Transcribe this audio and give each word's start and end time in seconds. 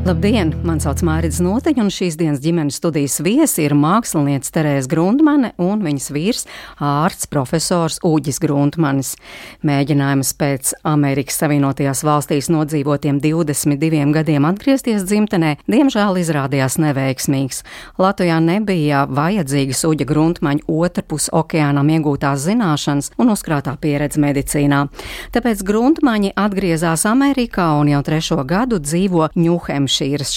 Labdien! 0.00 0.54
Mani 0.64 0.80
sauc 0.80 1.02
Mārcis 1.04 1.42
Noteņš, 1.44 1.80
un 1.82 1.90
šīs 1.92 2.14
dienas 2.16 2.40
ģimenes 2.40 2.78
studijas 2.80 3.18
viesi 3.20 3.66
ir 3.66 3.74
mākslinieca 3.76 4.48
Terēza 4.54 4.88
Grundmane 4.88 5.50
un 5.60 5.82
viņas 5.84 6.06
vīrs 6.16 6.46
ārsts 6.80 7.28
profesors 7.28 7.98
Uģis 8.08 8.40
Grundmanis. 8.40 9.10
Mēģinājums 9.60 10.30
pēc 10.40 10.70
Amerikas 10.88 11.36
Savienotajās 11.42 12.00
valstīs 12.08 12.48
nodzīvotiem 12.48 13.18
22 13.20 14.06
gadiem 14.16 14.46
atgriezties 14.48 15.04
dzimtenē, 15.04 15.58
diemžēl 15.68 16.16
izrādījās 16.22 16.78
neveiksmīgs. 16.80 17.60
Latvijā 18.00 18.40
nebija 18.40 19.04
vajadzīgas 19.04 19.84
Uģa 19.84 20.08
Grundmaņa 20.08 20.64
otrpus 20.64 21.28
okeānam 21.28 21.92
iegūtās 21.92 22.46
zināšanas 22.48 23.12
un 23.20 23.34
uzkrātā 23.36 23.76
pieredze 23.76 24.24
medicīnā. 24.24 24.86
Tāpēc 25.36 25.60
Grundmaņi 25.60 26.32
atgriezās 26.40 27.04
Amerikā 27.04 27.68
un 27.84 27.92
jau 27.92 28.00
trešo 28.08 28.40
gadu 28.48 28.80
dzīvo 28.80 29.28
Ņūhemšā. 29.36 29.89
Hampšīras 29.90 30.30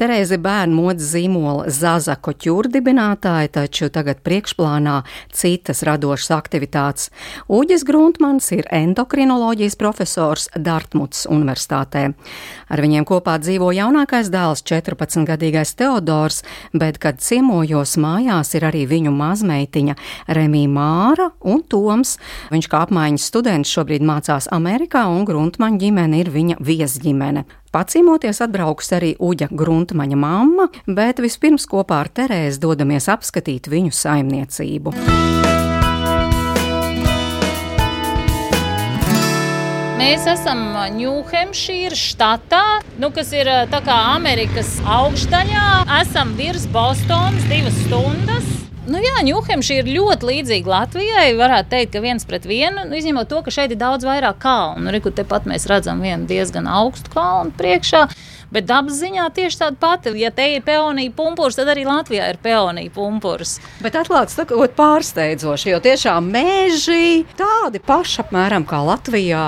Terēze 0.00 0.38
bērnu 0.42 0.76
modes 0.76 1.10
zīmola 1.12 1.70
Zaza 1.72 2.16
Koķūra 2.16 2.70
dibinātāja, 2.72 3.50
taču 3.58 3.88
tagad 3.92 4.22
priekšplānā 4.26 5.02
citas 5.34 5.82
radošas 5.86 6.32
aktivitātes. 6.36 7.10
Uģis 7.52 7.84
Gruntmans 7.88 8.50
ir 8.56 8.68
endokrinoloģijas 8.72 9.78
profesors 9.80 10.48
Dartmuts 10.56 11.26
Universitātē. 11.30 12.04
Ar 12.72 12.82
viņiem 12.82 13.06
kopā 13.08 13.38
dzīvo 13.42 13.72
jaunākais 13.76 14.30
dēls 14.32 14.64
14-gadīgais 14.68 15.74
Teodors, 15.78 16.42
bet, 16.72 17.00
kad 17.02 17.20
ciemojos 17.22 17.96
mājās, 18.00 18.54
ir 18.56 18.68
arī 18.68 18.84
viņu 18.90 19.14
mazmeitiņa 19.16 19.98
Remī 20.38 20.66
Māra 20.70 21.30
un 21.40 21.64
Toms. 21.68 22.16
Viņš 22.52 22.70
kā 22.72 22.84
apmaiņas 22.86 23.30
students 23.32 23.72
šobrīd 23.72 24.04
mācās 24.06 24.50
Amerikā 24.52 25.06
un 25.10 25.26
Gruntmaņa 25.28 25.84
ģimene 25.86 26.22
ir 26.22 26.32
viņa 26.32 26.60
viesģimene. 26.62 27.44
Pacīmoties 27.72 28.42
atbrauks 28.44 28.90
arī 28.92 29.14
Uģa 29.16 29.46
Gruntmaņa 29.48 30.16
mamma, 30.20 30.66
bet 30.84 31.22
vispirms 31.24 31.64
kopā 31.70 32.02
ar 32.02 32.10
Terēzi 32.12 32.60
dodamies 32.60 33.08
apskatīt 33.08 33.70
viņu 33.72 33.94
saimniecību. 33.96 34.92
Mēs 40.02 40.26
esam 40.28 40.60
Ņūhempšīras 40.98 42.02
štatā, 42.12 42.64
nu, 43.00 43.08
kas 43.14 43.32
ir 43.32 43.48
Amerikas 43.88 44.74
augšdaļā. 44.84 45.86
Esam 46.02 46.36
virs 46.36 46.68
Bostonas 46.74 47.48
divas 47.48 47.80
stundas. 47.86 48.61
Nu 48.82 48.98
jā, 48.98 49.20
Ņūhempšīra 49.22 49.84
ir 49.84 49.94
ļoti 49.94 50.26
līdzīga 50.26 50.70
Latvijai. 50.72 51.28
Varētu 51.38 51.70
teikt, 51.70 51.92
ka 51.94 52.00
viens 52.02 52.26
pret 52.26 52.48
vienu, 52.50 52.82
nu, 52.88 52.98
izņemot 52.98 53.28
to, 53.30 53.38
ka 53.46 53.54
šeit 53.54 53.70
ir 53.70 53.78
daudz 53.78 54.02
vairāk 54.02 54.40
kalnu. 54.42 54.82
Nu, 54.82 54.90
Reku 54.90 55.12
tepat 55.14 55.46
mēs 55.46 55.68
redzam 55.70 56.02
vienu 56.02 56.26
diezgan 56.26 56.66
augstu 56.66 57.12
kalnu 57.14 57.54
priekšā. 57.54 58.08
Bet 58.52 58.66
dabas 58.66 58.98
ziņā 58.98 59.28
tieši 59.38 59.60
tāda 59.62 59.78
pati. 59.80 60.12
Ja 60.18 60.32
te 60.34 60.48
ir 60.56 60.66
peonija 60.66 61.14
pumpurs, 61.14 61.56
tad 61.56 61.70
arī 61.72 61.86
Latvijā 61.86 62.26
ir 62.34 62.42
peonija 62.42 62.90
pumpurs. 62.92 63.60
Bet 63.84 63.96
atklāts, 64.02 64.34
ka 64.36 64.68
pārsteidzoši, 64.76 65.72
jo 65.72 65.82
tiešām 65.86 66.32
meži 66.34 67.22
tādi 67.38 67.80
paši 67.86 68.24
apmēram 68.26 68.66
kā 68.66 68.82
Latvijā 68.82 69.46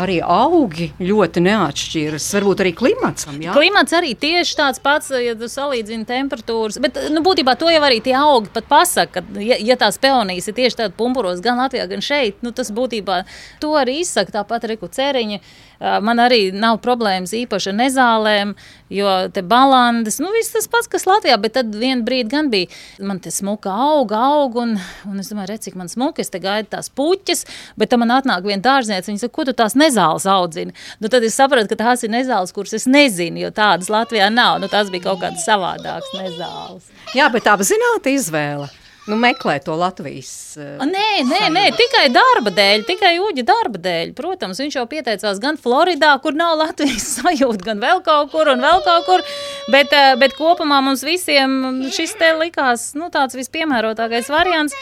arī 0.00 0.18
augi 0.20 0.90
ļoti 1.00 1.42
neatšķiras. 1.46 2.28
Varbūt 2.36 2.62
arī 2.64 2.72
klimats. 2.76 3.28
Jā? 3.40 3.54
Klimats 3.56 3.96
arī 3.96 4.12
tieši 4.18 4.58
tāds 4.58 4.82
pats, 4.82 5.12
ja 5.22 5.34
tu 5.38 5.48
salīdzini 5.50 6.06
temperatūras. 6.08 6.80
Bet 6.82 6.98
nu, 7.14 7.22
būtībā 7.26 7.56
to 7.60 7.70
jau 7.72 7.82
arī 7.86 8.02
tie 8.04 8.16
augi 8.18 8.52
pat 8.54 8.68
pasaka. 8.70 9.20
Ka, 9.20 9.40
ja, 9.40 9.58
ja 9.62 9.78
tās 9.80 10.00
peonijas 10.02 10.50
ir 10.50 10.58
tieši 10.58 10.80
tādas 10.82 10.96
pumpuros, 10.98 11.40
gan 11.44 11.60
Latvijā, 11.62 11.86
gan 11.90 12.04
šeit, 12.04 12.42
nu, 12.44 12.52
tas 12.56 12.72
būtībā 12.74 13.22
to 13.62 13.72
arī 13.78 14.00
izsaka. 14.02 14.38
Tāpat 14.40 14.68
arī 14.68 14.78
ceriņi. 14.96 15.40
Man 15.80 16.20
arī 16.22 16.48
nav 16.56 16.78
problēmas 16.84 17.34
īpaši 17.36 17.70
ar 17.72 17.76
nezālēm, 17.80 18.54
jo 18.96 19.10
te 19.34 19.42
balandes, 19.44 20.16
nu 20.22 20.30
viss 20.32 20.54
tas 20.54 20.68
pats, 20.72 20.88
kas 20.88 21.04
Latvijā, 21.08 21.36
bet 21.42 21.56
tad 21.58 21.74
vienā 21.76 22.04
brīdī 22.06 22.32
gan 22.32 22.48
bija, 22.52 22.70
man 23.04 23.20
te 23.20 23.32
smuka 23.34 23.72
auga, 23.72 24.20
auga, 24.38 24.62
un, 24.64 24.76
un 25.10 25.20
es 25.20 25.28
domāju, 25.32 25.50
redz, 25.52 25.66
cik 25.66 25.76
man 25.76 25.90
smuka, 25.92 26.24
es 26.24 26.32
te 26.32 26.40
gaidu 26.42 26.70
tās 26.72 26.88
puķes, 26.96 27.44
bet 27.76 27.92
tam 27.92 28.04
man 28.04 28.14
atnāk 28.16 28.46
viena 28.46 28.64
dārzniece, 28.64 29.10
viņa 29.10 29.26
saka, 29.26 29.34
ko 29.36 29.48
tu 29.48 29.56
tās 29.58 29.76
nezāles 29.76 30.28
audzini? 30.30 30.76
Nu 31.02 31.12
tad 31.12 31.26
es 31.26 31.36
sapratu, 31.36 31.68
ka 31.74 31.82
tās 31.84 32.06
ir 32.06 32.14
nezāles, 32.14 32.54
kuras 32.56 32.76
es 32.78 32.88
nezinu, 32.88 33.42
jo 33.44 33.52
tādas 33.54 33.92
Latvijā 33.92 34.30
nav, 34.32 34.62
nu 34.62 34.72
tās 34.72 34.88
bija 34.94 35.10
kaut 35.10 35.20
kādas 35.26 35.44
savādākas 35.44 36.16
nezāles. 36.22 36.90
Jā, 37.16 37.28
bet 37.32 37.52
apzināta 37.52 38.16
izvēle. 38.16 38.72
Nu, 39.06 39.14
meklē 39.22 39.60
to 39.62 39.76
Latvijas. 39.78 40.30
Uh, 40.58 40.82
nē, 40.82 41.22
nē, 41.28 41.42
nē, 41.54 41.64
tikai 41.78 42.08
darba 42.10 42.50
dēļ, 42.54 42.82
tikai 42.88 43.12
Uģa 43.22 43.44
darba 43.46 43.78
dēļ. 43.84 44.10
Protams, 44.18 44.58
viņš 44.62 44.78
jau 44.80 44.86
pieteicās 44.90 45.38
gan 45.42 45.58
Floridā, 45.62 46.10
kur 46.24 46.34
nav 46.34 46.56
Latvijas 46.58 47.06
sajūta, 47.20 47.62
gan 47.68 47.82
vēl 47.82 48.02
kaut 48.06 48.32
kur 48.34 48.50
un 48.50 48.64
vēl 48.66 48.82
kaut 48.86 49.06
kur. 49.06 49.22
Bet, 49.70 49.94
uh, 49.94 50.16
bet 50.18 50.34
kopumā 50.38 50.80
mums 50.82 51.06
visiem 51.06 51.86
šis 51.94 52.16
te 52.18 52.32
likās 52.40 52.90
nu, 52.98 53.06
tāds 53.14 53.38
vispiemērotākais 53.38 54.32
variants. 54.34 54.74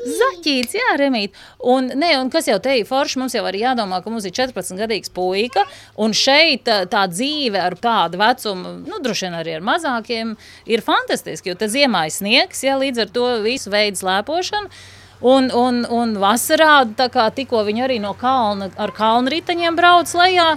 Zaķīts, 0.00 0.76
jā, 0.78 0.92
remīt. 1.00 1.34
Un, 1.66 1.90
ne, 1.98 2.12
un 2.20 2.30
kas 2.32 2.48
jau 2.48 2.56
te 2.62 2.72
ir 2.78 2.86
forši, 2.88 3.18
mums 3.20 3.34
jau 3.36 3.42
arī 3.48 3.64
jādomā, 3.64 4.00
ka 4.02 4.12
mums 4.12 4.26
ir 4.28 4.34
14 4.36 4.78
gadīgs 4.80 5.12
puika, 5.12 5.66
un 6.00 6.14
šeit 6.16 6.64
tā, 6.68 6.78
tā 6.90 7.04
dzīve 7.10 7.60
ar 7.60 7.76
tādu 7.80 8.20
vecumu, 8.20 8.78
nu, 8.86 9.00
droši 9.04 9.28
vien 9.28 9.36
arī 9.40 9.58
ar 9.58 9.66
mazākiem, 9.66 10.36
ir 10.70 10.84
fantastiski, 10.86 11.52
jo 11.52 11.58
te 11.60 11.68
ziemā 11.72 12.06
ir 12.08 12.16
sniegs, 12.16 12.64
jā, 12.64 12.78
līdz 12.80 13.04
ar 13.04 13.12
to 13.12 13.28
visu 13.44 13.72
veidu 13.72 14.00
slēpošanu. 14.00 14.72
Un, 15.20 15.50
un, 15.52 15.82
un 15.84 16.14
vasarā, 16.16 16.86
tā 16.96 17.10
kā 17.12 17.26
tikko 17.36 17.60
viņi 17.66 17.84
arī 17.84 17.98
no 18.00 18.14
kalna 18.16 18.70
ar 18.80 18.94
kalnu 18.96 19.28
riteņiem 19.34 19.76
brauc 19.76 20.08
lejā, 20.16 20.54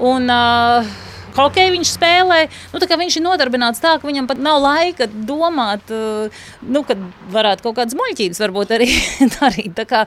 un 0.00 0.32
uh, 0.32 0.94
hokeju 1.36 1.74
viņš 1.76 1.92
spēlē. 1.96 2.40
Nu, 2.72 2.80
viņš 2.80 3.18
ir 3.18 3.24
nodarbināts 3.24 3.82
tā, 3.82 3.96
ka 4.00 4.08
viņam 4.08 4.28
pat 4.30 4.40
nav 4.42 4.60
laika 4.64 5.08
domāt, 5.08 5.90
eh, 5.92 6.44
nu, 6.62 6.82
kad 6.86 7.00
varētu 7.32 7.66
kaut 7.66 7.78
kādas 7.80 7.96
muļķības 7.98 8.42
varbūt 8.42 8.74
arī 8.76 8.88
darīt. 9.36 9.82
Kā, 9.86 10.04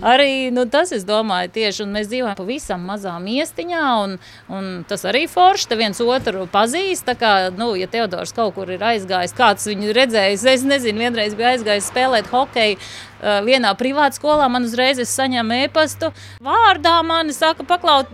arī 0.00 0.50
nu, 0.54 0.64
tas, 0.70 0.92
es 0.96 1.04
domāju, 1.08 1.52
tieši, 1.58 1.88
mēs 1.90 2.10
dzīvojam 2.12 2.38
pavisam 2.38 2.86
mazā 2.88 3.16
miestiņā, 3.22 3.84
un, 4.04 4.16
un 4.54 4.70
tas 4.88 5.04
arī 5.08 5.26
forši, 5.30 5.68
te 5.70 5.80
viens 5.80 6.00
otru 6.04 6.46
pazīst. 6.52 7.06
Tā 7.08 7.16
kā, 7.18 7.34
nu, 7.54 7.72
ja 7.78 7.90
Teodors 7.90 8.34
kaut 8.36 8.56
kur 8.56 8.70
ir 8.72 8.82
aizgājis, 8.84 9.36
kāds 9.36 9.68
viņu 9.68 9.92
redzējis, 9.96 10.46
es 10.54 10.66
nezinu, 10.66 11.04
vienreiz 11.06 11.36
bija 11.38 11.54
aizgājis 11.56 11.90
spēlēt 11.92 12.30
hokeju, 12.32 12.78
Eh, 13.18 13.40
vienā 13.42 13.72
privātā 13.78 14.14
skolā 14.18 14.46
man 14.50 14.66
uzreiz 14.68 15.00
saņēma 15.02 15.62
e-pastu. 15.64 16.12
Vārdā 16.44 16.94
man 17.06 17.32
saka, 17.34 17.66
paklaut, 17.66 18.10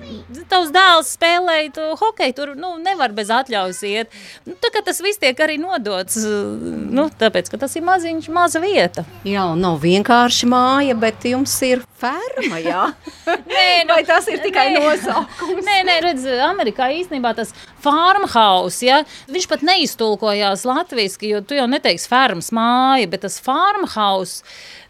tavs 0.49 0.73
dēls 0.75 1.13
spēlēja 1.19 1.91
hokeju, 2.01 2.37
tur 2.37 2.55
nu, 2.57 2.75
nevar 2.81 3.13
bez 3.17 3.33
atļaujas 3.35 3.83
iet. 3.89 4.15
Nu, 4.49 4.57
tā, 4.61 4.73
tas 4.85 5.03
viss 5.05 5.21
tiek 5.21 5.39
arī 5.45 5.59
nodots, 5.61 6.17
nu, 6.25 7.09
tāpēc, 7.21 7.51
ka 7.53 7.61
tas 7.61 7.77
ir 7.77 7.85
maziņš, 7.85 8.31
maza 8.33 8.63
vieta. 8.65 9.05
Jā, 9.29 9.47
nav 9.59 9.83
vienkārši 9.85 10.49
māja, 10.49 10.97
bet 10.97 11.27
jums 11.29 11.55
ir 11.67 11.85
ferma, 12.01 12.61
jā? 12.65 12.87
nē, 13.55 13.69
nu, 13.85 13.95
Vai 13.95 14.03
tas 14.09 14.27
ir 14.27 14.41
tikai 14.43 14.71
nē, 14.73 14.81
nosaukums? 14.83 15.61
Nē, 15.69 15.77
nē, 15.87 15.99
redz, 16.03 16.25
Amerikā 16.49 16.89
īstenībā 16.97 17.31
tas 17.37 17.53
farmhouse, 17.85 18.81
ja, 18.83 19.03
viņš 19.31 19.49
pat 19.51 19.63
neiztulkojās 19.67 20.65
latviski, 20.67 21.31
jo 21.35 21.43
tu 21.45 21.59
jau 21.59 21.69
neteiksi 21.71 22.11
fermas 22.11 22.50
māja, 22.57 23.07
bet 23.12 23.23
tas 23.27 23.39
farmhouse, 23.45 24.43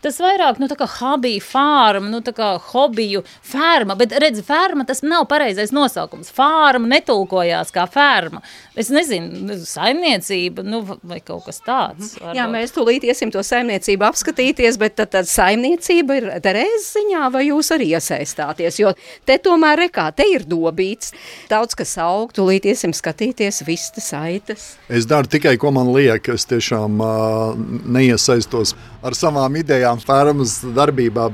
Tas 0.04 0.18
vairāk 0.20 0.58
nu, 0.60 0.68
kā 0.68 0.86
hobija 0.98 1.40
farma, 1.40 2.10
nu, 2.12 2.20
kā 2.36 2.50
hobiju 2.72 3.22
ferma, 3.40 3.96
bet 3.96 4.12
redz, 4.20 4.42
ferma 4.44 4.84
tas 4.84 5.00
nav 5.04 5.24
pareizais 5.30 5.72
nosaukums. 5.72 6.28
Farma 6.34 6.90
netulkojās 6.90 7.72
kā 7.72 7.86
ferma. 7.88 8.42
Es 8.76 8.90
nezinu, 8.92 9.56
saimniecība 9.64 10.64
nu, 10.66 10.82
vai 11.06 11.20
kaut 11.24 11.46
kas 11.46 11.62
tāds. 11.64 12.14
Varbūt. 12.18 12.36
Jā, 12.36 12.46
mēs 12.50 12.74
tūlīt 12.76 13.06
iesim 13.08 13.32
to 13.32 13.40
saimniecību 13.46 14.04
apskatīties, 14.10 14.76
bet 14.82 14.98
tad, 15.00 15.12
tad 15.14 15.30
saimniecība 15.30 16.18
ir 16.20 16.28
Terēzes 16.44 16.90
ziņā 16.98 17.30
vai 17.32 17.46
jūs 17.46 17.72
arī 17.72 17.92
iesaistāties? 17.96 18.80
Jo 18.82 18.92
te 19.24 19.38
tomēr 19.40 19.86
rekā, 19.86 20.10
te 20.16 20.26
ir 20.28 20.44
dobīts, 20.48 21.14
daudz 21.48 21.78
kas 21.78 21.96
aug, 22.02 22.34
tūlīt 22.36 22.68
iesim 22.68 22.92
skatīties, 22.92 23.62
vistas, 23.64 24.10
aitas. 24.18 24.74
Es 24.92 25.08
daru 25.08 25.30
tikai, 25.30 25.56
ko 25.60 25.72
man 25.72 25.94
liek, 25.94 26.28
es 26.34 26.44
tiešām 26.50 27.00
uh, 27.00 27.56
neiesaistos 27.88 28.74
ar 29.04 29.16
savām 29.16 29.56
idejām 29.60 29.93
fermas 30.02 30.60
darbībā, 30.74 31.30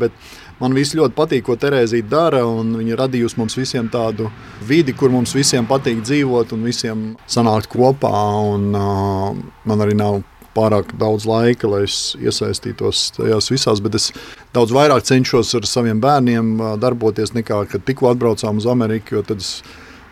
Man 0.61 0.75
viss 0.77 0.93
ļoti 0.93 1.17
patīk, 1.17 1.47
ko 1.47 1.55
Terēzija 1.57 2.05
dara. 2.05 2.43
Viņa 2.45 2.99
radījusi 3.01 3.39
mums 3.41 3.55
visiem 3.57 3.87
tādu 3.89 4.27
vidi, 4.69 4.93
kur 4.93 5.09
mums 5.09 5.33
visiem 5.33 5.65
patīk 5.65 6.03
dzīvot 6.05 6.53
un 6.53 6.67
visiem 6.69 7.07
sanākt 7.25 7.71
kopā. 7.73 8.11
Un, 8.53 8.67
uh, 8.77 9.31
man 9.65 9.85
arī 9.87 9.97
nav 9.97 10.21
pārāk 10.57 10.93
daudz 11.01 11.25
laika, 11.31 11.69
lai 11.71 11.85
es 11.87 12.15
iesaistītos 12.21 13.07
tajās 13.17 13.49
visās, 13.53 13.81
bet 13.81 13.97
es 13.97 14.11
daudz 14.55 14.75
vairāk 14.75 15.07
cenšos 15.07 15.55
ar 15.57 15.69
saviem 15.69 16.03
bērniem 16.03 16.59
darboties 16.83 17.33
nekā 17.37 17.63
kad 17.71 17.87
tikko 17.87 18.11
atbraucām 18.11 18.61
uz 18.61 18.69
Ameriku. 18.69 19.25
Tad 19.27 19.41
es 19.41 19.63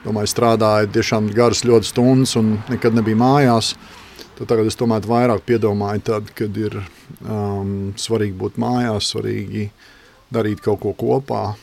domāju, 0.07 0.33
strādāju 0.33 0.93
tiešām 0.95 1.29
garas 1.37 1.65
ļoti 1.69 1.93
stundas 1.93 2.37
un 2.41 2.57
nekad 2.71 2.97
nebiju 2.97 3.21
mājās. 3.21 3.75
Tad 4.39 4.47
tagad 4.53 4.69
es 4.71 4.79
tomēr 4.79 5.07
vairāk 5.09 5.43
piedomāju, 5.49 6.05
tad, 6.13 6.29
kad 6.39 6.55
ir 6.61 6.77
um, 6.79 7.91
svarīgi 7.99 8.37
būt 8.39 8.61
mājās, 8.63 9.11
svarīgi 9.11 9.65
darīt 10.35 10.63
kaut 10.63 10.85
ko 10.85 10.93
kopā. 10.99 11.57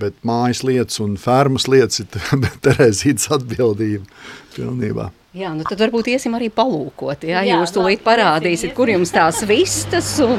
Bet 0.00 0.16
mājas 0.28 0.62
lietas 0.64 1.00
un 1.04 1.18
fermas 1.20 1.68
lietas 1.68 2.00
ir 2.00 2.08
Terēzītas 2.64 3.28
atbildība 3.36 4.04
pilnībā. 4.56 5.10
Jā, 5.36 5.50
nu 5.52 5.66
tad 5.68 5.82
varbūt 5.82 6.06
iesim 6.14 6.32
arī 6.32 6.46
palūkot. 6.48 7.26
Jā, 7.28 7.42
jā 7.44 7.58
jūs 7.60 7.74
tūlīt 7.74 8.00
parādīsiet, 8.00 8.70
kur 8.76 8.88
jums 8.88 9.10
tās 9.12 9.42
vistas 9.44 10.14
un, 10.24 10.32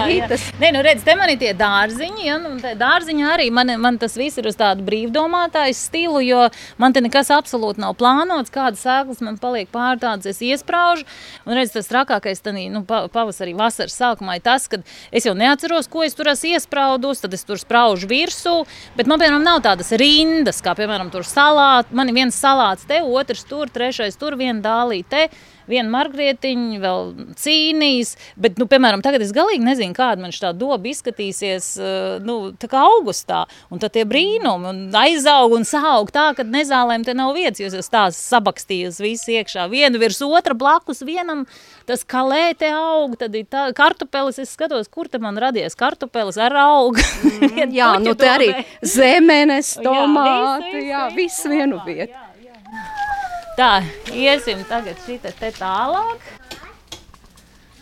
aitas. 0.00 0.46
Nē, 0.62 0.70
nu 0.72 0.80
redz, 0.84 1.02
te 1.04 1.12
man 1.18 1.28
ir 1.28 1.36
tie 1.42 1.50
dārziņi, 1.58 2.24
ja, 2.24 2.38
nu, 2.40 2.54
dārziņi 2.56 3.26
arī, 3.28 3.50
man, 3.52 3.74
man 3.82 3.98
tas 4.00 4.16
viss 4.16 4.40
ir 4.40 4.48
uz 4.48 4.56
tādu 4.56 4.86
brīvdomātāju 4.86 5.76
stilu, 5.76 6.22
jo 6.24 6.46
man 6.80 6.96
te 6.96 7.02
nekas 7.04 7.28
absolūti 7.36 7.82
nav 7.84 7.98
plānots, 8.00 8.52
kādas 8.54 8.80
sēklas 8.86 9.20
man 9.26 9.36
paliek 9.42 9.68
pār 9.68 10.00
tādas 10.00 10.30
es 10.32 10.40
iespraužu, 10.46 11.04
un 11.44 11.58
redz, 11.58 11.74
tas 11.76 11.92
trakākais 11.92 12.40
tanī, 12.40 12.70
nu, 12.72 12.80
pavasarī, 12.88 13.52
vasaras 13.58 13.98
sākumā 14.00 14.38
ir 14.38 14.46
tas, 14.48 14.70
kad 14.72 14.88
es 15.12 15.28
jau 15.28 15.36
neatceros, 15.36 15.90
ko 15.92 16.06
es 16.08 16.16
tur 16.16 16.32
esmu 16.32 16.54
iespraudus, 16.54 17.20
tad 17.26 17.36
es 17.36 17.44
tur 17.44 17.60
spraužu 17.60 18.08
virsū, 18.08 18.56
bet 18.96 19.04
man, 19.04 19.20
piemēram, 19.20 19.44
nav 19.44 19.60
tādas 19.68 19.92
rindas, 20.00 20.64
kā, 20.64 20.72
piemēram, 20.80 21.12
tur 21.12 21.28
salāt, 21.28 21.92
man 21.92 22.08
ir 22.08 22.22
viens 22.22 22.40
salāts 22.40 22.88
te, 22.88 23.02
otrs 23.04 23.44
tur, 23.44 23.68
trešais 23.68 24.16
tur, 24.16 24.29
tur 24.30 24.38
viena 24.38 24.62
dālīte, 24.62 25.26
viena 25.70 25.90
margrietiņa, 25.92 26.78
vēl 26.82 27.10
cīnīs. 27.38 28.14
Bet, 28.40 28.58
nu, 28.60 28.66
piemēram, 28.70 29.02
tagad 29.04 29.22
es 29.24 29.34
galīgi 29.34 29.64
nezinu, 29.66 29.94
kāda 29.96 30.22
man 30.22 30.34
šī 30.34 30.52
daba 30.58 30.90
izskatīsies 30.90 31.70
eh, 31.78 32.16
nu, 32.26 32.52
augustā. 32.80 33.44
Un 33.70 33.82
tad 33.82 33.94
tie 33.94 34.06
brīnumi 34.08 34.70
un 34.70 34.80
aizaug 35.02 35.54
un 35.58 35.66
saug 35.68 36.10
tā, 36.14 36.30
ka 36.38 36.46
nezālēm 36.46 37.04
te 37.06 37.14
nav 37.18 37.34
vietas. 37.38 37.62
Jūs 37.62 37.76
esat 37.78 37.94
tās 37.94 38.22
sabakstījusi 38.30 39.04
visu 39.04 39.34
iekšā, 39.36 39.66
vienu 39.72 40.00
virs 40.02 40.22
otra 40.26 40.56
blakus 40.58 41.04
vienam. 41.06 41.46
Tas 41.88 42.04
kalē 42.06 42.52
te 42.58 42.70
aug, 42.74 43.16
tad 43.18 43.34
ir 43.34 43.48
tā, 43.50 43.68
kartupelis, 43.76 44.38
es 44.42 44.54
skatos, 44.54 44.90
kur 44.90 45.10
te 45.10 45.18
man 45.22 45.38
radies 45.40 45.78
kartupelis 45.78 46.38
ar 46.38 46.54
augu. 46.66 47.02
Mm, 47.26 47.74
jā, 47.80 47.92
nu 48.02 48.14
te 48.18 48.30
arī 48.30 48.50
zemenes, 48.86 49.74
tomāti, 49.82 50.86
jā, 50.90 51.08
viss, 51.16 51.42
jā, 51.46 51.54
vienu 51.56 51.82
vietu. 51.86 52.18
Tā, 53.60 53.82
iesim 54.16 54.62
tagad 54.64 54.96
šī 55.04 55.18
te 55.20 55.50
tālāk. 55.52 56.22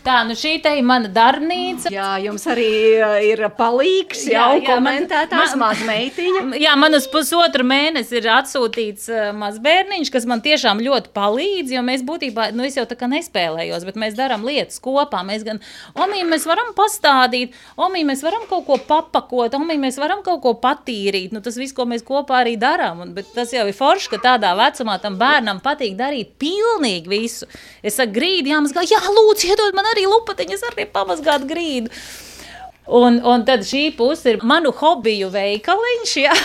Tā, 0.09 0.23
nu 0.25 0.33
šī 0.33 0.55
te 0.63 0.71
ir 0.73 0.85
mana 0.89 1.09
darbnīca. 1.13 1.91
Jā, 1.93 2.15
jums 2.23 2.47
arī 2.49 2.69
uh, 2.97 3.11
ir 3.21 3.43
palīgs, 3.53 4.23
jā, 4.25 4.41
jau 4.41 4.57
jā, 4.57 4.63
komentētājs 4.65 5.53
man, 5.53 5.67
mazmeitiņa. 5.67 6.41
Jā, 6.63 6.71
man 6.79 6.97
uz 6.97 7.05
pusotru 7.11 7.61
mēnesi 7.67 8.17
ir 8.17 8.25
atsūtīts 8.33 9.05
uh, 9.13 9.27
mazbērniņš, 9.37 10.09
kas 10.13 10.25
man 10.29 10.41
tiešām 10.41 10.81
ļoti 10.81 11.11
palīdz, 11.13 11.73
jo 11.75 11.83
mēs 11.85 12.01
būtībā, 12.07 12.47
nu 12.57 12.65
es 12.65 12.79
jau 12.79 12.87
tā 12.89 12.97
kā 12.97 13.09
nespēlējos, 13.11 13.85
bet 13.85 13.99
mēs 14.01 14.17
darām 14.17 14.47
lietas 14.47 14.81
kopā. 14.81 15.21
Mēs 15.27 15.45
gan, 15.45 15.61
omī, 15.93 16.23
mēs 16.25 16.47
varam 16.49 16.73
pastādīt, 16.77 17.53
omī, 17.77 18.01
mēs 18.09 18.25
varam 18.25 18.47
kaut 18.49 18.65
ko 18.65 18.79
papakot, 18.89 19.59
omī, 19.59 19.77
mēs 19.83 20.01
varam 20.01 20.25
kaut 20.25 20.41
ko 20.47 20.55
patīrīt. 20.63 21.35
Nu, 21.37 21.43
tas 21.45 21.59
viss, 21.61 21.75
ko 21.77 21.85
mēs 21.89 22.05
kopā 22.07 22.41
arī 22.41 22.55
darām, 22.57 23.05
un, 23.05 23.13
bet 23.13 23.29
tas 23.37 23.53
jau 23.53 23.67
ir 23.69 23.77
forši, 23.77 24.15
ka 24.15 24.23
tādā 24.25 24.55
vecumā 24.57 24.97
tam 25.05 25.21
bērnam 25.21 25.61
patīk 25.61 25.93
darīt 26.01 26.33
pilnīgi 26.41 27.13
visu. 27.13 27.51
Es 27.85 28.01
saku, 28.01 28.17
grīdi 28.17 28.55
jāmazgā, 28.55 28.87
jā, 28.89 29.03
lūdzu, 29.05 29.53
iedod 29.53 29.77
man 29.77 29.87
arī 29.93 29.98
lupatiņas, 30.07 30.65
arī 30.71 30.87
pamazgāt 30.93 31.45
grīdu. 31.49 31.91
Un, 32.89 33.19
un 33.21 33.45
tad 33.45 33.67
šī 33.67 33.89
puse 33.97 34.33
ir 34.33 34.43
manu 34.47 34.71
hobiju 34.75 35.29
veikaliņš. 35.33 36.17
Jā. 36.23 36.35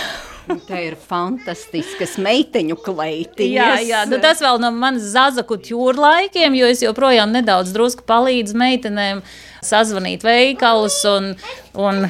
Tā 0.69 0.77
ir 0.85 0.97
fantastiskas 1.01 2.19
meiteņu 2.21 2.77
kleitiņas. 2.85 3.81
Jā, 3.81 3.81
jā 3.89 4.03
nu 4.11 4.19
tas 4.21 4.43
vēl 4.45 4.61
no 4.61 4.69
manas 4.77 5.07
zazaku 5.15 5.57
jūra 5.71 6.03
laikiem, 6.05 6.59
jo 6.59 6.69
es 6.69 6.85
joprojām 6.85 7.33
nedaudz 7.33 7.73
drusku 7.73 8.05
palīdzu 8.05 8.59
meitenēm 8.61 9.25
sazvanīt 9.65 10.27
veikalus 10.27 11.01
un, 11.09 11.33
un 11.81 12.05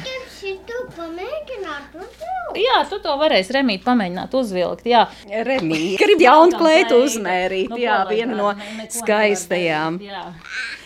Jā, 2.55 2.77
tu 2.87 3.01
to 3.03 3.11
varēsi 3.19 3.51
remīt, 3.57 3.83
pamēģināt 3.83 4.35
uzvilkt. 4.37 4.85
Jā, 4.87 5.05
remīt. 5.43 5.97
Grib 5.99 6.21
jaunu 6.23 6.55
kleitu 6.59 7.01
uzmērīt. 7.03 7.67
Nu, 7.73 7.79
jā, 7.81 7.97
viena 8.07 8.37
no 8.37 8.53
skaistajām. 8.93 9.99
Jā. 10.05 10.23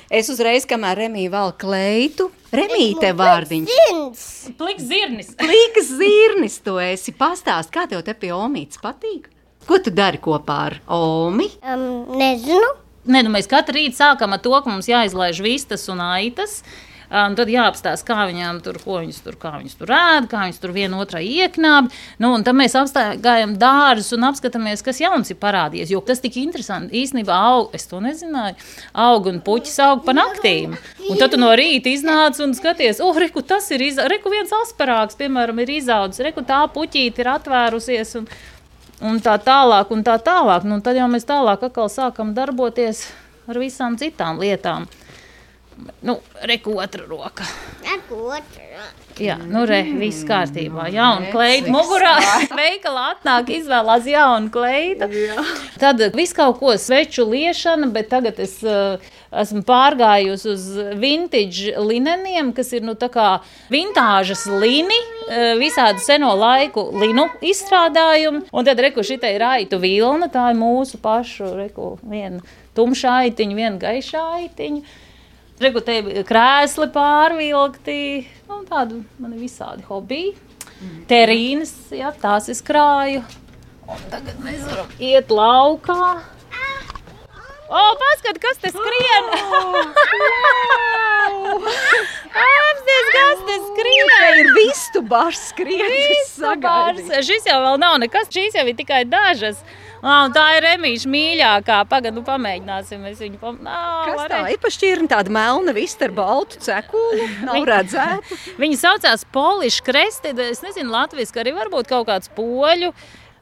Es 0.09 0.25
uzreiz, 0.33 0.63
kamēr 0.65 1.03
Remija 1.03 1.29
vēl 1.35 1.51
kleitu, 1.61 2.31
Remīte 2.49 3.11
vārdiņš. 3.13 3.73
Pliks 4.57 4.87
zirnis. 4.89 5.27
Pliks 5.37 5.91
zirnis, 5.99 6.55
tu 6.65 6.79
esi 6.81 7.13
pastāst, 7.13 7.69
kā 7.73 7.83
tev 7.91 8.01
te 8.07 8.15
pie 8.17 8.31
Omītas 8.33 8.81
patīk? 8.81 9.27
Ko 9.69 9.77
tu 9.77 9.93
dari 9.93 10.17
kopā 10.17 10.55
ar 10.71 10.77
Omi? 10.89 11.45
Um, 11.61 12.17
nezinu. 12.17 12.71
Ne, 13.09 13.21
nu 13.21 13.29
mēs 13.35 13.45
katru 13.49 13.77
rītu 13.77 13.99
sākam 13.99 14.33
ar 14.33 14.41
to, 14.41 14.55
ka 14.57 14.65
mums 14.65 14.89
jāizlaiž 14.89 15.43
vistas 15.45 15.85
un 15.93 16.01
aitas. 16.01 16.63
Un 17.09 17.33
tad 17.33 17.49
jāapstāsta, 17.49 18.05
kā 18.05 18.27
viņām 18.29 18.59
tur, 18.61 18.77
ko 18.83 18.99
viņas 19.01 19.23
tur, 19.25 19.33
kā 19.41 19.55
viņas 19.55 19.77
tur 19.79 19.93
ēd, 19.97 20.27
kā 20.29 20.43
viņas 20.45 20.59
tur 20.61 20.73
viena 20.75 20.99
otrai 21.01 21.23
ieknāb. 21.25 21.87
Nu, 22.21 22.35
un 22.37 22.43
tad 22.45 22.53
mēs 22.59 22.75
apstājām 22.77 23.55
dārzus 23.57 24.13
un 24.13 24.27
apskatāmies, 24.27 24.83
kas 24.85 25.01
jauns 25.01 25.33
ir 25.33 25.39
parādījies. 25.41 25.89
Jo 25.89 26.03
tas 26.05 26.21
tik 26.21 26.37
interesanti. 26.37 27.01
Īstenībā 27.01 27.33
aug, 27.49 27.73
es 27.73 27.89
to 27.89 28.01
nezināju. 28.03 28.59
Aug 28.93 29.31
un 29.31 29.41
puķis 29.45 29.79
aug 29.87 30.05
pa 30.05 30.13
naktīm. 30.13 30.77
Un 31.09 31.17
tad 31.17 31.33
tu 31.33 31.41
no 31.41 31.49
rīta 31.57 31.89
iznāc 31.89 32.37
un 32.45 32.53
skaties, 32.53 33.01
oh, 33.01 33.17
reku, 33.17 33.41
tas 33.41 33.71
ir 33.73 33.87
izaudzis. 33.87 34.13
Reku 34.13 34.35
viens 34.35 34.53
asparāgs, 34.61 35.17
piemēram, 35.17 35.65
ir 35.65 35.73
izaudzis. 35.79 36.21
Reku 36.29 36.45
tā 36.45 36.61
puķīte 36.69 37.25
ir 37.25 37.33
atvērusies. 37.33 38.15
Un, 38.21 38.29
un 39.09 39.17
tā 39.25 39.39
tālāk, 39.41 39.89
un 39.97 40.05
tā 40.05 40.21
tālāk. 40.21 40.69
Nu, 40.69 40.77
tad 40.85 41.01
jau 41.01 41.09
mēs 41.09 41.25
tālāk 41.25 41.65
sākam 41.89 42.37
darboties 42.37 43.07
ar 43.49 43.57
visām 43.57 43.97
citām 43.97 44.37
lietām. 44.37 44.85
Nu, 46.01 46.19
reku 46.41 46.77
otra 46.79 47.05
roka. 47.07 47.43
Reku 47.83 48.15
otra 48.29 48.65
roka. 48.73 49.09
Jā, 49.19 49.35
nu 49.43 49.65
re, 49.67 49.81
viss 49.99 50.23
kārtībā. 50.27 50.85
Jauna 50.93 51.27
kleita 51.33 51.71
mugurā. 51.73 52.13
Veikalā 52.59 53.09
atnāk, 53.17 53.49
izvēlās 53.51 54.07
jaunu 54.07 54.51
kleitu. 54.53 55.09
Tad 55.81 56.03
viss 56.15 56.35
kaut 56.35 56.61
ko 56.61 56.75
sveču 56.79 57.25
liešana, 57.27 57.89
bet 57.91 58.07
tagad 58.13 58.39
es 58.39 58.55
uh, 58.63 59.01
esmu 59.35 59.65
pārgājusi 59.67 60.53
uz 60.53 60.69
vintage 61.01 61.75
lineniem, 61.83 62.53
kas 62.55 62.71
ir 62.77 62.87
nu 62.87 62.95
tā 62.99 63.11
kā 63.11 63.27
vintāžas 63.73 64.45
lini, 64.47 65.01
uh, 65.27 65.51
visādu 65.59 65.99
seno 66.05 66.31
laiku 66.39 66.87
linu 66.95 67.27
izstrādājumu. 67.43 68.45
Un 68.55 68.71
tad 68.71 68.79
reku 68.79 69.03
šitai 69.03 69.35
raitu 69.41 69.81
vilna, 69.83 70.31
tā 70.31 70.47
ir 70.53 70.59
mūsu 70.63 71.01
pašu, 71.03 71.51
reku, 71.59 71.97
viena 72.07 72.39
tumšā 72.79 73.19
aitiņa, 73.25 73.59
viena 73.59 73.77
gaišā 73.83 74.25
Regu 75.59 75.81
te 75.83 76.23
krēsli 76.23 76.87
pārvilkti, 76.95 77.99
nu, 78.47 78.61
tādu 78.69 79.01
man 79.19 79.33
ir 79.35 79.41
visādi 79.43 79.83
hobiji. 79.89 80.31
Mm. 80.79 80.99
Terīnas, 81.09 81.73
jā, 81.91 82.13
tās 82.21 82.47
es 82.51 82.61
krāju. 82.63 83.25
Un 83.89 84.03
tagad 84.11 84.37
mēs 84.45 84.61
varam 84.69 84.93
iet 85.03 85.33
laukā. 85.33 86.05
O, 87.69 87.81
paskat, 87.99 88.39
kas 88.41 88.61
te 88.63 88.71
skrien! 88.71 89.27
Apsties, 92.45 93.11
kas 93.17 93.43
te 93.49 93.57
skrien! 93.67 94.13
Tā 94.15 94.29
ir 94.39 94.49
vistu 94.55 95.03
bars 95.11 95.43
skrien! 95.51 95.91
Vistu 95.91 96.55
bars! 96.63 97.11
Šis 97.27 97.45
jau 97.51 97.59
vēl 97.67 97.77
nav 97.83 97.99
nekas, 98.01 98.31
šīs 98.33 98.55
jau 98.57 98.65
ir 98.71 98.79
tikai 98.79 99.03
dažas. 99.11 99.59
Oh, 99.99 100.29
tā 100.31 100.45
ir 100.55 100.63
Remīša 100.63 101.09
mīļākā. 101.11 101.79
Pagaidu, 101.91 102.19
nu, 102.19 102.23
pamēģināsim. 102.27 103.03
Es 103.09 103.19
viņu 103.19 103.39
pam... 103.41 103.57
oh, 103.67 104.05
Kas 104.07 104.29
tā 104.31 104.41
ir? 104.53 104.59
Pašķirni 104.63 105.09
tāda 105.11 105.33
melna 105.35 105.75
vista 105.75 106.07
ar 106.07 106.13
baltu 106.15 106.61
cekulu. 106.63 107.27
Nav 107.47 107.67
redzēta. 107.67 108.37
Viņa 108.61 108.79
saucās 108.79 109.25
Poliša 109.35 109.87
Kresti. 109.87 110.31
Es 110.47 110.63
nezinu, 110.63 110.93
Latvijas, 110.95 111.33
ka 111.35 111.43
arī 111.43 111.55
varbūt 111.57 111.91
kaut 111.91 112.07
kāds 112.11 112.31
poļu. 112.37 112.93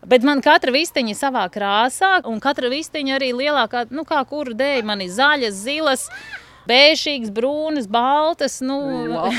Bet 0.08 0.26
man 0.26 0.42
katra 0.46 0.72
vistiņa 0.72 1.14
ir 1.14 1.18
savā 1.20 1.44
krāsā, 1.52 2.22
un 2.30 2.38
katra 2.42 2.70
vistiņa 2.72 3.18
arī 3.18 3.32
lielākā, 3.36 3.88
nu, 3.92 4.06
kā 4.08 4.22
kura 4.30 4.54
dēļ 4.56 4.86
man 4.88 5.02
ir 5.04 5.10
zaļas, 5.12 5.58
zilas 5.66 6.06
bēžīgas, 6.68 7.32
brūnas, 7.34 7.88
baltas, 7.92 8.60
nu, 8.66 8.78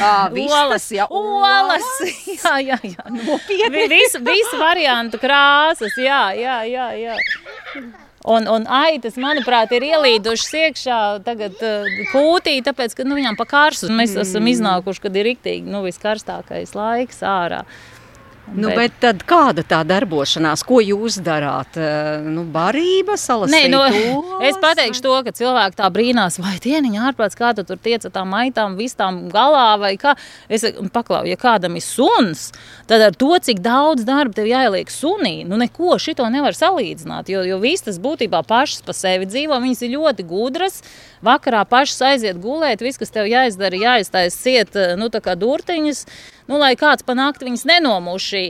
olas, 0.62 0.88
jā, 0.94 1.06
olas. 1.10 1.86
jā, 2.38 2.56
jā, 2.64 2.80
jā. 2.82 3.06
Nopietni. 3.12 3.86
Visu, 3.92 4.22
visu 4.24 4.60
variantu 4.60 5.20
krāsas, 5.22 5.96
jā, 6.00 6.28
jā, 6.38 6.60
jā, 6.68 6.90
jā. 6.98 7.18
Un, 8.28 8.48
un 8.50 8.66
aitas, 8.66 9.14
manuprāt, 9.20 9.70
ir 9.76 9.86
ielīdušas 9.88 10.56
iekšā 10.62 10.96
tagad 11.24 11.54
pūtī, 12.10 12.58
tāpēc, 12.66 12.96
ka 12.98 13.06
nu, 13.06 13.16
viņām 13.16 13.38
pa 13.38 13.46
karstu. 13.48 13.88
Mēs 13.94 14.16
esam 14.20 14.48
iznākuši, 14.50 15.04
kad 15.06 15.16
ir 15.16 15.30
riktīgi 15.30 15.70
nu, 15.70 15.84
viskarstākais 15.86 16.74
laiks 16.76 17.22
ārā. 17.24 17.62
Nu, 18.56 18.70
bet 18.72 18.94
tad 19.02 19.22
kāda 19.28 19.62
tā 19.66 19.82
darbošanās, 19.86 20.62
ko 20.66 20.80
jūs 20.84 21.20
darāt? 21.24 21.76
Eh, 21.76 22.06
Nu, 22.28 22.44
barība, 22.52 23.16
salasīt 23.18 23.54
Nē, 23.54 23.70
nu, 23.72 23.80
es 24.44 24.58
pateikšu 24.60 25.02
to, 25.04 25.14
ka 25.26 25.32
cilvēki 25.34 25.78
tā 25.78 25.88
brīnās, 25.92 26.38
vai 26.42 26.56
dieniņa 26.62 27.08
ārprāts, 27.08 27.38
kā 27.38 27.52
tu 27.56 27.64
tur 27.66 27.78
tiec 27.82 28.04
ar 28.08 28.12
tām 28.14 28.30
maitām, 28.32 28.76
vistām 28.78 29.20
galā, 29.32 29.78
vai 29.80 29.94
kā. 30.00 30.14
Es 30.48 30.64
saku, 30.64 30.86
paklau, 30.92 31.22
ja 31.28 31.38
kādam 31.40 31.76
ir 31.78 31.84
suns, 31.84 32.48
tad 32.90 33.04
ar 33.04 33.16
to, 33.18 33.30
cik 33.42 33.62
daudz 33.64 34.06
darba 34.08 34.36
tev 34.36 34.48
jāieliek 34.50 34.90
sunī, 34.92 35.42
nu 35.48 35.58
neko 35.60 35.98
šito 36.02 36.26
nevar 36.32 36.56
salīdzināt, 36.56 37.30
jo, 37.32 37.44
jo 37.48 37.60
vistas 37.62 38.00
būtībā 38.02 38.42
pašas 38.48 38.84
pa 38.86 38.96
sevi 38.96 39.28
dzīvo, 39.30 39.58
viņas 39.62 39.84
ir 39.84 39.94
ļoti 39.96 40.26
gudras, 40.28 40.82
vakarā 41.24 41.64
pašas 41.68 42.02
aiziet 42.12 42.40
gulēt, 42.42 42.82
viss, 42.84 43.00
kas 43.00 43.14
tev 43.14 43.28
jāizdara, 43.30 43.78
jāiztais 43.78 44.36
ciet, 44.38 44.76
nu, 44.98 45.10
tā 45.12 45.22
kā 45.24 45.34
durtiņas, 45.38 46.04
nu, 46.48 46.58
lai 46.60 46.74
kāds 46.80 47.04
pa 47.06 47.14
nakti 47.18 47.46
viņas 47.48 47.66
nenomušī. 47.68 48.44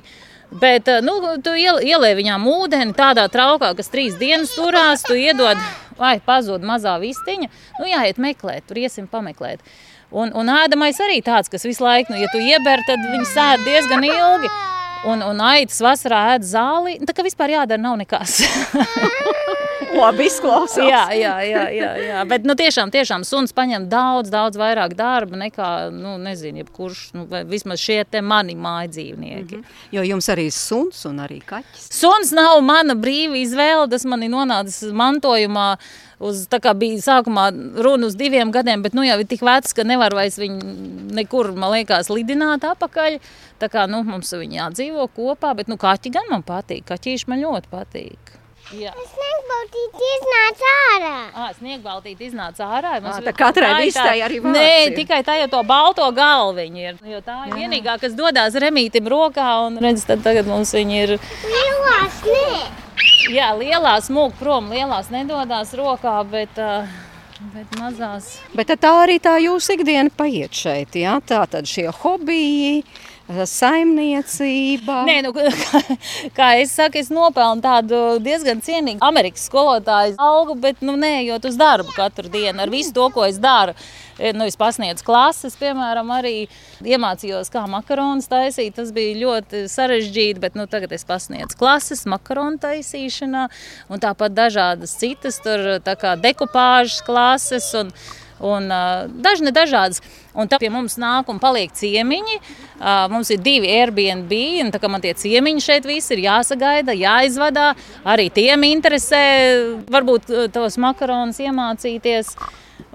Bet 0.63 0.89
eh, 0.89 1.03
nu, 1.05 1.19
tu 1.45 1.53
iel- 1.59 1.83
ielēji 1.85 2.17
viņām 2.23 2.47
ūdeni 2.49 2.97
tādā 2.97 3.27
traukā, 3.29 3.75
kas 3.77 3.93
trīs 3.93 4.17
dienas 4.21 4.55
turās, 4.57 5.05
tu 5.05 5.19
iedod, 5.19 5.61
vai 6.01 6.17
pazūd 6.25 6.65
mazā 6.65 6.97
vistiņa. 7.03 7.51
Nu, 7.81 7.91
jāiet 7.91 8.17
meklēt, 8.23 8.65
tur 8.71 8.81
iesim 8.81 9.11
pameklēt. 9.11 9.61
Un, 10.09 10.33
un 10.33 10.49
ēdamais 10.49 10.97
arī 11.05 11.21
tāds, 11.21 11.51
kas 11.53 11.67
visu 11.69 11.85
laiku, 11.85 12.15
nu, 12.15 12.23
ja 12.23 12.31
tu 12.33 12.41
ieber, 12.41 12.81
tad 12.89 13.03
viņi 13.13 13.29
sēž 13.29 13.67
diezgan 13.67 14.07
ilgi. 14.09 14.49
Un, 15.07 15.21
un 15.23 15.41
aitas 15.45 15.79
vasarā 15.85 16.23
ēd 16.35 16.49
zāli, 16.49 16.97
tā 17.07 17.15
kā 17.15 17.23
vispār 17.27 17.53
jādara 17.59 17.79
nav 17.83 18.01
nekas. 18.01 18.41
Labi 19.95 20.27
izklausās. 20.27 20.85
jā, 20.85 21.05
jā, 21.15 21.35
jā, 21.47 21.63
jā, 21.75 21.91
jā. 22.03 22.23
Bet 22.29 22.47
nu, 22.49 22.57
tiešām, 22.59 22.91
tiešām 22.95 23.25
suns 23.27 23.55
paņem 23.57 23.87
daudz, 23.91 24.31
daudz 24.33 24.59
vairāk 24.59 24.95
darba 24.99 25.39
nekā, 25.39 25.69
nu, 25.95 26.17
nezinu, 26.23 26.65
jebkurš, 26.65 27.03
nu, 27.17 27.27
vismaz 27.49 27.83
šie 27.83 28.01
te 28.11 28.23
mani 28.25 28.57
māja 28.59 28.91
dzīvnieki. 28.97 29.61
Mm 29.61 29.63
-hmm. 29.63 29.95
Jo 29.97 30.03
jums 30.03 30.29
arī 30.35 30.49
suns 30.51 31.05
un 31.07 31.23
arī 31.25 31.41
kaķis. 31.45 31.89
Suns 32.01 32.33
nav 32.33 32.61
mana 32.63 32.95
brīva 32.95 33.39
izvēle, 33.39 33.89
tas 33.91 34.05
man 34.05 34.23
ir 34.23 34.31
nonācis 34.31 34.93
mantojumā. 34.93 35.77
Uz, 36.19 36.49
tā 36.51 36.59
kā 36.59 36.75
bija 36.75 36.99
sākumā 36.99 37.45
runa 37.83 38.07
uz 38.07 38.17
diviem 38.19 38.51
gadiem, 38.51 38.83
bet 38.83 38.95
nu 38.95 39.03
jau 39.03 39.21
ir 39.21 39.27
tik 39.27 39.41
vecs, 39.41 39.73
ka 39.73 39.85
nevar 39.85 40.15
vairs 40.15 40.39
viņu 40.39 40.59
nekur, 41.15 41.53
man 41.53 41.71
liekas, 41.71 42.11
lidināt 42.11 42.65
apakaļ. 42.67 43.21
Tā 43.61 43.69
kā 43.69 43.87
nu, 43.87 44.03
mums 44.03 44.33
viņi 44.33 44.59
jādzīvo 44.59 45.09
kopā, 45.15 45.55
bet 45.55 45.69
nu, 45.69 45.77
kaķi 45.77 46.11
gan 46.11 46.27
man 46.31 46.43
patīk. 46.43 46.85
Kaķīši 46.91 47.31
man 47.31 47.39
ļoti 47.39 47.71
patīk. 47.71 48.39
Jā, 48.69 48.91
Sniegbaltīt 48.93 50.01
iznāca 50.05 50.73
ārā. 50.93 51.13
ah, 51.33 51.53
sniegbaltīte 51.57 52.27
iznāca 52.27 52.67
ārā. 52.77 52.91
Mums 53.01 53.17
Ā, 53.17 53.23
tā 53.25 53.33
katrai 53.33 53.71
vistai 53.81 54.19
arī 54.27 54.43
vārds 54.45 54.59
Nē, 54.59 54.95
tikai 54.99 55.23
tā 55.25 55.39
jau 55.41 55.49
to 55.55 55.63
balto 55.65 56.05
galviņu 56.13 56.83
ir. 56.83 56.99
Jo 57.09 57.23
tā 57.25 57.39
ir 57.49 57.57
vienīgā, 57.57 57.97
kas 58.03 58.13
dodas 58.19 58.59
remītim 58.61 59.09
rokā. 59.09 59.49
Un 59.67 59.81
redz, 59.81 60.05
tad 60.09 60.21
tagad 60.27 60.47
mums 60.51 60.75
viņi 60.77 61.01
ir. 61.07 61.15
Lielās 61.49 62.21
nē. 62.29 62.61
Jā, 63.33 63.51
lielās 63.57 64.11
mūk 64.13 64.37
prom, 64.41 64.69
lielās 64.73 65.09
nedodas 65.15 65.73
rokā, 65.77 66.19
bet, 66.29 66.61
uh, 66.61 66.89
bet 67.55 67.73
mazās. 67.81 68.35
Bet 68.57 68.73
tā 68.77 68.93
arī 69.05 69.17
tā 69.23 69.39
jūsu 69.41 69.79
ikdiena 69.79 70.13
paiet 70.13 70.53
šeit, 70.53 70.93
jā? 70.97 71.17
Tā 71.25 71.45
tad 71.49 71.69
šie 71.69 71.89
hobiji, 72.03 72.85
saimniecība. 73.29 75.03
Nē, 75.09 75.19
nu, 75.27 75.33
kā, 75.37 75.83
kā 76.37 76.49
es 76.63 76.73
saku, 76.77 77.01
es 77.03 77.11
nopelnu 77.13 77.65
tādu 77.65 78.03
diezgan 78.25 78.63
cienīgu 78.65 79.05
Amerikas 79.05 79.47
skolotāju 79.51 80.17
algu, 80.23 80.57
bet 80.61 80.81
nu, 80.85 80.97
nē, 81.01 81.27
jo 81.27 81.39
uz 81.49 81.59
darbu 81.61 81.93
katru 81.97 82.31
dienu 82.33 82.65
ar 82.65 82.73
visu 82.73 82.95
to, 82.97 83.09
ko 83.15 83.27
es 83.29 83.41
daru. 83.43 83.77
E, 84.19 84.33
Nu, 84.35 84.49
es 84.51 84.57
pasniedzu 84.59 85.05
klases, 85.07 85.55
piemēram, 85.61 86.09
arī 86.11 86.49
iemācījos, 86.83 87.53
kā 87.55 87.63
makaronus 87.71 88.27
taisīt. 88.31 88.75
Tas 88.75 88.91
bija 88.95 89.15
ļoti 89.21 89.65
sarežģīti, 89.71 90.43
bet 90.43 90.59
nu, 90.59 90.67
tagad 90.71 90.93
es 90.97 91.07
pasniedzu 91.07 91.59
klases 91.59 92.03
makaronu 92.11 92.59
taisīšanā, 92.63 93.47
un 93.89 94.03
tāpat 94.03 94.35
dažādas 94.35 94.97
citas, 94.99 95.39
tur 95.45 95.79
tā 95.87 95.95
kā 96.01 96.17
dekupāžas 96.19 97.05
klases. 97.07 97.71
Un, 97.79 97.95
Un, 98.45 98.69
uh, 98.71 99.07
daži 99.25 99.47
ne 99.47 99.53
dažādas. 99.55 100.03
Un 100.39 100.47
tā 100.51 100.61
pie 100.63 100.71
mums 100.71 100.95
nāk 101.01 101.31
un 101.33 101.41
paliek 101.43 101.73
ciemiņi. 101.75 102.39
Uh, 102.79 103.09
mums 103.11 103.33
ir 103.35 103.43
divi 103.43 103.71
Airbnb, 103.81 104.35
un 104.63 104.71
tā 104.75 104.79
kā 104.83 104.91
man 104.91 105.03
tie 105.03 105.15
ciemiņi 105.19 105.65
šeit 105.65 105.89
visi 105.89 106.15
ir 106.15 106.25
jāsagaida, 106.29 106.95
jāizvadā. 106.95 107.73
Arī 108.07 108.29
tiem 108.35 108.69
interesē, 108.71 109.25
varbūt 109.91 110.31
uh, 110.31 110.47
tos 110.55 110.79
makaronus 110.79 111.43
iemācīties. 111.43 112.37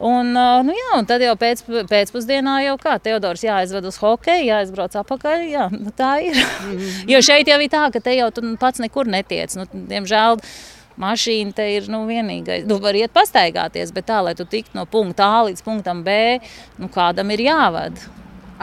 Un, 0.04 0.32
uh, 0.34 0.62
nu 0.66 0.74
jā, 0.74 0.92
un 0.98 1.08
tad 1.08 1.22
jau 1.22 1.34
pēc, 1.40 1.62
pēcpusdienā 1.90 2.56
jau 2.66 2.78
kā 2.82 2.96
Teodors 3.04 3.44
jāizved 3.46 3.86
uz 3.88 4.00
hokeju, 4.02 4.48
jāizbrauc 4.48 4.96
atpakaļ. 5.04 5.44
Jā, 5.52 5.68
nu 5.74 5.92
tā 5.96 6.16
ir. 6.26 6.40
jo 7.12 7.20
šeit 7.24 7.52
jau 7.52 7.60
ir 7.62 7.72
tā, 7.72 7.86
ka 7.94 8.02
te 8.04 8.16
jau 8.18 8.32
tu 8.34 8.56
pats 8.60 8.82
nekur 8.84 9.12
netiec. 9.12 9.54
Nu, 9.60 9.68
diemžēl 9.92 10.40
mašīna 11.02 11.56
te 11.56 11.68
ir 11.76 11.88
nu, 11.92 12.04
vienīgais. 12.10 12.68
Tu 12.70 12.80
vari 12.82 13.04
iet 13.04 13.14
pastaigāties, 13.16 13.94
bet 13.96 14.10
tā, 14.10 14.20
lai 14.26 14.36
tu 14.38 14.46
tiktu 14.50 14.78
no 14.78 14.86
punkta 14.90 15.30
A 15.40 15.40
līdz 15.48 15.64
punktam 15.66 16.04
B, 16.06 16.40
nu, 16.82 16.90
kādam 16.94 17.32
ir 17.34 17.46
jāvada. 17.48 18.12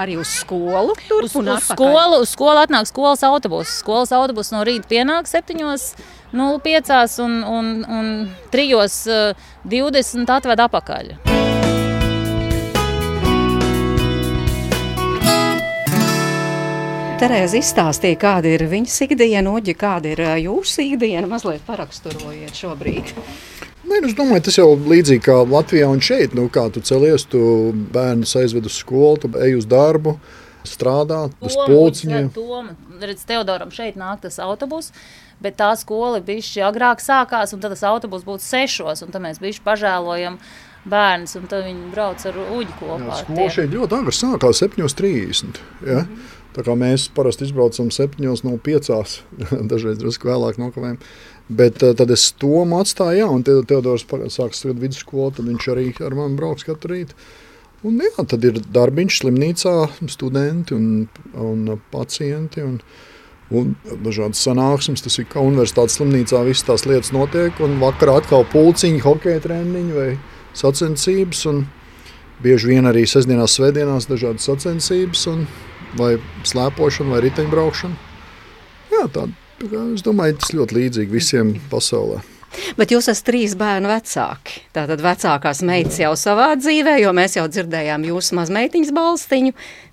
Arī 0.01 0.15
uz 0.21 0.31
skolu 0.41 0.95
tur 1.09 1.27
Uz, 1.27 1.35
uz, 1.35 1.65
skolu, 1.67 2.21
uz 2.23 2.31
skolu 2.33 2.63
atnāk 2.63 2.87
skolas 2.89 3.25
autobus. 3.27 3.69
Skolas 3.83 4.13
autobus 4.17 4.53
no 4.55 4.63
rīta 4.65 4.89
pienāk 4.89 5.29
7.05 5.29 7.19
un, 7.27 7.43
un, 7.45 7.75
un 7.85 8.07
3.20 8.55 10.37
atved 10.39 10.65
atpakaļ. 10.69 11.30
Terēza 17.21 17.59
izstāstīja, 17.59 18.17
kāda 18.17 18.49
ir 18.49 18.63
viņas 18.71 18.95
ikdiena, 19.05 19.51
Uģi, 19.53 19.75
kāda 19.77 20.09
ir 20.09 20.21
jūsu 20.41 20.87
ikdiena. 20.87 21.27
Mazliet 21.29 21.61
paraksturojiet 21.67 22.57
šobrīd. 22.57 23.11
Nē, 23.85 23.99
nu, 23.99 24.09
es 24.09 24.15
domāju, 24.17 24.47
tas 24.47 24.57
jau 24.57 24.71
līdzīgi 24.73 25.21
kā 25.27 25.35
Latvijā 25.45 25.91
un 25.93 26.01
šeit. 26.01 26.33
Nu, 26.39 26.47
kā 26.49 26.65
tu 26.73 26.81
celies, 26.81 27.27
tu 27.29 27.43
bērnus 27.93 28.33
aizved 28.41 28.71
uz 28.71 28.79
skolu, 28.81 29.21
tu 29.21 29.31
ej 29.37 29.59
uz 29.59 29.69
darbu, 29.69 30.17
strādā 30.65 31.27
uz 31.45 31.59
pulciņiem. 31.61 32.33
Redz, 33.05 33.29
Teodoram 33.29 33.69
šeit 33.75 34.01
nāk 34.01 34.25
tas 34.25 34.41
autobus, 34.41 34.89
bet 35.45 35.61
tā 35.61 35.75
skola 35.77 36.25
bišķi 36.25 36.65
agrāk 36.71 37.05
sākās, 37.05 37.53
un 37.53 37.61
tad 37.61 37.77
tas 37.77 37.85
autobus 37.93 38.25
būtu 38.25 38.49
sešos, 38.49 39.05
un 39.05 39.13
tad 39.13 39.29
mēs 39.29 39.45
bišķi 39.45 39.67
pažēlojam 39.69 40.41
bērnus, 40.89 41.37
un 41.37 41.49
tad 41.53 41.69
viņi 41.69 41.89
brauc 41.93 42.29
ar 42.33 42.43
uģi 42.49 42.81
kopā. 42.81 43.07
Jā, 43.13 43.23
skola 43.27 43.55
šeit 43.61 43.73
ļoti 43.77 44.01
agri 44.01 44.21
sākās 44.25 44.65
7.30. 44.65 45.67
Ja? 45.85 46.01
Mm 46.01 46.07
-hmm. 46.07 46.37
Tā 46.55 46.65
kā 46.67 46.75
mēs 46.79 47.07
parasti 47.15 47.47
izbraucam 47.47 47.93
7.05. 47.95 48.43
No 48.47 48.57
5, 48.59 49.21
dažreiz 49.71 50.01
drusku 50.01 50.31
vēlāk 50.31 50.59
nokavējam. 50.61 50.99
Bet 51.51 51.83
uh, 51.83 51.95
tad 51.99 52.11
es 52.15 52.29
to 52.39 52.65
atstāju, 52.79 53.23
jā, 53.23 53.29
un 53.31 53.45
te, 53.47 53.57
Teodors 53.67 54.07
sāks 54.35 54.67
vidusskolu, 54.67 55.33
tad 55.37 55.51
viņš 55.51 55.71
arī 55.73 55.87
ar 56.07 56.15
mani 56.19 56.39
brauks 56.39 56.67
katru 56.67 56.95
rītu. 56.95 57.17
Un, 57.87 58.03
jā, 58.05 58.27
tad 58.29 58.45
ir 58.45 58.59
darbiņš 58.61 59.23
slimnīcā, 59.23 59.75
studenti 60.13 60.77
un, 60.77 61.07
un 61.39 61.79
pacienti. 61.95 62.67
Un, 62.67 62.83
Un 63.51 63.73
dažādas 64.05 64.39
sanāksmes, 64.45 65.01
tas 65.03 65.17
ir 65.19 65.25
kā 65.27 65.43
universitātes 65.43 65.97
slimnīcā, 65.99 66.45
visas 66.47 66.63
tās 66.69 66.85
lietas 66.87 67.11
notiek. 67.11 67.57
Un 67.59 67.81
vakarā 67.81 68.21
atkal 68.21 68.45
pulciņi, 68.47 69.01
hokeja 69.03 69.43
treniņi 69.43 69.97
vai 69.97 70.13
sacensības. 70.55 71.41
Bieži 72.45 72.71
vien 72.71 72.87
arī 72.87 73.03
sestdienās, 73.11 73.57
svētdienās 73.59 74.07
dažādas 74.07 74.47
sacensības, 74.47 75.25
un, 75.33 75.43
vai 75.99 76.17
slēpošana, 76.47 77.15
vai 77.17 77.23
riteņbraukšana. 77.29 77.97
Jā, 78.91 79.07
tā, 79.15 79.29
es 79.95 80.03
domāju, 80.07 80.39
tas 80.43 80.53
ļoti 80.57 80.77
līdzīgi 80.81 81.15
visiem 81.15 81.55
pasaulē. 81.71 82.21
Bet 82.75 82.91
jūs 82.91 83.07
esat 83.07 83.29
trīs 83.29 83.53
bērnu 83.55 83.87
vecāki. 83.87 84.57
Tātad 84.75 84.99
vecākās 85.05 85.61
meitas 85.63 86.01
jau 86.03 86.11
savā 86.19 86.49
dzīvē, 86.59 86.97
jo 86.99 87.13
mēs 87.15 87.37
jau 87.39 87.45
dzirdējām 87.47 88.03
jūsu 88.09 88.35
mazmeitiņas 88.41 88.91
balstiņu. 88.97 89.53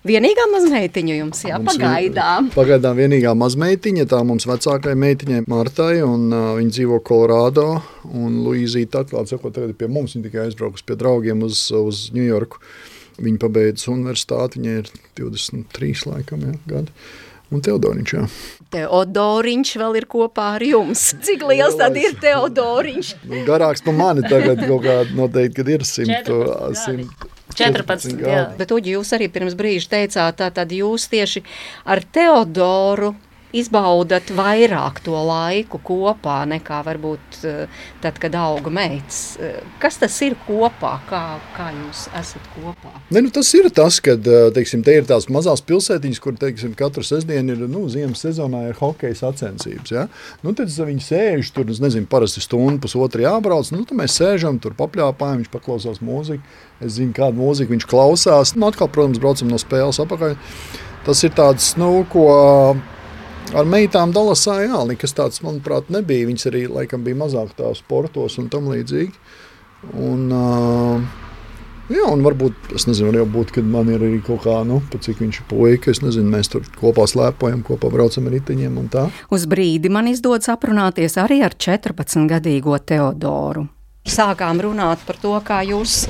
Vienīgā 0.09 0.47
mazmeitiņa 0.55 1.17
jums 1.19 1.43
jā, 1.45 1.59
Mums 1.61 1.77
pagaidām. 1.77 2.47
vi- 2.49 2.55
Pagaidām 2.55 2.97
vienīgā 2.97 3.35
mazmeitiņa, 3.37 4.07
tā 4.09 4.23
mums 4.25 4.47
vecākajai 4.49 4.97
meitiņai 4.97 5.43
Martai, 5.53 6.01
un 6.01 6.25
uh, 6.33 6.47
viņa 6.57 6.73
dzīvo 6.79 6.97
Kolorādo. 7.05 7.67
Un 8.09 8.41
Luīzīte, 8.47 9.03
atklāti 9.05 9.35
sakot, 9.35 9.53
tagad 9.53 9.77
pie 9.77 9.87
mums, 9.87 10.15
viņa 10.17 10.25
tikai 10.25 10.47
aizbraukusi 10.47 10.87
pie 10.89 10.97
draugiem 10.97 11.43
uz, 11.45 11.67
uz 11.77 12.07
Ņujorku. 12.17 12.57
Viņa 13.17 13.41
pabeidza 13.41 13.89
universitāti, 13.93 14.59
viņai 14.59 14.75
ir 14.83 14.91
23 15.17 16.05
laikam, 16.11 16.43
jā, 16.45 16.59
gadi. 16.69 16.93
Un 17.47 17.63
Teodoriņš, 17.63 18.11
jā. 18.11 18.25
Teodoriņš 18.75 19.69
vēl 19.79 19.97
ir 20.01 20.05
kopā 20.11 20.49
ar 20.57 20.65
jums. 20.67 21.05
Cik 21.23 21.45
liels 21.47 21.77
tad 21.79 21.95
ir 21.95 22.17
Teodoriņš? 22.19 23.13
Nu, 23.23 23.39
Garāks 23.47 23.85
par 23.85 23.95
mani 23.95 24.25
tagad 24.27 24.59
kaut 24.65 24.83
kādā 24.83 25.15
noteikti, 25.15 25.61
kad 25.61 25.71
ir 25.71 25.87
100. 25.87 26.17
14 26.27 26.99
gadi. 26.99 27.07
14, 27.57 28.19
jā. 28.21 28.41
Bet, 28.59 28.73
Uģi, 28.75 28.97
jūs 28.97 29.13
arī 29.15 29.29
pirms 29.33 29.55
brīža 29.57 29.93
teicāt, 29.95 30.37
tā 30.41 30.51
tad 30.53 30.73
jūs 30.75 31.07
tieši 31.09 31.41
ar 31.87 32.03
Teodoru 32.03 33.15
izbaudat 33.59 34.31
vairāk 34.35 35.01
to 35.05 35.17
laiku 35.27 35.79
kopā 35.83 36.39
nekā 36.49 36.81
varbūt 36.85 37.39
uh, 37.43 37.83
tad, 38.03 38.19
kad 38.21 38.35
auga 38.37 38.71
meitas. 38.73 39.21
Uh, 39.39 39.59
kas 39.81 39.99
tas 40.01 40.15
ir 40.25 40.37
kopā? 40.47 40.97
Kā, 41.09 41.21
kā 41.55 41.69
jūs 41.75 42.07
esat 42.17 42.47
kopā? 42.55 42.93
Ne, 43.11 43.23
nu, 43.25 43.31
tas 43.33 43.49
ir 43.57 43.69
tas, 43.73 43.99
ka 44.03 44.17
teiksim, 44.55 44.83
te 44.85 44.97
ir 44.99 45.07
tās 45.09 45.29
mazās 45.33 45.63
pilsētiņas, 45.67 46.21
kur 46.23 46.37
teiksim, 46.39 46.75
katru 46.77 47.05
sestdienu 47.05 47.55
ir 47.55 47.65
nu, 47.71 47.85
ziemas 47.91 48.23
sezonā 48.25 48.67
ir 48.69 48.79
hokeja 48.79 49.17
sacensības. 49.21 49.93
Ja? 49.93 50.07
Nu, 50.45 50.53
tad 50.57 50.71
viņi 50.71 51.03
sēž 51.03 51.53
tur, 51.55 51.69
nezinu, 51.69 52.09
parasti 52.09 52.43
stundu, 52.43 52.81
pusotru 52.83 53.25
jābrauc. 53.25 53.71
Nu, 53.73 53.85
tad 53.87 53.99
mēs 53.99 54.17
sēžam 54.19 54.59
tur, 54.63 54.75
papļāpājam, 54.77 55.43
viņš 55.43 55.53
paklausās 55.53 56.03
mūziku. 56.03 56.43
Es 56.83 56.97
zinu, 56.99 57.15
kādu 57.17 57.41
mūziku 57.41 57.73
viņš 57.73 57.87
klausās. 57.89 58.53
Nu, 58.57 58.69
atkal, 58.69 58.91
protams, 58.93 59.21
braucam 59.21 59.49
no 59.51 59.59
spēles 59.61 60.01
apakaļ. 60.03 60.37
Tas 61.07 61.23
ir 61.23 61.33
tāds, 61.37 61.71
nu, 61.79 62.03
ko 62.11 62.27
ar 63.55 63.69
meitām 63.69 64.15
Dalasā 64.15 64.61
jā, 64.65 64.81
nekas 64.89 65.15
tāds, 65.17 65.43
manuprāt, 65.45 65.91
nebija. 65.93 66.27
Viņas 66.27 66.49
arī 66.51 66.65
laikam 66.71 67.05
bija 67.05 67.21
mazāk 67.23 67.53
tā 67.57 67.71
sportos 67.77 68.39
un 68.41 68.49
tam 68.53 68.71
līdzīgi. 68.73 69.15
Un, 69.93 70.27
uh, 70.33 71.23
Jā, 71.87 72.03
un 72.11 72.19
varbūt, 72.19 72.73
es 72.75 72.83
nezinu, 72.83 73.13
var 73.15 73.29
būt, 73.31 73.53
kad 73.55 73.67
man 73.71 73.87
ir 73.87 74.01
arī 74.03 74.17
kaut 74.19 74.41
kā, 74.43 74.57
nu, 74.67 74.81
cik 74.91 75.21
viņš 75.23 75.37
ir 75.39 75.45
puika. 75.47 75.93
Es 75.93 76.01
nezinu, 76.03 76.27
mēs 76.33 76.49
tur 76.51 76.65
kopā 76.75 77.05
slēpojam, 77.07 77.61
kopā 77.63 77.87
braucam 77.93 78.27
ar 78.27 78.35
riteņiem 78.35 78.75
un 78.81 78.89
tā. 78.91 79.05
Uz 79.31 79.45
brīdi 79.47 79.87
man 79.87 80.09
izdodas 80.11 80.51
aprunāties 80.51 81.15
arī 81.23 81.39
ar 81.47 81.55
14-gadīgo 81.55 82.75
Teodoru. 82.83 83.69
Sākām 84.07 84.59
runāt 84.63 84.99
par 85.07 85.19
to, 85.21 85.31
kā 85.47 85.61
jūs 85.67 86.09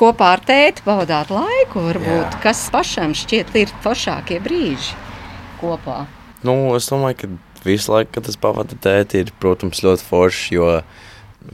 kopā 0.00 0.30
ar 0.38 0.44
tēti 0.48 0.86
pavadāt 0.88 1.28
laiku, 1.36 1.84
varbūt, 1.90 2.24
Jā. 2.24 2.40
kas 2.46 2.64
pašam 2.72 3.12
šķiet 3.16 3.52
ir 3.60 3.76
foršākie 3.84 4.40
brīži 4.40 4.96
kopā. 5.60 6.06
Nu, 6.46 6.54
es 6.76 6.88
domāju, 6.88 7.18
ka 7.20 7.64
visu 7.66 7.92
laiku, 7.92 8.14
kad 8.16 8.28
es 8.30 8.38
pavadu 8.40 8.78
tēti, 8.80 9.24
ir, 9.24 9.32
protams, 9.42 9.82
ļoti 9.84 10.06
forši, 10.06 10.54
jo 10.56 10.68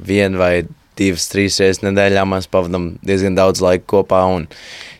vien 0.07 0.38
vai 0.38 0.66
divas, 0.97 1.26
trīs 1.33 1.59
reizes 1.61 1.83
nedēļā 1.85 2.23
mēs 2.28 2.49
pavadām 2.50 2.95
diezgan 3.07 3.37
daudz 3.37 3.62
laika 3.64 3.85
kopā, 3.97 4.23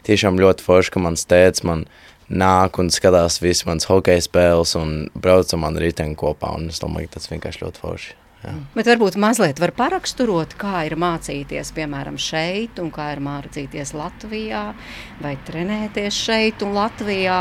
tiešām 0.07 0.41
ļoti 0.43 0.67
forši, 0.67 0.93
ka 0.95 1.03
mans 1.07 1.25
tēts 1.29 1.65
man 1.67 1.87
nāk 2.27 2.81
un 2.83 2.91
skatās 2.91 3.39
visas 3.43 3.67
manas 3.69 3.87
hokeja 3.87 4.25
spēles 4.25 4.75
un 4.79 4.95
braucam 5.15 5.63
man 5.63 5.79
riteni 5.79 6.19
kopā, 6.19 6.57
un 6.59 6.71
es 6.73 6.83
domāju, 6.83 7.11
ka 7.11 7.21
tas 7.21 7.31
vienkārši 7.31 7.63
ļoti 7.63 7.83
forši. 7.83 8.15
Jā. 8.47 8.53
Bet 8.77 8.91
varbūt 8.91 9.17
mazliet 9.19 9.61
var 9.63 9.73
paraksturot, 9.75 10.55
kā 10.61 10.85
ir 10.87 10.97
mācīties, 11.01 11.73
piemēram, 11.75 12.19
šeit, 12.21 12.79
un 12.83 12.93
kā 12.95 13.09
ir 13.15 13.23
mācīties 13.25 13.95
Latvijā, 13.97 14.69
vai 15.23 15.35
trenēties 15.49 16.21
šeit 16.27 16.63
un 16.67 16.77
Latvijā. 16.77 17.41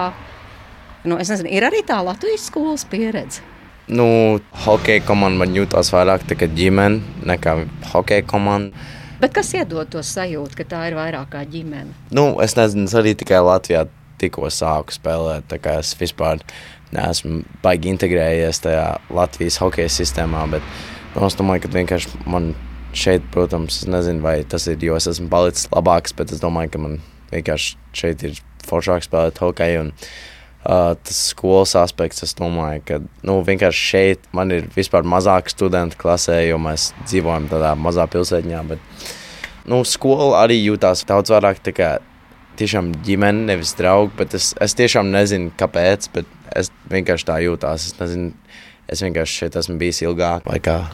Nu, 1.05 1.19
es 1.21 1.29
nezinu, 1.31 1.51
ir 1.53 1.65
arī 1.67 1.83
tā 1.85 1.99
Latvijas 2.05 2.47
skolas 2.49 2.85
pieredze. 2.89 3.43
Nu, 3.87 4.39
hokeja 4.65 5.03
komanda 5.05 5.43
man 5.43 5.53
jūtas 5.53 5.91
vairāk 5.93 6.25
kā 6.33 6.47
ģimene 6.49 7.27
nekā 7.29 7.59
hokeja 7.91 8.25
komanda. 8.25 8.73
Bet 9.21 9.35
kas 9.35 9.53
iedod 9.55 9.87
to 9.93 10.01
sajūtu, 10.03 10.57
ka 10.57 10.65
tā 10.73 10.81
ir 10.89 10.97
vairāk 10.97 11.29
kā 11.35 11.43
ģimene? 11.47 11.93
Nu, 12.11 12.33
es 12.43 12.57
nezinu, 12.57 12.89
es 12.89 12.97
arī 12.97 13.13
tikai 13.15 13.43
Latvijā 13.45 13.85
tikko 14.19 14.49
sāku 14.49 14.95
spēlēt. 14.95 15.53
Es 15.77 15.93
vispār 15.99 16.41
neesmu 16.95 17.43
baigi 17.63 17.93
integrējies 17.93 18.63
tajā 18.65 18.89
Latvijas 19.13 19.61
hokeja 19.61 19.93
sistēmā. 19.93 20.43
Bet 20.51 20.65
Nu, 21.15 21.23
es 21.29 21.37
domāju, 21.39 21.63
ka 21.63 21.69
vienkārši 21.71 22.17
man 22.27 22.49
šeit, 22.95 23.23
protams, 23.31 23.79
nezinu, 23.87 24.19
vai 24.23 24.41
tas 24.51 24.65
ir, 24.67 24.81
jo 24.83 24.97
es 24.99 25.07
esmu 25.07 25.29
palicis 25.31 25.69
labāks, 25.71 26.11
bet 26.15 26.33
es 26.35 26.41
domāju, 26.43 26.73
ka 26.73 26.81
man 26.83 26.97
vienkārši 27.29 27.77
šeit 27.95 28.25
ir 28.27 28.41
foršāk 28.67 29.05
spēlēt 29.05 29.39
hokeju. 29.39 29.85
Un, 29.85 29.93
uh, 30.65 30.95
tas 30.97 31.19
skolas 31.31 31.75
aspekts, 31.79 32.23
es 32.25 32.35
domāju, 32.37 32.81
ka 32.87 32.99
nu, 33.27 33.39
vienkārši 33.45 33.85
šeit 33.91 34.27
man 34.35 34.53
ir 34.55 34.67
vispār 34.75 35.05
mazāk 35.07 35.51
studentu 35.53 35.99
klasē, 36.01 36.41
jo 36.49 36.59
mēs 36.61 36.91
dzīvojam 37.05 37.49
tādā 37.51 37.75
mazā 37.79 38.07
pilsētiņā. 38.11 38.65
Bet, 38.73 39.07
nu, 39.71 39.83
skola 39.87 40.43
arī 40.43 40.59
jūtās 40.63 41.05
daudz 41.07 41.33
vairāk 41.33 41.61
tā 41.65 41.75
kā 41.75 41.91
tiešām 42.59 42.93
ģimene, 43.05 43.49
nevis 43.51 43.75
draugi. 43.77 44.13
Bet 44.19 44.37
es, 44.37 44.53
es 44.63 44.77
tiešām 44.77 45.11
nezinu, 45.13 45.51
kāpēc, 45.59 46.09
bet 46.15 46.29
es 46.55 46.71
vienkārši 46.91 47.29
tā 47.31 47.41
jūtās. 47.43 47.91
Es 47.91 47.99
nezinu, 48.01 48.33
Es 48.85 49.01
vienkārši 49.01 49.39
šeit 49.39 49.55
esmu 49.57 49.79
bijis 49.81 50.03
ilgāk. 50.03 50.45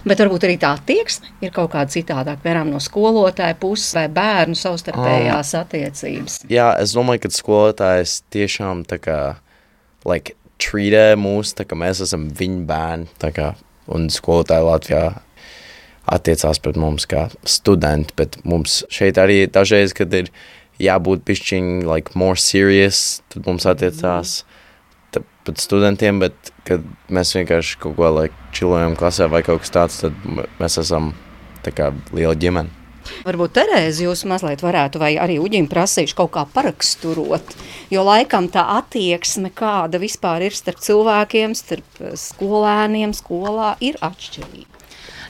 Bet 0.08 0.22
varbūt 0.24 0.46
arī 0.48 0.54
tā 0.62 0.70
attieksme 0.78 1.28
ir 1.44 1.52
kaut 1.52 1.74
kāda 1.74 1.92
citādāka, 1.92 2.40
piemēram, 2.40 2.72
no 2.72 2.80
skolotāja 2.80 3.58
puses 3.60 3.90
vai 3.98 4.06
bērnu 4.16 4.56
savstarpējās 4.56 5.52
um, 5.52 5.66
attiecības. 5.66 6.38
Jā, 6.52 6.70
es 6.80 6.96
domāju, 6.96 7.26
ka 7.26 7.34
skolotājs 7.36 8.22
tiešām 8.32 8.86
tā 8.88 9.02
kā 9.04 9.18
like, 10.08 10.36
treatē 10.62 11.18
mūs, 11.20 11.56
tā 11.58 11.66
kā 11.68 11.78
mēs 11.80 12.04
esam 12.06 12.30
viņa 12.38 12.64
bērni. 12.70 13.34
Kā, 13.36 13.54
un 13.92 14.10
skolotāji 14.14 14.68
Latvijā 14.68 15.04
attiecās 16.12 16.60
pret 16.62 16.80
mums 16.82 17.08
kā 17.10 17.28
studenti, 17.48 18.16
bet 18.18 18.40
mums 18.44 18.82
šeit 18.94 19.20
arī 19.22 19.46
dažreiz, 19.48 19.94
kad 19.98 20.14
ir 20.18 20.32
jābūt 20.82 21.26
pišķiņi 21.28 21.86
like, 21.86 22.18
more 22.18 22.40
serious, 22.40 23.22
tad 23.34 23.46
mums 23.50 23.70
attiecās. 23.70 24.42
Mm 24.42 24.58
pat 25.46 25.62
studentiem, 25.62 26.20
bet 26.22 26.52
kad 26.68 26.84
mēs 27.14 27.34
vienkārši 27.38 27.80
kaut 27.82 27.98
ko 27.98 28.12
laiku 28.14 28.52
čilojam 28.56 28.96
klasē 29.00 29.30
vai 29.32 29.42
kaut 29.46 29.64
kas 29.64 29.74
tāds, 29.74 30.02
tad 30.04 30.18
mēs 30.62 30.78
esam 30.82 31.14
tā 31.66 31.74
kā 31.76 31.92
liela 32.14 32.38
ģimene. 32.38 32.81
Varbūt 33.28 33.56
Terēzi 33.60 34.08
jūs 34.08 34.26
mazliet 34.30 34.64
varētu, 34.66 35.02
vai 35.02 35.14
arī 35.22 35.38
Uģim 35.44 35.70
prasīšu 35.72 36.18
kaut 36.18 36.34
kā 36.36 36.46
paraksturot, 36.56 37.56
jo 37.94 38.06
laikam 38.08 38.50
tā 38.52 38.66
attieksme, 38.80 39.54
kāda 39.54 40.02
vispār 40.02 40.48
ir 40.50 40.58
starp 40.58 40.82
cilvēkiem, 40.84 41.56
starp 41.58 42.04
skolēniem 42.18 43.16
skolā, 43.18 43.76
ir 43.84 44.00
atšķirīga. 44.02 44.72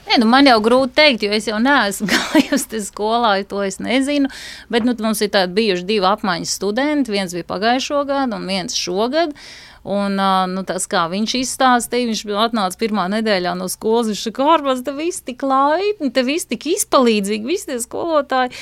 Nē, 0.02 0.18
nu 0.18 0.26
man 0.26 0.48
jau 0.48 0.58
grūti 0.62 0.92
pateikt, 0.92 1.22
jo 1.24 1.34
es 1.34 1.46
jau 1.46 1.58
neesmu 1.62 2.08
gājusi 2.12 2.80
skolā, 2.84 3.36
to 3.48 3.62
es 3.64 3.78
nezinu. 3.82 4.30
Bet 4.72 4.86
nu, 4.86 4.94
mums 4.98 5.22
ir 5.22 5.30
bijuši 5.30 5.86
divi 5.88 6.08
apmaiņas 6.08 6.56
studenti. 6.58 7.14
Viens 7.14 7.34
bija 7.36 7.48
pagājušo 7.48 8.02
gadu, 8.08 8.36
un 8.36 8.48
viens 8.50 8.76
šogad. 8.76 9.32
Un, 9.82 10.14
nu, 10.54 10.62
tas, 10.62 10.84
kā 10.86 11.08
viņš 11.10 11.32
izstāstīja, 11.40 12.10
viņš 12.12 12.22
atnāca 12.38 12.78
pirmā 12.78 13.08
nedēļā 13.16 13.56
no 13.58 13.66
skolas. 13.70 14.12
Viņš 14.12 14.24
teica, 14.28 14.36
ka 14.36 14.48
ārpus 14.54 14.84
te 14.86 14.94
viss 14.94 15.24
tik 15.26 15.42
laipni, 15.42 16.12
te 16.14 16.22
viss 16.26 16.46
tik 16.50 16.68
izpalīdzīgi, 16.76 17.48
visi 17.48 17.72
tie 17.72 17.80
skolotāji. 17.82 18.54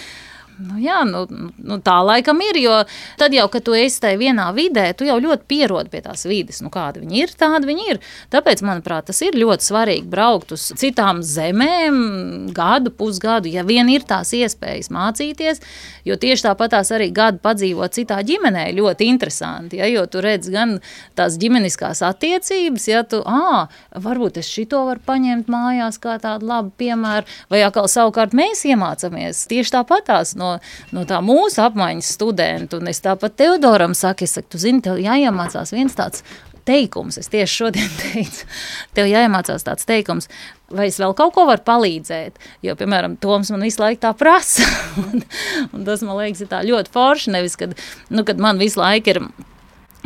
Nu, 0.60 0.76
jā, 0.80 1.00
nu, 1.08 1.24
nu, 1.56 1.78
tā 1.84 1.96
laikam 2.04 2.40
ir. 2.44 2.58
Jo 2.60 2.80
tad 3.20 3.32
jau, 3.32 3.46
kad 3.52 3.64
tu 3.64 3.74
esi 3.76 4.00
tajā 4.02 4.18
vienā 4.20 4.50
vidē, 4.56 4.90
tu 4.96 5.06
jau 5.08 5.16
ļoti 5.22 5.46
pierodi 5.48 5.92
pie 5.92 6.02
tās 6.04 6.26
vides. 6.28 6.60
Nu, 6.60 6.68
kāda 6.72 7.00
viņi 7.00 7.22
ir, 7.22 7.32
tāda 7.40 7.68
viņi 7.68 7.86
ir. 7.94 8.00
Tāpēc, 8.32 8.60
manuprāt, 8.66 9.08
tas 9.08 9.22
ir 9.24 9.38
ļoti 9.40 9.68
svarīgi 9.70 10.10
braukt 10.10 10.52
uz 10.56 10.66
citām 10.80 11.22
zemēm, 11.24 12.50
gadu, 12.56 12.92
pusgadu, 12.92 13.48
ja 13.48 13.64
vien 13.64 13.88
ir 13.92 14.04
tās 14.08 14.34
iespējas 14.36 14.90
mācīties. 14.92 15.62
Jo 16.04 16.18
tieši 16.20 16.46
tāpatās 16.48 16.92
arī 16.96 17.08
gadu 17.14 17.40
padzīvot 17.44 17.96
citā 17.96 18.20
ģimenē 18.26 18.66
ļoti 18.76 19.08
interesanti. 19.08 19.80
Ja, 19.80 19.88
jo 19.88 20.04
tu 20.10 20.20
redz 20.24 20.52
gan 20.52 20.76
tās 21.16 21.38
ģimeniskās 21.40 22.04
attiecības, 22.04 22.88
ja 22.90 23.02
tu, 23.08 23.22
ah, 23.24 23.72
varbūt 23.96 24.40
es 24.42 24.50
šito 24.50 24.84
varu 24.88 25.00
paņemt 25.08 25.48
mājās 25.52 26.00
kā 26.02 26.18
tādu 26.20 26.48
labu 26.52 26.72
piemēru, 26.80 27.28
vai 27.52 27.64
atkal 27.64 27.88
savukārt 27.88 28.36
mēs 28.36 28.66
iemācāmies 28.68 29.46
tieši 29.50 29.76
tāpatās 29.78 30.36
no 30.36 30.49
no, 30.50 30.58
no 30.96 31.06
tā 31.08 31.22
mūsu 31.24 31.62
apmaiņas 31.64 32.12
studentu. 32.18 32.80
Un 32.82 32.90
es 32.92 33.02
tāpat 33.04 33.38
Teodoram 33.40 33.96
saku, 33.96 34.26
es 34.26 34.36
saku, 34.36 34.52
tu 34.54 34.62
zini, 34.62 34.82
tev 34.84 35.00
jāiemācās 35.00 35.74
viens 35.76 35.96
tāds 35.96 36.24
teikums. 36.68 37.18
Es 37.20 37.30
tieši 37.32 37.62
šodien 37.62 37.90
teicu, 38.02 38.48
tev 38.96 39.10
jāiemācās 39.10 39.66
tāds 39.66 39.88
teikums, 39.88 40.28
vai 40.72 40.88
es 40.90 40.98
vēl 41.00 41.14
kaut 41.18 41.34
ko 41.36 41.46
varu 41.48 41.64
palīdzēt. 41.66 42.40
Jo, 42.66 42.76
piemēram, 42.78 43.16
Toms 43.22 43.52
man 43.54 43.64
visu 43.66 43.82
laiku 43.82 44.02
tā 44.04 44.12
prasa. 44.18 44.66
un, 45.04 45.24
un 45.70 45.86
tas 45.88 46.04
man 46.06 46.20
liekas, 46.20 46.44
ir 46.44 46.72
ļoti 46.72 46.94
forši. 46.94 47.34
Nevis, 47.36 47.58
kad, 47.60 47.76
nu, 48.10 48.26
kad 48.28 48.42
man 48.42 48.60
visu 48.60 48.82
laiku 48.82 49.14
ir 49.14 49.24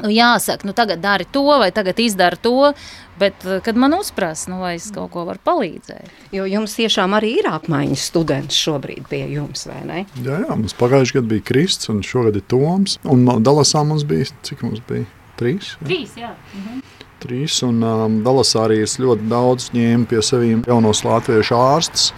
nu, 0.02 0.10
jāsaka, 0.10 0.66
nu, 0.66 0.74
tagad 0.76 1.02
dari 1.02 1.26
to 1.30 1.44
vai 1.60 1.70
tagad 1.74 2.00
izdari 2.00 2.40
to. 2.42 2.72
Bet, 3.18 3.44
eh, 3.46 3.60
kad 3.62 3.76
man 3.78 3.94
uzprasa, 3.94 4.50
nu, 4.50 4.58
vai 4.64 4.74
es 4.74 4.88
kaut 4.94 5.12
ko 5.14 5.22
varu 5.28 5.38
palīdzēt. 5.46 6.10
Jo 6.34 6.48
jums 6.50 6.74
tiešām 6.74 7.14
arī 7.14 7.36
ir 7.38 7.50
apmaiņas 7.50 8.08
students 8.10 8.58
šobrīd 8.58 9.06
pie 9.10 9.22
jums, 9.30 9.68
vai 9.70 9.82
ne? 9.86 10.00
Jā, 10.18 10.40
jā 10.42 10.56
mums 10.56 10.74
pagājušajā 10.80 11.20
gadā 11.20 11.30
bija 11.36 11.46
Krists, 11.52 11.90
un 11.92 12.02
šogad 12.02 12.40
ir 12.40 12.46
Toms. 12.50 12.98
Un 13.04 13.22
Dalasā 13.46 13.84
mums 13.86 14.02
bija, 14.08 14.26
cik 14.42 14.66
mums 14.66 14.82
bija? 14.88 15.06
Trīs? 15.38 15.76
Jā? 15.78 15.86
Trīs, 15.86 16.18
jā. 16.18 16.34
Mhm. 16.58 16.82
Trīs, 17.24 17.62
un 17.64 17.78
um, 17.80 18.16
Dalasā 18.26 18.66
arī 18.66 18.82
es 18.84 18.98
ļoti 19.00 19.30
daudz 19.30 19.70
ņēmu 19.72 20.10
pie 20.10 20.20
seviem 20.20 20.64
jaunos 20.68 21.04
latviešu 21.06 21.56
ārstus. 21.56 22.10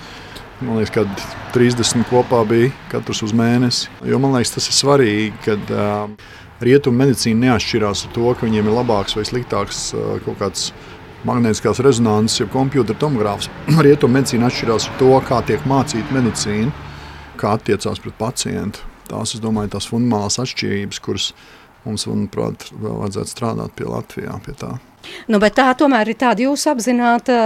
Man 0.65 0.81
liekas, 0.81 0.95
ka 0.97 1.05
30 1.53 2.09
kopā 2.09 2.41
bija 2.49 2.73
katrs 2.91 3.21
uz 3.23 3.35
mēnesi. 3.37 3.91
Jo 4.09 4.19
man 4.23 4.33
liekas, 4.35 4.55
tas 4.57 4.67
ir 4.71 4.75
svarīgi, 4.75 5.31
kad 5.45 5.71
uh, 5.71 6.09
rietumu 6.65 7.05
medicīna 7.05 7.51
neatšķirās 7.51 8.07
ar 8.07 8.15
to, 8.17 8.29
ka 8.35 8.47
viņiem 8.47 8.71
ir 8.71 8.77
labāks 8.79 9.17
vai 9.19 9.27
sliktāks 9.29 9.89
kaut 10.25 10.39
kāds 10.41 10.71
magnētiskās 11.27 11.81
rezonances, 11.85 12.41
jeb 12.41 12.51
kompjutora 12.55 12.99
tomogrāfs. 13.01 13.51
Rietumu 13.87 14.19
medicīna 14.19 14.51
atšķirās 14.51 14.91
ar 14.91 14.99
to, 15.01 15.13
kā 15.27 15.41
tiek 15.49 15.65
mācīta 15.69 16.17
medicīna, 16.17 16.73
kā 17.41 17.57
attiecās 17.59 18.03
pret 18.03 18.19
pacientu. 18.21 18.85
Tās, 19.07 19.37
es 19.37 19.43
domāju, 19.43 19.71
tās 19.77 19.87
fundamentālās 19.91 20.41
atšķirības, 20.43 21.01
kuras 21.03 21.31
mums, 21.87 22.07
manuprāt, 22.11 22.69
vēl 22.75 23.01
vajadzētu 23.05 23.33
strādāt 23.33 23.75
pie 23.79 23.87
Latvijā. 23.87 24.39
Pie 24.43 24.55
tā. 24.59 24.73
Nu, 25.31 25.39
bet 25.43 25.55
tā 25.59 25.69
tomēr 25.79 26.11
ir 26.11 26.19
tāda 26.19 26.43
jūsu 26.43 26.73
apzināta 26.73 27.37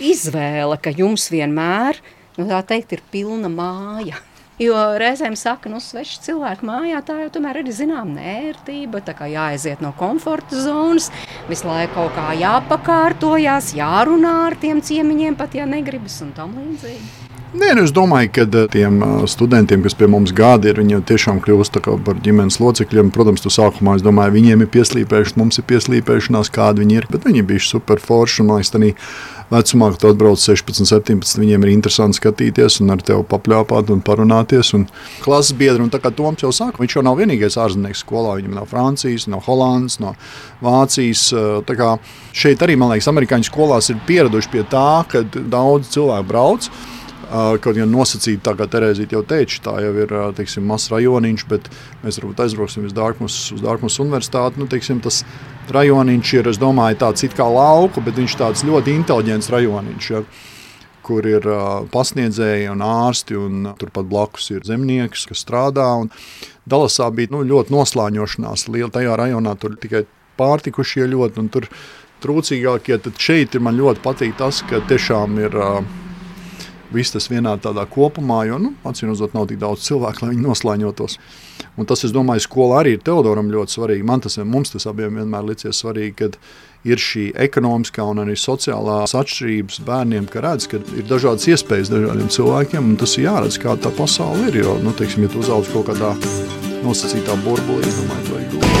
izvēle, 0.00 0.78
ka 0.80 0.94
jums 0.96 1.28
vienmēr, 1.32 2.00
nu, 2.38 2.48
tā 2.48 2.62
teikt, 2.72 2.96
ir 2.96 3.04
pilna 3.12 3.52
māja. 3.52 4.20
Jo 4.62 4.76
reizēm 5.02 5.34
saka, 5.34 5.66
nu, 5.66 5.80
sveši 5.82 6.20
cilvēki 6.28 6.66
mājā, 6.68 7.00
tā 7.02 7.16
jau 7.24 7.32
tomēr 7.34 7.58
ir 7.64 7.72
zināma 7.74 8.20
nērtība. 8.20 9.00
Tā 9.02 9.16
kā 9.18 9.26
jāaiziet 9.26 9.82
no 9.82 9.90
komforta 9.98 10.60
zonas, 10.62 11.10
visu 11.50 11.66
laiku 11.66 11.96
kaut 11.96 12.14
kā 12.14 12.28
jāpakārtojas, 12.38 13.74
jārunā 13.74 14.36
ar 14.46 14.58
tiem 14.62 14.78
ciemiņiem, 14.78 15.34
pat 15.40 15.58
ja 15.58 15.66
negribas 15.66 16.20
un 16.22 16.30
tam 16.38 16.54
līdzīgi. 16.60 17.23
Nē, 17.54 17.68
nu 17.78 17.84
es 17.86 17.92
domāju, 17.94 18.32
ka 18.34 18.44
eh, 18.48 18.64
tiem 18.66 18.96
eh, 18.98 19.10
studentiem, 19.30 19.82
kas 19.84 19.94
pie 19.94 20.08
mums 20.10 20.32
gāja, 20.34 20.72
ir 20.72 20.80
viņi 20.80 20.98
tiešām 21.06 21.38
kļūst 21.44 21.76
par 22.02 22.18
ģimenes 22.24 22.58
locekļiem. 22.58 23.12
Protams, 23.14 23.44
tu 23.44 23.52
sākumā 23.54 23.94
es 23.94 24.02
domāju, 24.02 24.34
viņiem 24.34 24.64
ir 24.64 24.70
pieslīpējuši, 24.74 25.36
mums 25.38 25.60
ir 25.60 25.66
pieslīpējušanās, 25.70 26.50
kādi 26.50 26.82
viņi 26.82 26.98
ir. 26.98 27.06
Bet 27.12 27.28
viņi 27.28 27.44
bija 27.46 27.62
super 27.62 28.02
forši. 28.02 28.42
Man 28.42 28.58
liekas, 28.58 28.72
tādā 28.74 28.90
vecumā, 29.52 29.90
kad 29.94 30.06
atbrauc 30.08 30.42
16, 30.42 30.88
17, 30.90 31.38
viņiem 31.44 31.66
ir 31.66 31.70
interesanti 31.76 32.18
skatīties 32.18 32.80
un 32.82 32.90
ar 32.96 33.04
tevi 33.06 33.22
papļāpāt 33.30 33.92
un 33.94 34.02
parunāties. 34.02 34.72
Un 34.74 34.88
klases 35.22 35.54
biedri, 35.54 35.84
un 35.84 35.92
tā 35.94 36.02
kā 36.02 36.10
Toms 36.10 36.42
jau 36.42 36.50
saka, 36.54 36.82
viņš 36.82 36.98
jau 36.98 37.04
nav 37.06 37.20
vienīgais 37.22 37.58
ārzemnieks 37.60 38.02
skolā. 38.02 38.34
Viņam 38.40 38.58
nav 38.58 38.66
Francijas, 38.72 39.28
no 39.30 39.38
Holandas, 39.46 40.00
no 40.02 40.16
Vācijas. 40.64 41.28
Eh, 41.30 41.86
šeit 42.34 42.66
arī, 42.66 42.74
man 42.80 42.90
liekas, 42.90 43.12
amerikāņu 43.14 43.46
skolās 43.46 43.94
ir 43.94 44.02
pieraduši 44.10 44.50
pie 44.50 44.66
tā, 44.66 45.04
ka 45.06 45.22
daudz 45.30 45.94
cilvēku 45.94 46.30
brauc. 46.34 46.70
Kaut 47.34 47.74
gan 47.74 47.90
nosacīti, 47.90 48.38
tā 48.46 48.52
kā 48.54 48.68
Terēzija 48.70 49.16
jau 49.16 49.24
teica, 49.26 49.56
tā 49.64 49.72
jau 49.82 49.90
ir 50.04 50.12
teiksim, 50.38 50.68
mazs 50.70 50.92
rajoniņš, 50.92 51.44
bet 51.50 51.66
mēs 52.04 52.20
varbūt 52.20 52.42
aizbrauksim 52.44 52.84
uz 52.86 52.94
Dārkmas, 52.94 53.38
uz 53.56 53.62
Dārkmas 53.64 53.96
universitāti. 54.04 54.60
Nu, 54.62 54.68
teiksim, 54.70 55.00
tas 55.02 55.24
rajoniņš 55.74 56.34
ir, 56.38 56.50
es 56.52 56.60
domāju, 56.62 57.00
tāds 57.00 57.26
it 57.26 57.34
kā 57.34 57.48
lauku, 57.50 58.04
bet 58.06 58.20
viņš 58.20 58.36
tāds 58.38 58.62
ļoti 58.68 58.94
inteliģents 59.00 59.50
rajoniņš. 59.50 60.10
Ja 60.14 60.22
kur 61.04 61.26
ir 61.28 61.44
uh, 61.44 61.82
pasniedzēji 61.92 62.70
un 62.72 62.84
ārsti, 62.84 63.36
un 63.36 63.66
turpat 63.80 64.06
blakus 64.08 64.48
ir 64.54 64.62
zemnieks, 64.64 65.26
kas 65.28 65.42
strādā. 65.44 65.88
Dalasā 66.70 67.10
bija 67.12 67.34
nu, 67.34 67.42
ļoti 67.50 67.74
noslāņošanās 67.74 68.68
liela 68.70 68.92
tajā 68.94 69.18
rajonā, 69.20 69.52
tur 69.60 69.76
tikai 69.80 70.06
pārtikušie 70.40 71.10
ļoti, 71.12 71.42
un 71.42 71.50
tur 71.52 71.68
trūcīgākie. 72.24 73.02
Tad 73.04 73.20
šeit 73.20 73.58
man 73.60 73.76
ļoti 73.80 74.06
patīk 74.06 74.38
tas, 74.40 74.62
ka 74.70 74.80
tiešām 74.88 75.38
ir. 75.44 75.60
Uh, 75.60 76.00
viss 76.94 77.14
tas 77.14 77.26
vienā 77.30 77.56
tādā 77.62 77.84
kopumā, 77.90 78.44
jo, 78.48 78.60
nu, 78.62 78.74
acīm 78.86 79.10
redzot, 79.10 79.34
nav 79.36 79.48
tik 79.50 79.58
daudz 79.62 79.84
cilvēku, 79.86 80.24
lai 80.24 80.34
viņi 80.34 80.46
noslēņotos. 80.46 81.18
Un 81.78 81.88
tas, 81.90 82.04
es 82.06 82.12
domāju, 82.14 82.44
skolā 82.44 82.84
arī 82.84 82.94
ir 82.96 83.02
Teodoram 83.04 83.50
ļoti 83.50 83.76
svarīgi. 83.76 84.06
Man 84.06 84.22
tas, 84.22 84.38
mums 84.38 84.70
tas 84.74 84.86
abiem 84.90 85.18
vienmēr 85.18 85.42
licies 85.48 85.80
svarīgi, 85.82 86.14
kad 86.20 86.38
ir 86.84 87.00
šī 87.00 87.24
ekonomiskā 87.46 88.04
un 88.06 88.22
arī 88.24 88.36
sociālās 88.38 89.16
atšķirības 89.18 89.80
bērniem, 89.86 90.28
ka 90.30 90.44
redz, 90.44 90.68
ka 90.70 90.76
ir 90.94 91.04
dažādas 91.08 91.48
iespējas 91.50 91.90
dažādiem 91.92 92.28
cilvēkiem, 92.30 92.92
un 92.92 92.96
tas 93.00 93.16
ir 93.18 93.26
jāredz, 93.28 93.58
kā 93.62 93.74
tā 93.80 93.90
pasaule 93.96 94.50
ir. 94.50 94.60
Jo, 94.62 94.76
nu, 94.84 94.94
teiksim, 94.96 95.26
ja 95.26 95.32
tu 95.32 95.42
uzaudz 95.42 95.72
kaut 95.72 95.90
kādā 95.90 96.14
nosacītā 96.84 97.34
burbulī, 97.46 97.88
domāju, 97.88 98.24
to 98.28 98.34
ir 98.38 98.46
grūti. 98.52 98.74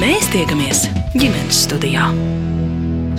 Mēs 0.00 0.24
tiekamies 0.32 0.88
ģimenes 1.14 1.64
studijā. 1.66 2.04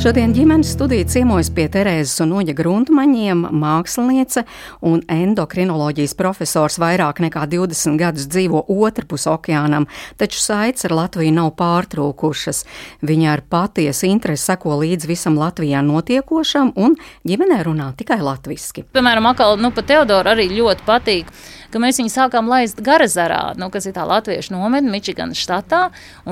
Šodien 0.01 0.31
ģimenes 0.33 0.71
studija 0.73 1.05
ciemojas 1.05 1.51
pie 1.53 1.67
Terēzes 1.69 2.23
un 2.23 2.31
Oņa 2.39 2.55
Gruntmaņiem, 2.57 3.43
māksliniece 3.53 4.41
un 4.89 5.03
endokrinoloģijas 5.05 6.15
profesors 6.17 6.79
vairāk 6.81 7.19
nekā 7.21 7.43
20 7.51 7.99
gadus 8.01 8.25
dzīvo 8.33 8.63
otrpus 8.73 9.27
okeānam, 9.29 9.85
taču 10.17 10.41
saites 10.41 10.89
ar 10.89 10.95
Latviju 11.03 11.35
nav 11.35 11.51
pārtrūkušas. 11.61 12.63
Viņa 13.05 13.29
ar 13.35 13.45
patiesu 13.45 14.09
interesi 14.09 14.49
seko 14.49 14.79
līdz 14.81 15.05
visam 15.05 15.37
Latvijā 15.37 15.85
notiekošam 15.85 16.73
un 16.81 16.97
ģimenē 17.21 17.61
runā 17.69 17.91
tikai 18.01 18.23
latviski. 18.25 18.87
Piemēram, 18.97 19.29
akal, 19.35 19.61
nu, 19.61 19.69
pa 19.69 19.85
Teodoru 19.85 20.33
arī 20.33 20.49
ļoti 20.49 20.89
patīk 20.89 21.29
ka 21.71 21.81
mēs 21.81 22.01
viņu 22.01 22.11
sākām 22.13 22.49
laist 22.51 22.81
Garazarā, 22.83 23.53
nu, 23.59 23.71
kas 23.73 23.87
ir 23.87 23.95
tā 23.95 24.05
latviešu 24.07 24.55
nometne 24.55 24.91
Mičiganas 24.93 25.39
štatā. 25.41 25.87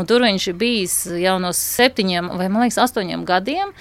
Tur 0.10 0.26
viņš 0.26 0.50
ir 0.52 0.60
bijis 0.60 1.00
jau 1.22 1.38
no 1.42 1.54
septiņiem 1.56 2.34
vai, 2.36 2.50
man 2.52 2.66
liekas, 2.66 2.82
astoņiem 2.86 3.26
gadiem. 3.28 3.74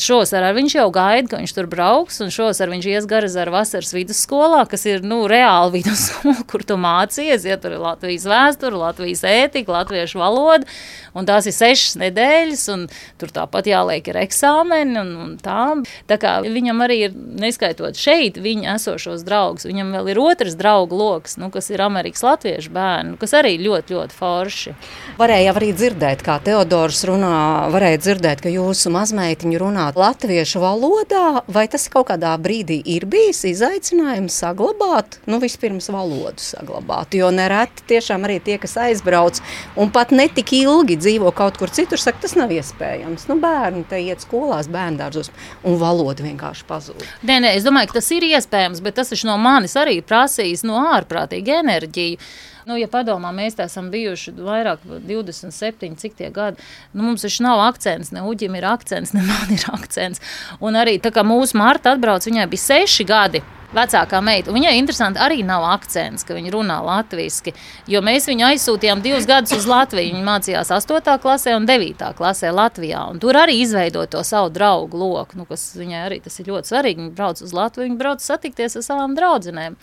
Šovasarā 0.00 0.50
viņš 0.56 0.74
jau 0.74 0.88
gaida, 0.94 1.28
ka 1.30 1.38
viņš 1.38 1.52
tur 1.54 1.68
brauks, 1.70 2.18
un 2.24 2.32
šovasarā 2.34 2.72
viņš 2.74 2.86
ies 2.90 3.06
Garazara 3.06 3.52
vasaras 3.54 3.92
vidusskolā, 3.94 4.64
kas 4.70 4.86
ir 4.90 5.04
nu, 5.06 5.20
reāli 5.30 5.74
vidusskola, 5.78 6.42
kur 6.50 6.64
tu 6.66 6.78
mācījies. 6.80 7.46
Ja 7.46 7.58
tur 7.62 7.76
ir 7.76 7.82
Latvijas 7.84 8.26
vēsture, 8.26 8.74
Latvijas 8.80 9.22
ētika, 9.28 9.76
latviešu 9.78 10.18
valoda, 10.18 10.66
un 11.14 11.28
tās 11.28 11.46
ir 11.46 11.54
sešas 11.54 11.98
nedēļas, 12.02 12.64
un 12.74 12.86
tur 13.22 13.30
tāpat 13.34 13.70
jāliek 13.70 14.10
ir 14.10 14.18
eksāmeni 14.24 14.98
un, 14.98 15.14
un 15.26 15.36
tā. 15.42 15.62
Tā 16.10 16.18
kā 16.20 16.36
viņam 16.42 16.82
arī 16.84 16.98
ir, 17.06 17.14
neskaitot 17.14 17.98
šeit 17.98 18.40
viņa 18.42 18.74
esošos 18.74 19.22
draugus, 19.26 19.68
viņam 19.68 19.94
vēl 19.94 20.10
ir 20.10 20.22
otrs 20.22 20.58
draugu 20.58 20.98
lokus, 20.98 21.38
nu, 21.38 21.52
kas 21.54 21.70
ir 21.70 21.84
Amerikas 21.86 22.24
latviešu 22.26 22.74
bērni, 22.74 23.16
kas 23.20 23.36
arī 23.38 23.54
ļoti, 23.62 23.94
ļoti 23.94 24.18
forši. 24.18 24.74
Varēja 25.20 25.54
arī 25.54 25.70
dzirdēt, 25.76 26.26
kā 26.26 26.40
Teodors 26.44 27.04
runā, 27.06 27.70
varēja 27.70 28.02
dzirdēt, 28.02 28.42
ka 28.44 28.52
jūsu 28.52 28.90
mazmeitiņa 28.94 29.62
runā 29.62 29.83
runāt 29.84 29.96
latviešu 29.96 30.60
valodā, 30.60 31.42
vai 31.48 31.66
tas 31.68 31.88
kaut 31.88 32.08
kādā 32.08 32.32
brīdī 32.40 32.80
ir 32.84 33.04
bijis 33.06 33.44
izaicinājums 33.44 34.32
saglabāt, 34.32 35.18
nu, 35.26 35.38
vispirms 35.40 35.90
valodu 35.90 36.40
saglabāt? 36.40 37.14
Jo 37.14 37.30
nereti 37.30 37.84
tiešām 37.88 38.24
arī 38.24 38.40
tie, 38.40 38.58
kas 38.58 38.76
aizbrauc 38.76 39.40
un 39.76 39.90
pat 39.90 40.10
netik 40.10 40.52
ilgi 40.52 40.96
dzīvo 40.96 41.32
kaut 41.34 41.58
kur 41.58 41.68
citur, 41.68 41.98
saka, 41.98 42.22
tas 42.22 42.36
nav 42.36 42.50
iespējams. 42.50 43.28
Nu, 43.28 43.36
bērni 43.40 43.84
te 43.88 44.00
iet 44.00 44.24
skolās, 44.24 44.68
bērndārzos, 44.68 45.30
un 45.64 45.76
valoda 45.78 46.24
vienkārši 46.24 46.64
pazūd. 46.68 47.04
Nē, 47.22 47.40
nē, 47.44 47.54
es 47.58 47.64
domāju, 47.66 47.92
ka 47.92 48.00
tas 48.00 48.10
ir 48.14 48.24
iespējams, 48.30 48.82
bet 48.84 48.96
tas 49.00 49.12
no 49.24 49.36
manis 49.38 49.76
arī 49.76 50.00
prasīs 50.02 50.64
no 50.64 50.80
ārprātīgi 50.94 51.60
enerģiju. 51.60 52.18
Nu, 52.64 52.78
ja 52.80 52.88
padomā, 52.88 53.32
mēs 53.36 53.58
esam 53.60 53.90
bijuši 53.92 54.32
vairāk, 54.38 54.84
27, 55.08 55.96
cik 56.00 56.16
tie 56.16 56.30
gadi. 56.34 56.62
Nu, 56.92 57.04
mums 57.04 57.26
taču 57.26 57.44
nav 57.44 57.60
akcents, 57.66 58.12
ne 58.14 58.24
uģim 58.24 58.56
ir 58.56 58.68
akcents, 58.68 59.12
ne 59.16 59.24
man 59.26 59.52
ir 59.52 59.66
akcents. 59.72 60.22
Un 60.64 60.80
arī 60.80 60.96
tā 61.02 61.12
kā 61.14 61.26
mūsu 61.26 61.60
Marta 61.60 61.92
atbrauc, 61.92 62.24
viņai 62.24 62.48
bija 62.48 62.68
seši 62.68 63.06
gadi 63.08 63.44
vecākā 63.74 64.20
meita. 64.24 64.52
Viņai 64.54 64.74
interesanti 64.78 65.20
arī 65.22 65.42
nav 65.46 65.64
akcents, 65.74 66.24
ka 66.26 66.36
viņa 66.36 66.52
runā 66.54 66.78
latviešu. 66.84 67.54
Jo 67.90 68.00
mēs 68.04 68.28
viņu 68.30 68.46
aizsūtījām 68.52 69.02
divus 69.04 69.28
gadus 69.28 69.54
uz 69.56 69.68
Latviju. 69.68 70.14
Viņa 70.14 70.24
mācījās 70.28 70.72
8. 70.74 71.16
klasē 71.22 71.56
un 71.58 71.68
9. 71.68 72.04
klasē 72.18 72.52
Latvijā. 72.54 73.04
Un 73.10 73.20
tur 73.22 73.38
arī 73.40 73.58
izveidoja 73.62 74.12
to 74.14 74.24
savu 74.26 74.52
draugu 74.54 75.00
loku, 75.00 75.40
nu, 75.40 75.48
kas 75.48 75.72
viņai 75.78 76.04
arī 76.06 76.20
tas 76.24 76.38
ir 76.40 76.52
ļoti 76.52 76.72
svarīgi. 76.72 77.02
Viņa 77.02 77.16
brauc 77.18 77.42
uz 77.44 77.54
Latviju, 77.56 77.90
viņa 77.90 78.00
brauc 78.00 78.24
satikties 78.24 78.78
ar 78.78 78.86
savām 78.86 79.16
draudzenēm. 79.18 79.78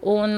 Un, 0.00 0.32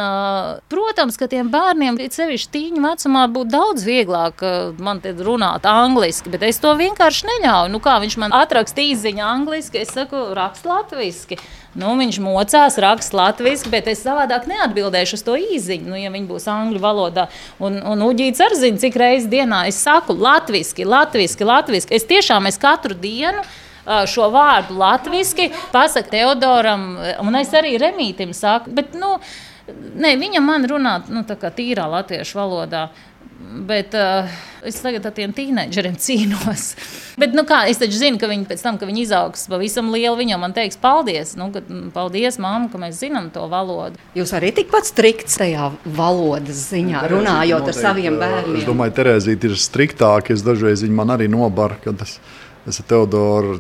protams, 0.66 1.14
ka 1.14 1.29
tiem 1.31 1.46
bērniem, 1.53 2.01
sevišķi 2.11 2.51
tīņa 2.51 2.81
vecumā, 2.83 3.29
būtu 3.31 3.53
daudz 3.53 3.85
vieglāk 3.87 4.42
man 4.83 4.98
te 5.05 5.12
runāt 5.14 5.68
angliski, 5.70 6.33
bet 6.35 6.42
es 6.48 6.59
to 6.59 6.72
vienkārši 6.75 7.29
neļauju. 7.29 7.70
Nu, 7.70 7.79
kā 7.83 8.01
viņš 8.03 8.16
man 8.18 8.35
atraksta 8.35 8.83
īziņu 8.83 9.22
angliski, 9.22 9.85
es 9.85 9.94
saku, 9.94 10.25
rakst 10.35 10.66
latviski. 10.66 11.38
Nu, 11.79 11.94
viņš 11.96 12.18
mocās, 12.20 12.75
raksta 12.83 13.16
latviešu, 13.16 13.70
bet 13.70 13.87
es 13.88 14.03
savādāk 14.03 14.48
neatbildēšu 14.51 15.20
uz 15.20 15.22
to 15.25 15.38
īziņu, 15.38 15.92
nu, 15.94 16.01
ja 16.01 16.11
viņi 16.11 16.27
būs 16.29 16.48
angļu 16.51 16.83
valodā. 16.83 17.29
Un, 17.62 17.79
un 17.87 18.03
Uģīts 18.11 18.42
arī 18.42 18.59
zina, 18.64 18.83
cik 18.83 18.98
reizes 18.98 19.31
dienā 19.31 19.62
es 19.70 19.79
saku 19.79 20.18
latviešu, 20.18 20.85
latviešu, 20.90 21.46
latviešu. 21.46 21.92
Es 21.94 22.11
tiešām 22.11 22.51
es 22.51 22.59
katru 22.61 22.98
dienu 22.98 23.46
šo 24.11 24.29
vārdu 24.35 24.77
latviešu 24.79 25.48
pasaku 25.72 26.12
Teodoram, 26.12 26.85
un 27.22 27.40
es 27.40 27.55
arī 27.57 27.79
Remītim 27.81 28.35
saku. 28.37 28.75
Bet, 28.75 28.92
nu, 28.98 29.16
Nē, 29.70 30.16
viņa 30.18 30.42
man 30.42 30.66
runā 30.66 30.98
nu, 31.12 31.22
tīrā 31.27 31.87
latviešu 31.90 32.38
valodā. 32.40 32.90
Bet 33.42 33.90
uh, 33.98 34.31
es 34.64 34.77
tagad 34.79 35.05
ar 35.09 35.12
tiem 35.16 35.33
tīneģeriem 35.35 35.96
cīnos. 36.05 36.66
Bet, 37.20 37.35
nu, 37.37 37.42
kā, 37.48 37.64
es 37.70 37.81
taču 37.81 37.98
zinu, 37.98 38.20
ka 38.20 38.29
viņi 38.31 38.46
pēc 38.48 38.62
tam, 38.64 38.79
kad 38.81 38.88
viņi 38.88 39.03
izaugs 39.05 39.44
pavisam 39.51 39.90
lielu, 39.92 40.14
viņam 40.18 40.44
man 40.44 40.55
teiks, 40.57 40.79
paldies. 40.81 41.35
Nu, 41.38 41.51
ka, 41.55 41.62
paldies, 41.94 42.38
māmu, 42.42 42.70
ka 42.72 42.81
mēs 42.81 43.01
zinām 43.03 43.29
to 43.35 43.44
valodu. 43.53 43.98
Jūs 44.18 44.33
arī 44.38 44.53
tikpat 44.57 44.88
strikts 44.88 45.40
tajā 45.42 45.72
valodas 45.85 46.68
ziņā, 46.70 47.03
runājot 47.12 47.72
ar 47.72 47.79
saviem 47.79 48.20
bērniem. 48.22 48.61
Es 48.62 48.68
domāju, 48.68 48.96
Terēzīt 49.03 49.48
ir 49.48 49.59
striktāk. 49.59 50.33
Es 50.33 50.46
dažreiz 50.46 50.87
viņa 50.87 50.98
man 51.03 51.16
arī 51.18 51.29
nobar. 51.33 51.77
Es 51.83 52.18
Es 52.62 52.79
ar 52.79 52.87
Teodoru 52.87 53.57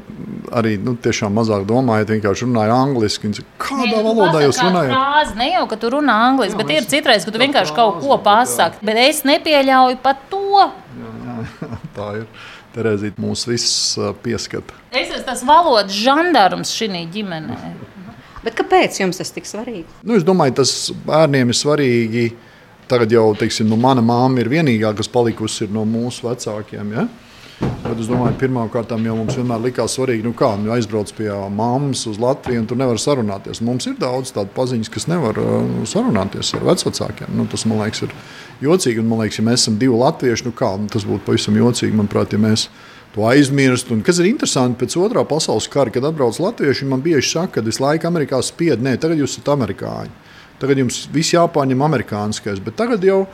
arī 0.54 0.76
nu, 0.78 0.94
tiešām 1.02 1.34
mazāk 1.34 1.64
domāju, 1.66 2.06
vienkārši 2.12 2.46
runāju 2.46 2.74
angliski. 2.76 3.26
Viņa, 3.26 3.44
kādā 3.58 3.96
Nē, 3.96 4.02
valodā 4.06 4.42
jūs 4.44 4.60
runājat? 4.62 4.92
Frāzi, 4.94 5.38
ne 5.40 5.48
jau, 5.50 5.64
ka 5.72 5.78
tu 5.82 5.90
runā 5.96 6.18
angliski, 6.28 6.58
bet 6.60 6.70
ir 6.70 6.86
citreiz, 6.90 7.26
ka 7.26 7.34
tu 7.34 7.42
vienkārši 7.42 7.74
kaut 7.74 7.98
ko 8.04 8.18
pasaki. 8.22 8.78
Bet 8.86 9.00
es 9.02 9.24
nepieļauju 9.26 9.98
pat 10.04 10.22
to. 10.30 10.68
Jā, 10.68 11.14
jā, 11.26 11.36
jā, 11.50 11.80
tā 11.98 12.10
ir. 12.20 12.28
Terēzīt 12.72 13.18
mūs 13.20 13.42
visus 13.44 14.14
pieskata. 14.24 14.78
Es 14.96 15.10
esmu 15.10 15.26
tas 15.26 15.42
valodas 15.44 15.92
žandarms 15.92 16.70
šī 16.72 17.02
ģimenē. 17.12 17.58
Bet 18.46 18.56
kāpēc 18.58 18.96
jums 19.02 19.20
tas 19.20 19.34
tik 19.34 19.44
svarīgi? 19.50 19.84
Nu, 20.06 20.16
es 20.16 20.24
domāju, 20.24 20.56
tas 20.62 20.72
bērniem 21.04 21.52
ir 21.52 21.58
svarīgi 21.58 22.24
tagad 22.92 23.12
jau, 23.12 23.26
teiksim, 23.38 23.68
nu, 23.70 23.78
mana 23.80 24.02
māma 24.04 24.42
ir 24.42 24.50
vienīgā, 24.52 24.92
kas 24.96 25.10
palikusi 25.10 25.68
no 25.72 25.84
mūsu 25.88 26.26
vecākiem. 26.26 26.96
Ja? 26.96 27.06
Bet 27.92 28.00
es 28.00 28.08
domāju, 28.08 28.32
pirmkārt, 28.40 28.88
jau 29.04 29.14
mums 29.18 29.34
vienmēr 29.36 29.58
likās 29.66 29.92
svarīgi, 29.98 30.24
nu 30.24 30.30
kā 30.32 30.54
nu, 30.56 30.70
aizbrauc 30.72 31.10
pie 31.12 31.26
mammas 31.52 32.06
uz 32.08 32.16
Latviju, 32.22 32.62
un 32.62 32.68
tur 32.70 32.78
nevar 32.80 32.96
sarunāties. 32.96 33.60
Mums 33.60 33.84
ir 33.90 33.98
daudz 34.00 34.30
tādu 34.32 34.48
paziņas, 34.56 34.88
kas 34.94 35.04
nevar 35.10 35.36
uh, 35.36 35.66
sarunāties 35.84 36.54
ar 36.56 36.64
vecākiem. 36.70 37.34
Nu, 37.36 37.44
tas 37.52 37.66
man 37.68 37.82
liekas, 37.82 38.06
ir 38.06 38.14
jocīgi. 38.64 39.02
Un, 39.02 39.10
man 39.10 39.20
liekas, 39.20 39.42
ja 39.42 39.44
mēs 39.44 39.66
esam 39.66 39.76
divi 39.82 39.98
latvieši, 40.00 40.46
nu 40.48 40.54
kā 40.56 40.70
nu, 40.80 40.88
tas 40.88 41.04
būtu 41.04 41.26
pavisam 41.26 41.58
jocīgi, 41.60 41.98
manuprāt, 41.98 42.32
ja 42.32 42.40
mēs 42.40 42.64
to 43.12 43.26
aizmirst. 43.28 43.92
Un, 43.92 44.00
kas 44.06 44.22
ir 44.22 44.30
interesanti, 44.30 44.80
pēc 44.80 44.96
otrā 45.02 45.26
pasaules 45.28 45.68
kara, 45.68 45.92
kad 45.92 46.08
atbrauc 46.08 46.40
latvieši, 46.40 46.88
man 46.88 47.04
bieži 47.04 47.34
saka, 47.34 47.58
ka 47.58 47.66
visu 47.68 47.84
laiku 47.84 48.08
Amerikā 48.08 48.40
spied, 48.40 48.80
nē, 48.80 48.96
tagad 49.04 49.20
jūs 49.20 49.36
esat 49.36 49.52
amerikāņi. 49.52 50.16
Tagad 50.62 50.78
jums 50.78 51.02
viss 51.12 51.34
jāpārņem 51.34 51.80
amerikāniskais, 51.82 52.60
bet 52.62 52.76
tagad 52.78 53.04
jau 53.04 53.24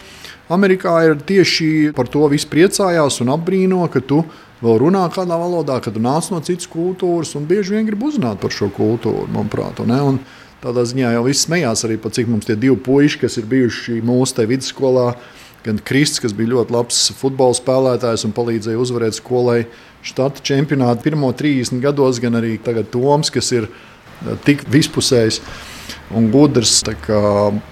Amerikā 0.51 0.95
ir 1.05 1.19
tieši 1.29 1.93
par 1.93 2.09
to 2.09 2.25
viss 2.33 2.49
priecājās 2.49 3.21
un 3.21 3.35
apbrīno, 3.35 3.83
ka 3.93 4.01
tu 4.01 4.23
vēl 4.63 4.79
runā 4.83 5.05
kādā 5.15 5.39
valodā, 5.39 5.79
ka 5.83 5.93
tu 5.95 6.03
nāc 6.03 6.31
no 6.33 6.41
citas 6.45 6.69
kultūras 6.71 7.35
un 7.39 7.47
bieži 7.49 7.77
vien 7.77 7.89
grib 7.89 8.03
uzzināt 8.09 8.41
par 8.43 8.55
šo 8.55 8.71
kultūru, 8.75 9.29
manuprāt. 9.35 9.81
Un, 9.85 10.21
tādā 10.63 10.85
ziņā 10.89 11.15
jau 11.15 11.27
viss 11.27 11.47
smējās 11.47 11.85
arī 11.87 11.99
par 12.03 12.15
cik 12.17 12.31
mums 12.31 12.49
tie 12.49 12.57
divi 12.59 12.77
puiši, 12.83 13.21
kas 13.23 13.39
ir 13.39 13.47
bijuši 13.51 14.01
mūsu 14.07 14.39
te 14.39 14.49
vidusskolā. 14.51 15.13
Gan 15.67 15.81
Kristis, 15.83 16.23
kas 16.23 16.33
bija 16.39 16.53
ļoti 16.53 16.73
labs 16.73 17.01
futbola 17.19 17.57
spēlētājs 17.57 18.25
un 18.29 18.35
palīdzēja 18.37 18.79
uzvarēt 18.79 19.17
skolai 19.19 19.65
štata 20.07 20.43
čempionātu 20.47 21.03
pirmo 21.09 21.33
30 21.35 21.83
gados, 21.83 22.21
gan 22.23 22.39
arī 22.39 22.57
Toms, 22.63 23.31
kas 23.35 23.51
ir 23.53 23.67
tik 24.47 24.63
vispusējs 24.71 25.41
un 26.15 26.31
gudrs, 26.33 26.81
kā 27.05 27.23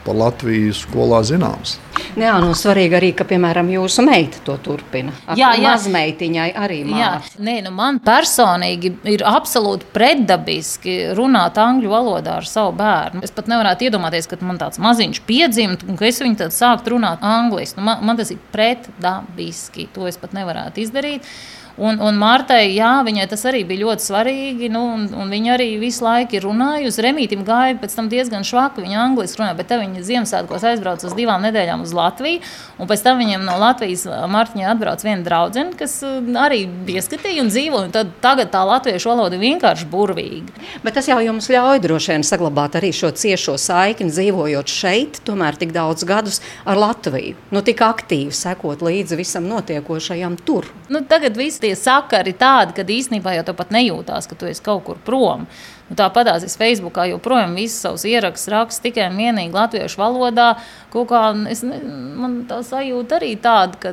pa 0.04 0.14
Latvijas 0.16 0.84
skolā 0.84 1.22
zināms. 1.26 1.78
Jā, 2.16 2.34
nu, 2.40 2.52
svarīgi 2.56 2.96
arī, 2.96 3.10
ka, 3.16 3.24
piemēram, 3.28 3.68
jūsu 3.72 4.04
meita 4.04 4.40
to 4.44 4.56
turpina. 4.64 5.12
Ar 5.28 5.38
jā, 5.40 5.50
jā. 5.56 5.72
mazmeitiņai 5.72 6.46
arī 6.56 6.78
mācās. 6.88 7.34
Nē, 7.40 7.58
nu, 7.66 7.72
man 7.76 8.00
personīgi 8.04 8.92
ir 9.12 9.24
absolūti 9.26 9.88
pretdabiski 9.92 10.96
runāt 11.16 11.60
angļu 11.60 11.92
valodā 11.92 12.38
ar 12.40 12.48
savu 12.48 12.72
bērnu. 12.76 13.24
Es 13.26 13.34
pat 13.36 13.50
nevarētu 13.52 13.88
iedomāties, 13.88 14.28
ka 14.30 14.40
man 14.44 14.60
tāds 14.60 14.80
maziņš 14.82 15.22
piedzimst 15.28 15.84
un 15.88 16.00
ka 16.00 16.08
es 16.08 16.20
viņu 16.24 16.40
tad 16.44 16.56
sāktu 16.56 16.96
runāt 16.96 17.24
angliski. 17.24 17.80
Nu, 17.80 17.88
man, 17.90 18.04
man 18.08 18.20
tas 18.20 18.32
ir 18.32 18.40
pretdabiski. 18.52 19.88
To 19.96 20.08
es 20.08 20.20
pat 20.20 20.36
nevarētu 20.36 20.84
izdarīt. 20.84 21.28
Un, 21.76 21.98
un 22.00 22.16
Mārtai, 22.16 22.70
jā, 22.72 22.88
viņai 23.04 23.26
tas 23.28 23.42
arī 23.48 23.60
bija 23.68 23.84
ļoti 23.84 24.04
svarīgi. 24.06 24.70
Nu, 24.72 24.86
un, 24.94 25.02
un 25.12 25.32
viņa 25.32 25.52
arī 25.58 25.68
visu 25.80 26.06
laiku 26.06 26.38
ir 26.38 26.46
runājusi. 26.48 27.02
Remītam 27.04 27.44
gāja 27.44 27.76
pēc 27.82 27.96
tam 27.98 28.08
diezgan 28.08 28.25
švaki. 28.46 28.82
Viņa 28.84 29.02
angļuiski 29.02 29.40
runāja, 29.40 29.56
bet 29.58 29.74
viņa 29.76 30.04
Ziemassvētkos 30.06 30.66
aizbrauca 30.72 31.08
uz 31.08 31.14
divām 31.16 31.44
nedēļām 31.46 31.84
uz 31.84 31.92
Latviju. 31.96 32.42
Un 32.80 32.90
pēc 32.90 33.04
tam 33.04 33.20
viņam 33.22 33.44
no 33.46 33.56
Latvijas 33.60 34.06
Mārtiņā 34.06 34.72
atbrauc 34.72 35.04
viena 35.06 35.24
draudzene, 35.26 35.74
kas 35.78 35.98
uh, 36.06 36.18
arī 36.42 36.64
pieskatīja 36.88 37.44
un 37.44 37.52
dzīvo. 37.52 37.82
Un 37.86 37.94
tad, 37.94 38.12
tagad 38.24 38.50
tā 38.54 38.62
latviešu 38.66 39.12
valoda 39.12 39.38
ir 39.38 39.44
vienkārši 39.44 39.88
burvīga. 39.92 40.66
Bet 40.84 40.98
tas 40.98 41.08
jau 41.10 41.18
jums 41.24 41.48
ļauj 41.52 41.82
droši 41.84 42.14
vien 42.14 42.26
saglabāt 42.26 42.78
arī 42.80 42.92
šo 42.96 43.12
ciešo 43.16 43.56
saikni, 43.60 44.10
dzīvojot 44.12 44.72
šeit, 44.72 45.20
tomēr 45.26 45.58
tik 45.60 45.74
daudz 45.76 46.06
gadus 46.08 46.42
ar 46.64 46.80
Latviju. 46.80 47.36
Nu, 47.54 47.62
tik 47.66 47.80
aktīvi 47.84 48.34
sekot 48.34 48.84
līdzi 48.84 49.18
visam 49.18 49.46
notiekošajam 49.50 50.38
tur. 50.46 50.68
Nu, 50.92 51.02
tagad 51.08 51.38
viss 51.38 51.62
tie 51.62 51.74
sakari 51.78 52.34
tādi, 52.36 52.76
ka 52.76 52.86
īstenībā 52.86 53.36
jau 53.38 53.56
pat 53.56 53.72
nejūtās, 53.74 54.28
ka 54.30 54.38
tu 54.38 54.48
esi 54.50 54.64
kaut 54.64 54.84
kur 54.86 55.00
prom. 55.06 55.46
Nu, 55.86 55.94
Tāpat 55.98 56.32
es 56.42 56.56
Facebookā 56.58 57.04
joprojām 57.12 57.54
visus 57.54 57.84
savus 57.84 58.04
ierakstus 58.08 58.50
rakstu 58.50 58.88
tikai 58.88 59.06
un 59.10 59.20
vienīgi 59.20 59.54
latviešu 59.54 60.00
valodā. 60.00 60.48
Kā, 60.96 61.22
es, 61.52 61.62
ne, 61.62 61.78
man 62.18 62.40
tā 62.48 62.58
sajūta 62.66 63.20
arī 63.20 63.36
tāda, 63.38 63.78
ka 63.78 63.92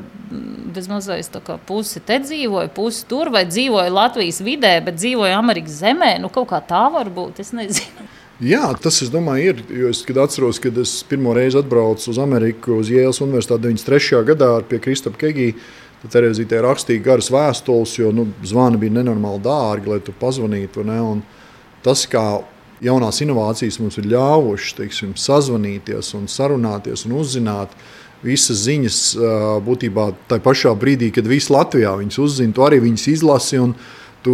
bezmazliet 0.74 1.30
tā 1.34 1.42
kā 1.46 1.60
pusi 1.68 2.02
te 2.02 2.18
dzīvoja, 2.24 2.72
pusi 2.74 3.06
tur, 3.10 3.30
vai 3.34 3.44
dzīvoja 3.46 3.94
Latvijas 3.94 4.42
vidē, 4.42 4.80
bet 4.86 4.98
dzīvoja 4.98 5.38
Amerikas 5.38 5.78
zemē. 5.84 6.16
Nu, 6.24 6.32
kaut 6.34 6.50
kā 6.50 6.64
tā 6.66 6.88
var 6.94 7.12
būt. 7.14 7.44
Es 7.44 7.54
nezinu. 7.54 8.10
Jā, 8.44 8.72
tas 8.82 8.98
domāju, 9.14 9.54
ir. 9.54 9.92
Es 9.92 10.02
atceros, 10.10 10.58
kad 10.60 10.78
es 10.82 10.96
pirmo 11.08 11.36
reizi 11.38 11.60
atbraucu 11.62 12.10
uz 12.10 12.18
Ameriku, 12.20 12.80
uz 12.82 12.90
Jēlas 12.90 13.22
Universitāti 13.22 13.70
93. 13.70 14.24
gadā 14.34 14.50
pie 14.68 14.82
Kristapa 14.82 15.22
Kegija. 15.22 15.54
Tad 16.02 16.18
Terezītē 16.18 16.58
rakstīja 16.66 17.00
garas 17.06 17.30
vēstules, 17.32 17.94
jo 17.96 18.10
nu, 18.12 18.26
zvani 18.44 18.82
bija 18.82 18.98
nenormāli 18.98 19.40
dārgi, 19.46 19.88
lai 19.94 20.02
tu 20.04 20.12
pazvanītu. 20.20 20.84
Ne? 20.84 20.98
Un 21.00 21.22
tas, 21.86 22.06
kā 22.10 22.24
jaunās 22.84 23.22
inovācijas 23.24 23.80
mums 23.82 23.98
ir 24.00 24.10
ļāvušas 24.12 24.78
teiksim, 24.80 25.18
sazvanīties, 25.20 26.14
un 26.18 26.30
sarunāties 26.32 27.06
un 27.08 27.18
uzzināt 27.22 27.76
visas 28.24 28.64
ziņas 28.64 29.00
būtībā 29.66 30.08
tajā 30.32 30.44
pašā 30.44 30.74
brīdī, 30.80 31.12
kad 31.16 31.28
visi 31.28 31.52
Latvijā 31.54 31.94
viņas 32.00 32.20
uzzina, 32.24 32.56
tu 32.56 32.66
arī 32.66 32.80
viņas 32.84 33.10
izlasi. 33.18 33.62
Tu 34.24 34.34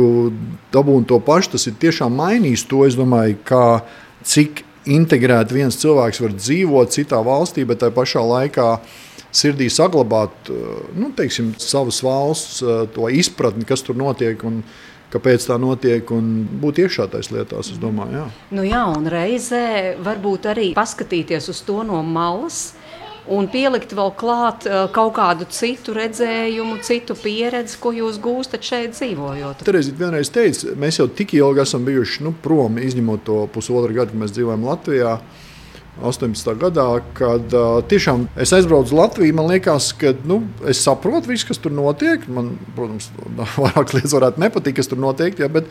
dabūji 0.70 1.08
to 1.10 1.18
pašu, 1.26 1.56
tas 1.56 1.64
ir 1.66 1.74
tiešām 1.82 2.14
mainījis 2.14 2.68
to. 2.70 2.84
Domāju, 2.94 3.40
kā, 3.42 3.82
cik 4.22 4.62
integrēti 4.86 5.56
viens 5.58 5.80
cilvēks 5.82 6.22
var 6.22 6.36
dzīvot 6.36 6.94
citā 6.94 7.18
valstī, 7.26 7.66
bet 7.66 7.82
tajā 7.82 7.96
pašā 7.96 8.22
laikā 8.22 8.68
sirdī 9.34 9.66
saglabāt 9.74 10.52
nu, 10.94 11.10
teiksim, 11.18 11.56
savas 11.58 12.04
valsts 12.06 12.62
izpratni, 13.18 13.66
kas 13.66 13.82
tur 13.86 13.98
notiek. 13.98 14.46
Un, 14.46 14.62
Kāpēc 15.10 15.48
tā 15.50 15.58
notiek 15.58 16.12
un 16.14 16.44
būt 16.62 16.84
iekšā 16.84 17.08
tajās 17.10 17.32
lietās, 17.34 17.72
domāju. 17.82 18.20
Jā. 18.20 18.26
Nu 18.54 18.66
jā, 18.68 18.84
un 18.94 19.10
reizē 19.10 19.96
varbūt 20.06 20.46
arī 20.52 20.68
paskatīties 20.78 21.50
uz 21.50 21.64
to 21.66 21.82
no 21.88 22.04
malas, 22.06 22.76
un 23.30 23.50
pielikt 23.50 23.96
vēl 23.98 24.14
klāt 24.18 24.68
uh, 24.70 24.86
kaut 24.94 25.16
kādu 25.18 25.48
citu 25.54 25.96
redzējumu, 25.98 26.78
citu 26.86 27.18
pieredzi, 27.18 27.78
ko 27.82 27.94
jūs 27.96 28.22
gūstat 28.22 28.66
šeit 28.66 28.94
dzīvojot. 28.98 29.66
Terezīt 29.66 29.98
vienreiz 29.98 30.30
teica, 30.34 30.76
mēs 30.78 31.02
jau 31.02 31.10
tik 31.10 31.34
ilgi 31.38 31.66
esam 31.66 31.86
bijuši 31.90 32.26
nu, 32.26 32.34
prom, 32.46 32.78
izņemot 32.82 33.26
to 33.26 33.44
pusotru 33.54 33.94
gadu, 33.98 34.14
kad 34.14 34.24
mēs 34.26 34.36
dzīvojam 34.38 34.66
Latvijā. 34.70 35.20
18. 36.06 36.52
gadā, 36.62 36.88
kad 37.18 37.56
uh, 37.56 37.80
tiešām 37.90 38.28
es 38.40 38.54
aizbraucu 38.56 38.92
uz 38.92 38.96
Latviju. 38.96 39.36
Man 39.38 39.50
liekas, 39.52 39.92
ka 40.00 40.14
nu, 40.30 40.42
es 40.70 40.82
saprotu 40.86 41.32
visu, 41.32 41.48
kas 41.50 41.62
tur 41.62 41.74
notiek. 41.76 42.26
Man, 42.32 42.54
protams, 42.78 43.10
vairāk 43.64 43.96
lietas 43.98 44.16
varētu 44.18 44.44
nepatikt, 44.46 44.80
kas 44.82 44.92
tur 44.92 45.02
notiek. 45.02 45.40
Ja, 45.42 45.50
bet, 45.52 45.70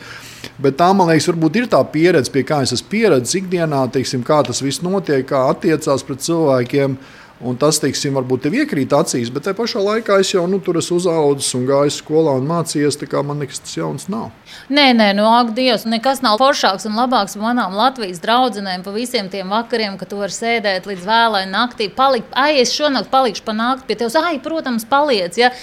bet 0.61 0.79
tā, 0.79 0.91
man 0.95 1.11
liekas, 1.11 1.29
varbūt 1.31 1.61
ir 1.61 1.71
tā 1.71 1.83
pieredze, 1.93 2.33
pie 2.33 2.45
kā 2.47 2.63
es 2.65 2.75
esmu 2.77 2.91
pieredzējis 2.93 3.43
ikdienā, 3.43 3.85
teiksim, 3.93 4.25
kā 4.27 4.41
tas 4.47 4.63
viss 4.65 4.83
notiek, 4.85 5.25
kā 5.29 5.47
attiecās 5.53 6.05
pret 6.07 6.25
cilvēkiem. 6.25 6.99
Uh, 6.99 7.15
Un 7.39 7.55
tas, 7.55 7.77
teiksim, 7.79 8.17
varbūt 8.19 8.41
tev 8.43 8.55
iekrīt 8.59 8.91
acīs, 8.91 9.29
bet 9.31 9.45
tajā 9.45 9.55
pašā 9.55 9.79
laikā 9.79 10.17
es 10.19 10.33
jau 10.33 10.41
nu, 10.51 10.57
tur 10.59 10.75
esmu 10.81 10.97
uzaugusi 10.99 11.53
un 11.55 11.63
gājis 11.69 12.01
skolā 12.01 12.33
un 12.35 12.49
mācījies. 12.49 12.97
Tā 12.99 13.07
kā 13.07 13.21
man 13.23 13.39
nekas 13.39 13.61
tas 13.63 13.77
jauns 13.77 14.09
nav. 14.11 14.33
Nē, 14.67 14.89
nē, 14.97 15.07
nu, 15.15 15.23
ak, 15.37 15.53
Dievs, 15.55 15.87
nekas 15.87 16.19
nav 16.25 16.35
foršāks 16.41 16.89
un 16.89 16.99
labāks 16.99 17.37
manām 17.39 17.77
Latvijas 17.79 18.19
draudzenēm 18.25 18.83
pa 18.83 18.91
visiem 18.91 19.31
tiem 19.31 19.55
vakariem, 19.55 19.95
kad 20.01 20.11
tu 20.11 20.19
vari 20.19 20.35
sēdēt 20.35 20.89
līdz 20.91 21.07
vēlai 21.07 21.45
naktī. 21.47 21.87
Palikt, 21.95 22.27
ai, 22.35 22.57
es 22.59 22.75
šonakt 22.75 23.07
palikšu 23.13 23.47
pa 23.47 23.55
nakti 23.55 23.87
pie 23.87 24.01
tevis. 24.03 24.19
Ai, 24.19 24.35
protams, 24.43 24.83
paliec. 24.89 25.39
Ja? 25.39 25.53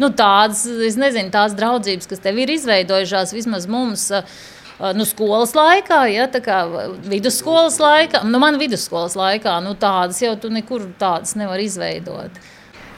Nu, 0.00 0.08
tādas, 0.08 0.64
es 0.64 0.96
nezinu, 0.96 1.28
tās 1.34 1.52
draudzības, 1.58 2.08
kas 2.08 2.24
tev 2.24 2.40
ir 2.40 2.56
izveidojušās 2.56 3.36
vismaz 3.36 3.68
mums. 3.68 4.08
Uh, 4.08 4.56
nu, 4.94 5.06
skolas 5.08 5.54
laikā, 5.58 6.04
ja, 6.12 6.28
tā 6.30 6.42
kā 6.44 6.60
vidusskolas 7.08 7.80
laikā, 7.82 8.22
nu, 8.28 8.38
man 8.42 8.60
vidusskolas 8.60 9.16
laikā, 9.18 9.58
nu, 9.64 9.74
tādas 9.78 10.22
jau 10.22 10.36
tu 10.38 10.52
nekur 10.54 10.86
tādas 11.00 11.34
nevar 11.38 11.62
izveidot. 11.62 12.38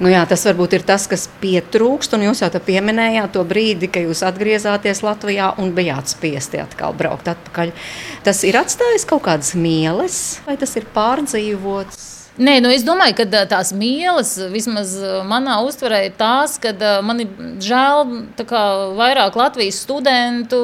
Nu 0.01 0.09
jā, 0.09 0.23
tas 0.25 0.47
varbūt 0.49 0.79
ir 0.79 0.85
tas, 0.89 1.05
kas 1.11 1.27
pietrūkst. 1.43 2.15
Jūs 2.25 2.41
jau 2.41 2.49
pieminējāt 2.65 3.35
to 3.35 3.43
brīdi, 3.45 3.91
kad 3.93 4.07
jūs 4.09 4.23
atgriezāties 4.25 5.03
Latvijā 5.05 5.51
un 5.61 5.75
bijāt 5.77 6.09
spiesti 6.09 6.63
atkal 6.63 6.97
braukt 6.97 7.29
atpakaļ. 7.29 7.75
Tas 8.25 8.41
ir 8.49 8.57
atstājis 8.57 9.05
kaut 9.09 9.27
kādas 9.29 9.53
mieles, 9.53 10.41
vai 10.47 10.57
tas 10.61 10.73
ir 10.81 10.89
pārdzīvots? 10.97 12.20
Nē, 12.41 12.55
nu 12.65 12.71
es 12.73 12.81
domāju, 12.87 13.19
ka 13.19 13.43
tās 13.51 13.75
mīlas, 13.77 14.31
vismaz 14.49 14.95
manā 15.29 15.59
uztverē, 15.61 15.99
ir 16.09 16.15
tās, 16.17 16.55
ka 16.63 16.73
man 17.05 17.21
ir 17.21 17.35
žēl 17.61 18.15
kā, 18.49 18.63
vairāk 18.97 19.37
Latvijas 19.37 19.83
studentu, 19.85 20.61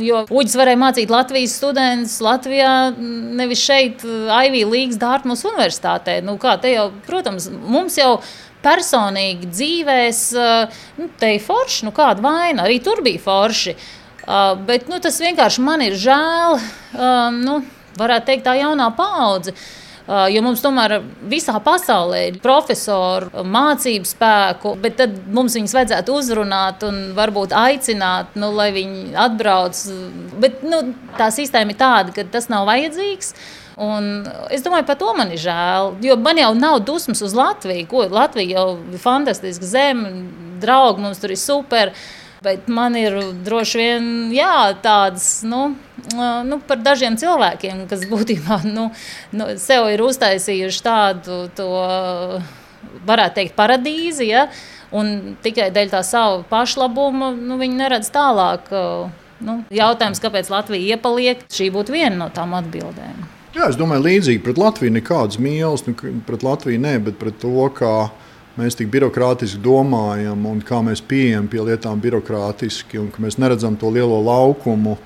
jo 0.00 0.22
Uģis 0.32 0.56
varēja 0.56 0.80
mācīt 0.80 1.12
Latvijas 1.12 1.58
studentus 1.60 2.16
Latvijā, 2.24 2.72
nevis 2.96 3.66
šeit, 3.66 4.06
Aivija 4.38 4.72
Līgas 4.72 4.96
Dārtmas 5.04 5.44
universitātē. 5.44 6.22
Nu, 6.24 6.38
kā, 6.40 6.56
jau, 6.72 6.88
protams, 7.04 7.50
mums 7.52 8.00
jau 8.00 8.14
personīgi 8.64 9.52
dzīvēs, 9.52 10.26
nu, 10.96 11.12
te 11.20 11.34
ir 11.36 11.44
forši, 11.44 11.84
nu 11.90 11.92
kāda 11.96 12.24
vaina, 12.24 12.64
arī 12.64 12.80
tur 12.80 13.04
bija 13.04 13.20
forši. 13.28 13.76
Uh, 14.26 14.54
bet 14.66 14.88
nu, 14.88 14.96
tas 14.98 15.20
vienkārši 15.20 15.62
man 15.62 15.84
ir 15.84 16.00
žēl, 16.00 16.56
uh, 16.56 17.26
nu, 17.36 17.60
varētu 18.00 18.32
teikt, 18.32 18.48
tā 18.48 18.56
jaunā 18.64 18.88
paudze. 18.96 19.52
Uh, 19.52 19.74
jo 20.06 20.42
mums 20.44 20.62
tomēr 20.62 21.00
visā 21.26 21.56
pasaulē 21.62 22.22
ir 22.28 22.40
profesori, 22.42 23.42
mācību 23.42 24.06
spēku, 24.06 24.76
bet 24.82 24.98
tad 25.00 25.18
mums 25.34 25.56
viņus 25.58 25.74
vajadzētu 25.76 26.16
uzrunāt 26.20 26.86
un 26.86 27.00
varbūt 27.16 27.54
aicināt, 27.56 28.36
nu, 28.38 28.52
lai 28.54 28.70
viņi 28.76 29.16
atbrauc. 29.26 29.82
Bet 30.42 30.62
nu, 30.66 30.82
tā 31.18 31.30
sistēma 31.34 31.74
ir 31.74 31.80
tāda, 31.80 32.14
ka 32.14 32.26
tas 32.30 32.50
nav 32.52 32.68
vajadzīgs. 32.70 33.34
Un 33.76 34.24
es 34.48 34.62
domāju, 34.64 34.86
par 34.88 34.96
to 34.96 35.10
man 35.18 35.34
ir 35.34 35.40
žēl. 35.42 35.96
Jo 36.04 36.16
man 36.16 36.38
jau 36.40 36.52
nav 36.56 36.78
dusmas 36.88 37.20
uz 37.24 37.34
Latviju. 37.36 37.88
Ko 37.90 38.06
Latvija 38.08 38.60
jau 38.62 38.78
ir 38.78 39.02
fantastiska 39.02 39.68
zeme, 39.68 40.12
draugi 40.62 41.04
mums 41.04 41.20
tur 41.20 41.34
ir 41.34 41.40
super. 41.40 41.92
Bet 42.44 42.68
man 42.68 42.96
ir 43.00 43.16
droši 43.46 43.80
vien 43.80 44.08
jā, 44.34 44.74
tādas, 44.84 45.40
nu, 45.46 45.70
nu, 46.12 46.58
par 46.68 46.82
dažiem 46.84 47.16
cilvēkiem, 47.18 47.86
kas 47.90 48.04
būtībā 48.10 48.60
nu, 48.68 48.90
nu, 49.32 49.48
sev 49.60 49.88
ir 49.94 50.04
uztaisījuši 50.04 50.84
tādu, 50.84 51.38
to, 51.56 51.70
varētu 53.06 53.40
teikt, 53.40 53.56
paradīzi. 53.58 54.28
Ja? 54.30 54.46
Un 54.96 55.36
tikai 55.44 55.70
dēļ 55.74 55.94
tā 55.94 56.02
sava 56.06 56.42
pašlabuma 56.50 57.32
nu, 57.36 57.58
viņi 57.60 57.80
neredz 57.80 58.10
tālāk. 58.14 58.68
Nu, 59.36 59.58
jautājums, 59.74 60.20
kāpēc 60.22 60.48
Latvija 60.48 60.96
iepaliek, 60.96 61.42
šī 61.52 61.68
būtu 61.74 61.92
viena 61.92 62.16
no 62.22 62.28
tām 62.32 62.54
atbildēm. 62.56 63.26
Jā, 63.56 63.70
es 63.70 63.76
domāju, 63.80 64.04
līdzīgi 64.04 64.42
pret 64.44 64.58
Latviju 64.60 64.94
nekādas 64.94 65.40
mīlestības, 65.40 66.04
nu, 66.04 66.22
pret 66.28 66.44
Latviju 66.44 66.80
ne, 66.80 66.94
bet 67.04 67.18
pret 67.20 67.36
to, 67.40 67.68
kā 67.76 67.92
mēs 68.56 68.76
tik 68.78 68.88
birokrātiski 68.92 69.60
domājam 69.62 70.46
un 70.48 70.60
kā 70.64 70.80
mēs 70.84 71.02
pieejam 71.04 71.48
pie 71.52 71.62
lietām 71.64 72.00
birokrātiski, 72.02 72.98
un 73.00 73.10
ka 73.12 73.22
mēs 73.24 73.38
neredzam 73.42 73.76
to 73.80 73.90
lielo 73.92 74.18
laukumu 74.24 74.96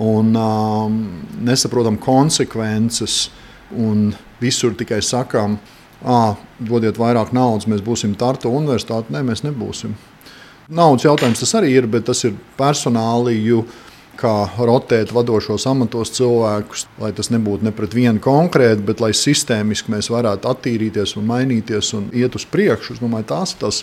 un 0.00 0.34
um, 0.38 0.98
nesaprotam 1.42 1.98
konsekvences, 1.98 3.28
un 3.74 4.10
visur 4.40 4.74
tikai 4.78 5.00
sakām, 5.02 5.58
ah, 6.06 6.34
dodiet 6.58 6.98
vairāk 6.98 7.34
naudas, 7.36 7.68
mēs 7.70 7.82
būsim 7.84 8.14
Tartu 8.18 8.52
universitāte. 8.54 9.12
Nē, 9.14 9.22
mēs 9.26 9.44
nebūsim. 9.46 9.94
Naudas 10.70 11.06
jautājums 11.06 11.42
tas 11.42 11.54
arī 11.58 11.72
ir, 11.74 11.88
bet 11.90 12.06
tas 12.06 12.22
ir 12.26 12.36
personāli. 12.58 13.40
Kā 14.20 14.34
rotēt 14.60 15.14
vadošos 15.16 15.64
amatos 15.70 16.12
cilvēkus, 16.12 16.84
lai 17.00 17.08
tas 17.16 17.30
nebūtu 17.32 17.64
ne 17.64 17.72
pret 17.72 17.94
vienu 17.96 18.20
konkrētu, 18.20 18.84
bet 18.84 19.00
lai 19.00 19.14
sistēmiski 19.16 19.94
mēs 19.94 20.10
varētu 20.12 20.50
attīrīties 20.50 21.16
un 21.16 21.28
mainīties 21.30 21.94
un 21.96 22.10
iet 22.12 22.36
uz 22.36 22.44
priekšu. 22.44 22.98
Es 22.98 23.00
domāju, 23.00 23.30
tās 23.32 23.54
ir 23.54 23.62
tās 23.62 23.78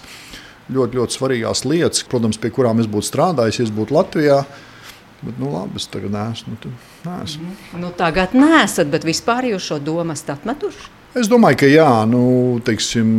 ļoti, 0.70 1.00
ļoti 1.00 1.18
svarīgās 1.18 1.64
lietas, 1.66 2.06
protams, 2.12 2.38
pie 2.42 2.52
kurām 2.54 2.84
es 2.84 2.90
būtu 2.92 3.10
strādājis, 3.10 3.64
ja 3.64 3.70
būtu 3.80 3.98
Latvijā. 3.98 4.44
Bet, 5.24 5.40
nu, 5.42 5.50
labi, 5.50 5.80
es 5.82 5.88
tagad 5.90 6.14
neesmu. 6.14 6.60
Nu, 6.62 6.76
neesmu. 7.08 7.56
Nu, 7.82 7.90
tagad 7.98 8.38
nesat, 8.38 8.92
bet 8.94 9.08
vispār 9.08 9.50
jūs 9.50 9.66
šo 9.72 9.80
domu 9.82 10.14
esat 10.14 10.36
atmetuši? 10.36 10.97
Es 11.16 11.30
domāju, 11.32 11.56
ka 11.62 11.68
jā, 11.72 11.88
nu, 12.06 12.22
teiksim, 12.68 13.14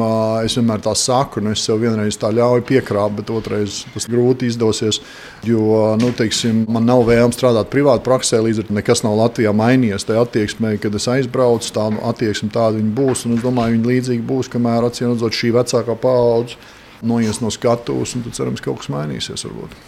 es 0.44 0.55
vienmēr 0.59 0.83
tā 0.85 0.92
saku, 0.98 1.40
nu, 1.42 1.55
es 1.57 1.62
sev 1.64 1.81
vienreiz 1.81 2.18
tā 2.20 2.29
ļauju 2.37 2.66
piekrāpt, 2.68 3.16
bet 3.16 3.33
otrreiz 3.33 3.81
tas 3.94 4.07
grūti 4.11 4.51
izdosies. 4.53 5.01
Jo 5.48 5.94
nu, 5.98 6.12
teiksim, 6.14 6.66
man 6.68 6.85
nav 6.87 7.07
vēlme 7.09 7.35
strādāt 7.35 7.72
privāti 7.72 8.05
praksē, 8.07 8.42
līdz 8.44 8.62
ar 8.62 8.68
to 8.68 8.77
nekas 8.77 9.03
nav 9.07 9.16
Latvijā 9.18 9.55
mainījies. 9.57 10.07
Tā 10.07 10.20
attieksmē, 10.20 10.77
kad 10.83 10.94
es 11.01 11.09
aizbraucu, 11.11 11.72
tā 11.74 11.88
attieksme 12.12 12.53
tāda 12.55 12.85
būs. 13.01 13.24
Un 13.27 13.38
es 13.38 13.44
domāju, 13.46 13.79
viņa 13.79 13.92
līdzīga 13.94 14.29
būs, 14.31 14.53
kamēr 14.53 14.90
acīm 14.90 15.14
redzot 15.14 15.40
šī 15.40 15.57
vecākā 15.57 15.96
paudze 15.98 16.61
noies 17.03 17.40
no 17.40 17.51
skatuves, 17.55 18.16
un 18.18 18.27
tad 18.27 18.37
cerams, 18.37 18.61
ka 18.61 18.70
kaut 18.70 18.83
kas 18.83 18.92
mainīsies. 18.92 19.46
Varbūt. 19.48 19.88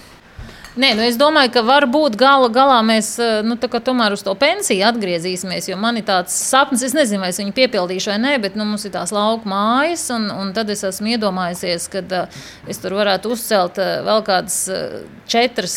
Nē, 0.80 0.94
nu 0.96 1.02
es 1.04 1.18
domāju, 1.20 1.50
ka 1.52 1.60
varbūt 1.66 2.14
gala 2.16 2.48
galā 2.52 2.78
mēs 2.86 3.10
eh, 3.20 3.40
nu, 3.44 3.58
tomēr 3.60 4.14
uz 4.14 4.22
to 4.24 4.32
pensiju 4.38 4.86
atgriezīsimies. 4.88 5.68
Jo 5.68 5.76
man 5.80 5.98
ir 6.00 6.06
tāds 6.08 6.32
sapnis, 6.32 6.84
es 6.86 6.94
nezinu, 6.96 7.20
vai 7.24 7.32
es 7.34 7.40
viņu 7.42 7.52
piepildīšu 7.56 8.12
vai 8.14 8.16
nē, 8.22 8.32
bet 8.40 8.56
nu, 8.56 8.64
mums 8.68 8.86
ir 8.88 8.94
tās 8.94 9.12
lauka 9.12 9.48
mājas. 9.50 10.06
Un, 10.14 10.30
un 10.32 10.54
tad 10.56 10.72
es 10.72 10.84
esmu 10.88 11.12
iedomājies, 11.16 11.88
ka 11.92 12.04
uh, 12.22 12.40
es 12.70 12.80
tur 12.80 12.96
varētu 12.96 13.34
uzcelt 13.34 13.80
uh, 13.82 13.98
vēl 14.06 14.24
kādas 14.30 14.62
uh, 14.72 15.02
četras 15.28 15.76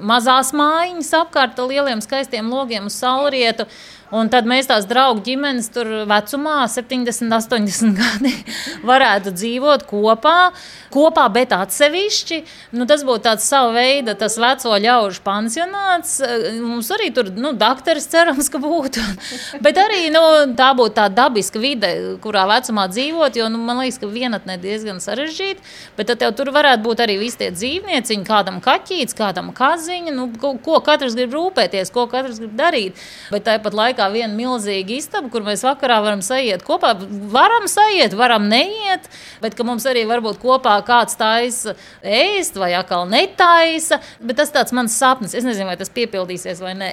mazās 0.00 0.50
mājiņas 0.56 1.12
apkārt 1.20 1.60
lieliem 1.70 2.02
skaistiem 2.02 2.50
logiem 2.50 2.90
uz 2.90 2.98
saulrietu. 2.98 3.68
Un 4.10 4.26
tad 4.30 4.46
mēs 4.48 4.66
tās 4.66 4.88
draugu 4.90 5.22
ģimenes 5.22 5.68
tur 5.70 5.86
vecumā, 6.10 6.64
70, 6.70 7.30
80 7.30 7.94
gadi, 8.00 8.32
varētu 8.86 9.30
dzīvot 9.36 9.84
kopā, 9.86 10.50
kopā 10.90 11.26
bet 11.30 11.54
atsevišķi. 11.54 12.40
Nu, 12.74 12.88
tas 12.90 13.04
būtu 13.06 13.22
tāds 13.28 13.46
sava 13.46 13.70
veida, 13.76 14.16
tas 14.18 14.34
veco 14.40 14.74
ļaužu 14.82 15.22
pansionāts. 15.22 16.16
Mums 16.58 16.90
arī 16.96 17.12
tur, 17.14 17.30
nu, 17.38 17.52
dakteris 17.54 18.08
cerams, 18.10 18.50
ka 18.50 18.58
būtu. 18.62 19.04
Bet 19.64 19.78
arī 19.78 20.08
nu, 20.10 20.20
tā 20.58 20.70
būtu 20.76 20.96
tā 20.96 21.06
dabiska 21.12 21.60
vide, 21.62 21.90
kurā 22.24 22.46
vecumā 22.50 22.86
dzīvot, 22.90 23.36
jo 23.38 23.46
nu, 23.52 23.60
man 23.62 23.78
liekas, 23.82 24.00
ka 24.02 24.10
vienatnē 24.10 24.56
diezgan 24.62 24.98
sarežģīta. 25.02 25.62
Bet 25.98 26.10
tad 26.10 26.24
tur 26.38 26.50
varētu 26.54 26.82
būt 26.86 27.04
arī 27.04 27.18
visi 27.20 27.38
tie 27.42 27.50
dzīvnieciņi, 27.54 28.26
kādam 28.26 28.58
kaķītis, 28.64 29.16
kādam 29.18 29.52
kaziņa, 29.56 30.14
nu, 30.16 30.28
ko, 30.40 30.54
ko 30.64 30.80
katrs 30.84 31.16
grib 31.18 31.34
rūpēties, 31.36 31.92
ko 31.94 32.06
katrs 32.10 32.40
grib 32.42 32.56
darīt. 32.58 32.98
Bet 33.30 33.46
tāpat 33.46 33.76
laikā 33.76 33.99
kā 34.00 34.08
viena 34.12 34.32
milzīga 34.34 34.96
istaba, 34.96 35.30
kur 35.32 35.44
mēs 35.46 35.64
vakarā 35.66 36.00
varam 36.04 36.24
sajiet 36.24 36.64
kopā. 36.66 36.94
Varam 37.30 37.68
sajiet, 37.70 38.16
varam 38.18 38.48
neiet, 38.50 39.08
bet 39.42 39.58
mums 39.66 39.86
arī 39.88 40.06
varbūt 40.08 40.40
kopā 40.42 40.78
kāds 40.86 41.18
taisa 41.20 41.76
ēst 42.00 42.56
vai 42.60 42.72
atkal 42.78 43.06
netaisa. 43.10 44.00
Bet 44.24 44.40
tas 44.40 44.52
tāds 44.54 44.74
mans 44.76 44.96
sapnis. 44.96 45.36
Es 45.36 45.46
nezinu, 45.46 45.68
vai 45.70 45.78
tas 45.80 45.92
piepildīsies 45.92 46.62
vai 46.64 46.74
nē. 46.78 46.90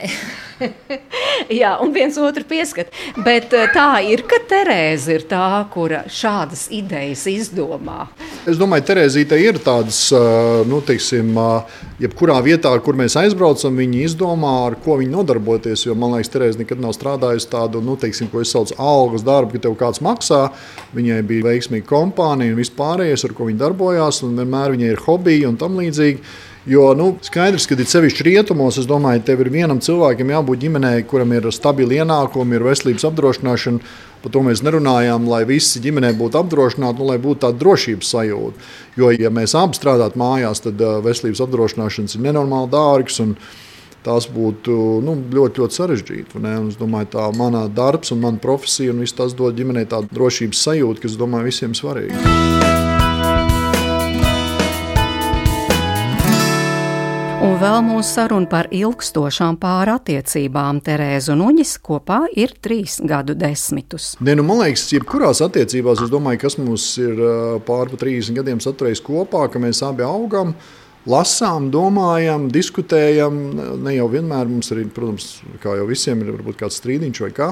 Jā, 1.59 1.75
un 1.83 1.93
viens 1.95 2.17
otru 2.21 2.45
pieskat. 2.47 2.91
Bet 3.23 3.53
eh, 3.55 3.69
tā 3.73 3.89
ir, 4.07 4.23
ka 4.27 4.39
Terēza 4.47 5.15
ir 5.15 5.27
tā, 5.29 5.47
kura 5.73 6.03
šādas 6.11 6.67
idejas 6.73 7.25
izdomā. 7.31 8.07
Es 8.47 8.59
domāju, 8.59 8.87
Terēzīte 8.91 9.37
ir 9.41 9.61
tādas, 9.63 9.99
eh, 10.15 10.63
nu, 10.69 10.81
teiksim, 10.85 11.33
eh, 11.37 11.77
jebkurā 12.03 12.37
vietā, 12.45 12.73
kur 12.83 12.97
mēs 12.99 13.17
aizbraucam, 13.19 13.77
viņi 13.81 14.03
izdomā, 14.07 14.53
ar 14.67 14.77
ko 14.83 14.99
viņi 15.01 15.13
nodarboties. 15.13 15.85
Jo 15.87 15.95
man 15.97 16.15
liekas, 16.17 16.33
Terēza 16.33 16.63
nekad 16.63 16.81
nav 16.83 16.96
strādājusi 16.97 17.51
tādu, 17.53 17.83
nu, 17.85 17.95
teiksim, 18.01 18.31
ko 18.33 18.43
es 18.43 18.51
saucu 18.51 18.75
algas 18.81 19.23
darbu, 19.27 19.55
ka 19.55 19.67
tev 19.67 19.77
kāds 19.79 20.03
maksā. 20.03 20.47
Viņai 20.97 21.21
bija 21.29 21.47
veiksmīga 21.51 21.87
kompānija 21.87 22.55
un 22.55 22.59
vispārējais, 22.59 23.23
ar 23.29 23.37
ko 23.37 23.47
viņa 23.47 23.63
darbojās, 23.63 24.23
un 24.27 24.35
vienmēr 24.41 24.75
viņai 24.75 24.93
ir 24.93 25.03
hobiji 25.07 25.47
un 25.47 25.57
tam 25.61 25.79
līdzīgi. 25.79 26.23
Jo 26.67 26.89
nu, 26.99 27.13
skaidrs, 27.23 27.63
ka 27.63 27.77
ir 27.79 27.87
sevišķi 27.87 28.25
rietumos, 28.27 28.75
es 28.81 28.87
domāju, 28.89 29.21
tev 29.23 29.39
ir 29.39 29.49
vienam 29.53 29.79
cilvēkam 29.79 30.33
jābūt 30.33 30.65
ģimenē, 30.65 30.89
kuram 31.07 31.31
ir 31.31 31.47
stabili 31.55 32.01
ienākumi, 32.01 32.57
ir 32.57 32.65
veselības 32.67 33.05
apdrošināšana. 33.07 33.93
Par 34.19 34.33
to 34.33 34.41
mēs 34.43 34.59
nerunājām, 34.67 35.29
lai 35.31 35.45
visi 35.47 35.79
ģimenē 35.79 36.09
būtu 36.19 36.41
apdrošināti, 36.41 36.99
nu, 36.99 37.07
lai 37.07 37.15
būtu 37.23 37.45
tāda 37.45 37.61
drošības 37.61 38.11
sajūta. 38.11 38.67
Jo, 38.99 39.13
ja 39.15 39.31
mēs 39.31 39.55
abi 39.55 39.79
strādājam 39.79 40.19
mājās, 40.19 40.65
tad 40.65 40.83
uh, 40.83 40.97
veselības 41.05 41.45
apdrošināšanas 41.45 42.17
ir 42.17 42.25
nenormāli 42.27 42.73
dārgas. 42.75 43.21
Tās 44.07 44.23
būtu 44.31 44.73
nu, 45.03 45.17
ļoti, 45.35 45.59
ļoti 45.59 45.75
sarežģīti. 45.75 46.39
Es 46.69 46.77
domāju, 46.79 47.09
tā 47.17 47.25
mana 47.35 47.65
darbs 47.67 48.13
un 48.15 48.21
mana 48.23 48.39
profesija 48.39 48.93
un 48.93 49.03
viss 49.03 49.17
tas 49.17 49.35
dod 49.35 49.57
ģimenei 49.57 49.83
tādu 49.89 50.07
drošības 50.15 50.61
sajūtu, 50.63 51.03
kas, 51.03 51.17
domāju, 51.19 51.49
visiem 51.49 51.75
svarīgi. 51.75 52.15
Un 57.43 57.59
vēl 57.59 57.81
mūsu 57.83 58.07
saruna 58.07 58.47
par 58.47 58.71
ilgstošām 58.71 59.59
pārattiecībām 59.59 60.79
Terēzu 60.87 61.35
un 61.35 61.43
Uģis 61.49 61.75
kopā 61.83 62.23
ir 62.31 62.55
trīs 62.63 63.01
gadu 63.03 63.35
desmitus. 63.35 64.13
Ne, 64.23 64.39
nu, 64.39 64.47
man 64.47 64.63
liekas, 64.63 64.87
jebkurās 64.95 65.43
attiecībās, 65.43 66.07
domāju, 66.07 66.45
kas 66.47 66.55
mums 66.63 66.89
ir 67.03 67.19
pāri 67.67 67.91
pa 67.91 68.03
30 68.07 68.39
gadiem 68.39 68.63
saturējis 68.63 69.03
kopā, 69.03 69.49
ka 69.51 69.59
mēs 69.59 69.83
abi 69.83 70.07
augam. 70.07 70.55
Lasām, 71.07 71.69
domājam, 71.71 72.49
diskutējam. 72.51 73.35
Ne 73.83 73.95
jau 73.95 74.09
vienmēr 74.11 74.49
mums 74.49 74.73
ir, 74.73 74.83
protams, 74.91 75.37
kā 75.63 75.77
jau 75.79 75.85
visiem, 75.87 76.19
ir 76.23 76.33
varbūt 76.35 76.59
kāds 76.59 76.79
strīdiņš 76.81 77.21
vai 77.23 77.29
kā. 77.35 77.51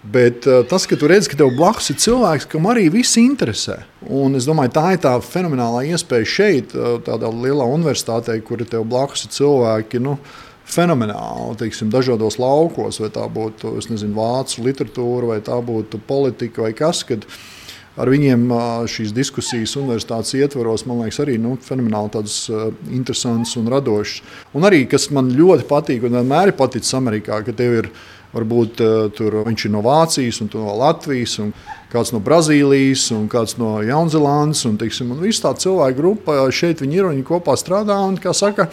Bet 0.00 0.46
uh, 0.48 0.62
tas, 0.66 0.86
ka 0.88 0.96
tu 0.98 1.06
redz, 1.10 1.28
ka 1.28 1.36
tev 1.38 1.52
blakus 1.58 1.92
ir 1.92 1.98
cilvēks, 2.00 2.48
kam 2.50 2.66
arī 2.72 2.88
viss 2.90 3.18
interesē. 3.20 3.82
Un 4.08 4.34
es 4.38 4.48
domāju, 4.48 4.72
tā 4.78 4.84
ir 4.96 5.02
tā 5.04 5.12
fenomenālā 5.22 5.84
iespēja 5.92 6.30
šeit, 6.34 6.74
uh, 6.74 6.96
tādā 7.04 7.28
lielā 7.30 7.68
universitātē, 7.68 8.38
kur 8.42 8.64
tev 8.64 8.88
blakus 8.88 9.26
ir 9.28 9.36
cilvēki. 9.38 10.02
Nu, 10.02 10.18
Fenomenāli, 10.70 11.56
teiksim, 11.58 11.88
dažādos 11.90 12.36
laukos, 12.38 13.00
vai 13.02 13.08
tā 13.10 13.24
būtu 13.26 13.72
nezinu, 13.90 14.14
vācu 14.14 14.62
literatūra, 14.62 15.32
vai 15.32 15.38
tā 15.42 15.56
būtu 15.66 15.98
politika, 16.06 16.62
vai 16.62 16.70
kas 16.78 17.00
cits 17.02 17.26
ar 17.98 18.12
viņiem 18.12 18.46
šīs 18.90 19.14
diskusijas 19.16 19.74
universitātes 19.80 20.36
ietvaros, 20.38 20.86
man 20.86 21.02
liekas, 21.02 21.22
arī 21.24 21.38
nu, 21.42 21.56
fenomenāli 21.64 22.14
tādas 22.14 22.38
interesantas 22.90 23.56
un 23.60 23.68
radošas. 23.72 24.22
Un 24.54 24.68
arī, 24.68 24.84
kas 24.90 25.10
man 25.14 25.32
ļoti 25.34 25.66
patīk 25.70 26.06
un 26.06 26.20
vienmēr 26.20 26.52
ir 26.52 26.58
paticis 26.58 26.96
Amerikā, 26.98 27.42
ka 27.46 27.56
tev 27.56 27.78
ir 27.82 27.92
Varbūt 28.30 28.78
tur 29.18 29.40
viņš 29.42 29.64
ir 29.66 29.72
no 29.74 29.80
Vācijas, 29.82 30.38
un 30.44 30.50
no 30.54 30.74
Latvijas, 30.78 31.32
un 31.42 31.48
kāds 31.90 32.12
no 32.14 32.20
Brazīlijas, 32.22 33.08
un 33.16 33.24
kāds 33.30 33.56
no 33.58 33.80
Jaunzēlandes. 33.82 34.62
Viss 35.18 35.42
tā 35.42 35.50
cilvēku 35.58 35.98
grupa 35.98 36.36
šeit 36.54 36.84
ir 36.86 37.08
un 37.08 37.16
viņi 37.16 37.26
kopā 37.26 37.56
strādā 37.58 37.98
un, 38.06 38.20
kā 38.22 38.30
saka, 38.36 38.68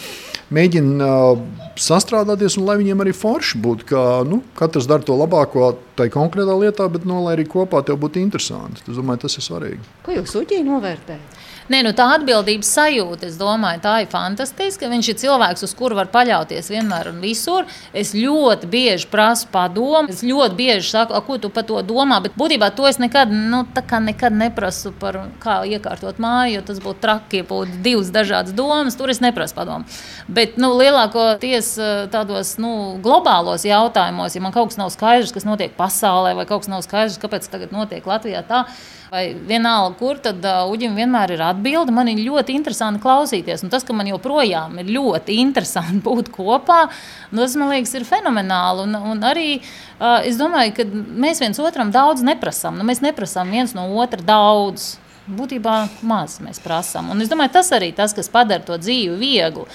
mēģina 0.54 1.10
uh, 1.10 1.42
sastrādāties, 1.82 2.58
un 2.60 2.68
lai 2.68 2.78
viņiem 2.82 3.04
arī 3.04 3.14
forši 3.16 3.62
būtu, 3.64 3.88
ka 3.92 4.04
nu, 4.28 4.42
katrs 4.58 4.90
dara 4.90 5.06
to 5.06 5.18
labāko 5.18 5.72
tajā 6.00 6.14
konkrētā 6.14 6.56
lietā, 6.58 6.88
bet 6.92 7.06
no, 7.06 7.20
nu, 7.20 7.26
lai 7.28 7.38
arī 7.38 7.48
kopā 7.50 7.84
tev 7.86 8.00
būtu 8.02 8.22
interesanti. 8.22 8.84
Es 8.88 8.98
domāju, 8.98 9.26
tas 9.26 9.38
ir 9.40 9.46
svarīgi. 9.46 9.92
Ko 10.06 10.16
jūs 10.16 10.36
uģī 10.42 10.64
novērtējat? 10.68 11.37
Nē, 11.68 11.82
nu 11.84 11.92
tā 11.92 12.06
atbildības 12.16 12.70
sajūta, 12.78 13.28
es 13.28 13.36
domāju, 13.36 13.82
tā 13.84 13.98
ir 14.00 14.08
fantastiska. 14.08 14.88
Viņš 14.88 15.10
ir 15.12 15.18
cilvēks, 15.20 15.66
uz 15.68 15.74
kuru 15.76 15.98
var 15.98 16.08
paļauties 16.14 16.70
vienmēr 16.72 17.10
un 17.12 17.20
visur. 17.20 17.68
Es 17.92 18.14
ļoti 18.16 18.70
bieži 18.72 19.10
prasu 19.12 19.50
padomu, 19.52 20.08
es 20.14 20.24
ļoti 20.24 20.56
bieži 20.56 20.88
saku, 20.88 21.20
ko 21.28 21.36
tu 21.44 21.52
par 21.52 21.68
to 21.68 21.82
domā, 21.84 22.22
bet 22.24 22.40
būtībā 22.40 22.72
to 22.78 22.88
es 22.88 23.02
nekad, 23.04 23.36
nu, 23.36 23.66
nekad 24.08 24.40
neprasu 24.40 24.94
par 24.96 25.20
kā 25.44 25.60
iekārtot 25.68 26.24
māju, 26.24 26.56
jo 26.56 26.66
tas 26.72 26.80
būtu 26.84 27.04
traki, 27.04 27.44
ja 27.44 27.50
būtu 27.52 27.82
divas 27.84 28.16
dažādas 28.16 28.56
domas. 28.56 28.96
Tur 28.96 29.12
es 29.12 29.20
neprasu 29.20 29.60
padomu. 29.60 30.00
Bet 30.32 30.56
nu, 30.56 30.72
lielākoties 30.80 31.74
eh, 31.84 31.96
tādos 32.14 32.56
nu, 32.64 32.96
globālos 33.04 33.68
jautājumos, 33.68 34.40
ja 34.40 34.46
man 34.46 34.56
kaut 34.56 34.72
kas 34.72 34.80
nav 34.80 34.96
skaidrs, 34.96 35.36
kas 35.36 35.44
notiek 35.44 35.76
pasaulē, 35.76 36.32
vai 36.40 36.48
kaut 36.48 36.64
kas 36.64 36.72
nav 36.72 36.88
skaidrs, 36.88 37.20
kāpēc 37.20 37.52
tagad 37.52 37.76
notiek 37.76 38.08
Latvijā 38.08 38.48
tā, 38.48 38.64
vai 39.12 39.24
vienalga, 39.48 39.96
kur 40.00 40.20
tad 40.24 40.44
uh, 40.46 40.66
Uģim 40.72 40.98
vienmēr 40.98 41.36
ir 41.36 41.44
atbilde. 41.48 41.94
Man 41.96 42.12
ir 42.12 42.22
ļoti 42.26 42.56
interesanti 42.58 43.02
klausīties. 43.04 43.64
Un 43.66 43.72
tas, 43.74 43.86
ka 43.88 43.96
man 43.96 44.10
joprojām 44.12 44.78
ir 44.82 44.92
ļoti 44.98 45.40
interesanti 45.44 46.04
būt 46.08 46.32
kopā, 46.36 46.84
nu, 47.32 47.42
tas 47.44 47.58
man 47.60 47.74
liekas, 47.76 47.96
ir 47.98 48.08
fenomenāli. 48.08 48.88
Un, 48.88 49.00
un 49.14 49.26
arī 49.28 49.50
uh, 49.60 50.20
es 50.28 50.40
domāju, 50.40 50.76
ka 50.78 50.88
mēs 51.28 51.44
viens 51.44 51.60
otram 51.64 51.94
daudz 51.96 52.26
neprasām. 52.26 52.80
Nu, 52.80 52.88
mēs 52.88 53.04
neprasām 53.06 53.52
viens 53.54 53.76
no 53.78 53.90
otra 54.02 54.24
daudz. 54.24 54.96
Būtībā 55.28 55.76
maz 56.08 56.38
mēs 56.40 56.62
prasām. 56.64 57.10
Un 57.12 57.20
es 57.20 57.28
domāju, 57.28 57.58
tas 57.58 57.72
arī 57.76 57.92
tas, 57.96 58.14
kas 58.16 58.30
padara 58.32 58.64
to 58.64 58.78
dzīvi 58.80 59.18
vieglu. 59.20 59.66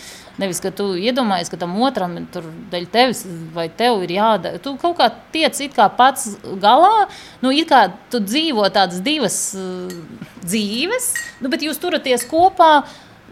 Nevis, 0.40 0.62
ka 0.64 0.70
tu 0.72 0.94
iedomājies, 0.96 1.50
ka 1.52 1.58
tam 1.60 1.74
otram 1.84 2.14
tur 2.32 2.46
dēļ 2.72 2.86
tevis 2.92 3.20
vai 3.52 3.66
tev 3.68 4.00
ir 4.06 4.14
jādara. 4.16 4.60
Tu 4.64 4.72
kaut 4.80 4.96
kā 4.96 5.10
tiec 5.34 5.60
kā 5.76 5.90
pats 5.92 6.38
galā, 6.62 7.06
nu, 7.44 7.52
it 7.52 7.68
kā 7.68 7.84
tu 8.08 8.22
dzīvo 8.24 8.64
tādas 8.72 9.04
divas 9.04 9.36
uh, 9.58 9.92
dzīves, 10.40 11.12
nu, 11.44 11.52
bet 11.52 11.66
jūs 11.66 11.80
turaties 11.82 12.24
kopā. 12.30 12.74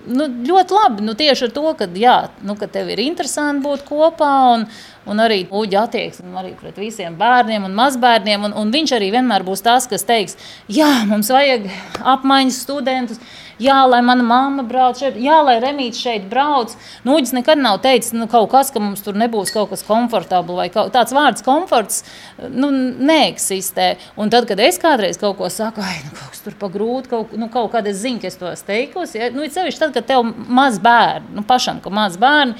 Nu, 0.00 0.24
ļoti 0.28 0.72
labi. 0.76 1.04
Nu, 1.04 1.12
tieši 1.16 1.48
ar 1.48 1.50
to, 1.56 1.64
ka, 1.76 1.88
jā, 1.96 2.14
nu, 2.44 2.54
ka 2.56 2.68
tev 2.72 2.88
ir 2.92 3.02
interesanti 3.04 3.64
būt 3.64 3.82
kopā. 3.88 4.30
Un, 4.54 4.68
un 5.08 5.22
arī 5.24 5.44
uģa 5.48 5.84
attieksme 5.86 6.32
arī 6.40 6.54
pret 6.60 6.80
visiem 6.80 7.16
bērniem 7.20 7.68
un 7.68 7.76
mazbērniem. 7.76 8.48
Un, 8.48 8.56
un 8.56 8.72
viņš 8.74 8.96
arī 8.98 9.12
vienmēr 9.14 9.46
būs 9.46 9.64
tas, 9.64 9.88
kas 9.90 10.06
teiks, 10.08 10.36
jā, 10.68 10.90
mums 11.10 11.32
vajag 11.32 11.70
apmaiņas 12.16 12.64
studentus 12.66 13.22
jā, 13.60 13.76
lai 13.88 14.00
mana 14.04 14.24
mamma 14.24 14.64
brauc 14.66 14.98
šeit, 15.00 15.18
jā, 15.20 15.38
lai 15.44 15.58
Remīts 15.62 16.00
šeit 16.00 16.26
brauc. 16.30 16.72
Nu, 17.04 17.16
Uģis 17.18 17.34
nekad 17.36 17.60
nav 17.60 17.80
teicis, 17.84 18.14
nu, 18.16 18.26
kaut 18.30 18.50
kas, 18.52 18.72
ka 18.72 18.82
mums 18.82 19.04
tur 19.04 19.18
nebūs 19.20 19.52
kaut 19.54 19.70
kas 19.72 19.84
komfortabls 19.86 20.58
vai 20.58 20.68
kaut, 20.72 20.92
tāds 20.94 21.14
vārds 21.16 21.44
komforts 21.46 22.02
nu, 22.48 22.70
neeksistē. 23.10 23.92
Un 24.20 24.32
tad, 24.32 24.48
kad 24.50 24.60
es 24.64 24.80
kādreiz 24.80 25.20
kaut 25.20 25.38
ko 25.40 25.50
saku, 25.52 25.84
ai, 25.84 26.00
nu, 26.06 26.14
kaut 26.16 26.34
kas 26.34 26.44
tur 26.46 26.56
pa 26.60 26.70
grūti, 26.72 27.12
kaut, 27.12 27.34
nu, 27.38 27.50
kaut 27.52 27.76
zinu, 27.90 28.22
ka 28.22 28.30
es 28.30 28.38
to 28.40 28.52
teikusi, 28.66 29.18
ja? 29.20 29.32
nu, 29.34 29.44
sevišķi 29.44 29.84
tad, 29.84 29.96
kad 29.96 30.08
tev 30.08 30.24
maz 30.48 30.80
bērni, 30.82 31.34
nu, 31.36 31.44
pašam, 31.46 31.82
ka 31.84 31.92
maz 31.92 32.16
bērni, 32.20 32.56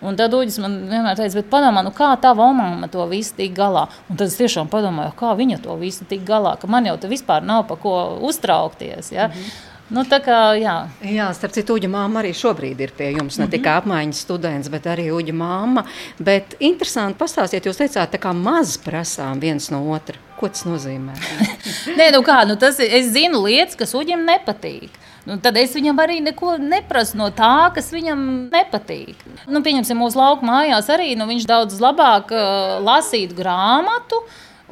Un 0.00 0.16
tad 0.16 0.34
Uģis 0.34 0.58
man 0.62 0.76
vienmēr 0.88 1.18
teica, 1.18 1.42
padomā, 1.50 1.82
nu 1.84 1.92
kā 1.92 2.14
tā 2.20 2.32
mamma 2.36 2.88
to 2.88 3.04
visu 3.10 3.34
tik 3.36 3.52
galā. 3.56 3.86
Un 4.08 4.16
tad 4.16 4.28
es 4.28 4.38
tiešām 4.40 4.70
padomāju, 4.72 5.12
kā 5.18 5.34
viņa 5.36 5.60
to 5.64 5.76
visu 5.80 6.06
tik 6.08 6.24
galā, 6.28 6.56
ka 6.60 6.70
man 6.70 6.88
jau 6.88 6.96
te 7.00 7.10
vispār 7.10 7.44
nav 7.44 7.66
pa 7.68 7.76
ko 7.76 7.96
uztraukties. 8.30 9.12
Ja? 9.12 9.28
Mm 9.28 9.32
-hmm. 9.32 9.66
Nu, 9.90 10.04
kā, 10.06 10.38
jā, 10.54 10.74
jā 11.02 11.26
starp 11.34 11.52
citu, 11.56 11.74
Uģa 11.74 11.88
māma 11.90 12.20
arī 12.22 12.30
šobrīd 12.36 12.78
ir 12.78 12.92
pie 12.94 13.08
jums. 13.10 13.38
Ne 13.38 13.44
mm 13.44 13.48
-hmm. 13.48 13.50
tikai 13.50 13.72
apmaiņas 13.80 14.20
students, 14.22 14.68
bet 14.68 14.86
arī 14.86 15.10
Uģa 15.10 15.32
māma. 15.32 15.84
Bet 16.18 16.54
interesanti 16.60 17.18
pastāstiet, 17.18 17.66
jūs 17.66 17.80
teicāt, 17.80 18.10
tā 18.14 18.18
kā 18.18 18.32
maz 18.32 18.78
prasām 18.78 19.40
viens 19.40 19.70
no 19.70 19.90
otra. 19.90 20.16
Ko 20.38 20.48
tas 20.48 20.64
nozīmē? 20.64 21.12
Nē, 21.98 22.12
nu 22.12 22.22
kā, 22.22 22.46
nu 22.46 22.56
tas, 22.56 22.78
es 22.78 23.12
zinu 23.12 23.42
lietas, 23.42 23.76
kas 23.76 23.94
Uģim 23.94 24.24
nepatīk. 24.24 24.90
Nu, 25.30 25.36
tad 25.38 25.54
es 25.60 25.76
viņam 25.76 26.00
arī 26.02 26.18
neko 26.24 26.56
neprasu 26.58 27.14
no 27.20 27.28
tā, 27.30 27.70
kas 27.74 27.92
viņam 27.94 28.22
nepatīk. 28.50 29.14
Nu, 29.46 29.60
pieņemsim, 29.62 30.00
mūsu 30.02 30.18
lauka 30.18 30.46
mājās 30.46 30.90
arī 30.90 31.12
nu, 31.18 31.28
viņš 31.30 31.46
daudz 31.46 31.76
labāk 31.82 32.32
uh, 32.34 32.80
lasītu 32.82 33.38
grāmatu 33.38 34.18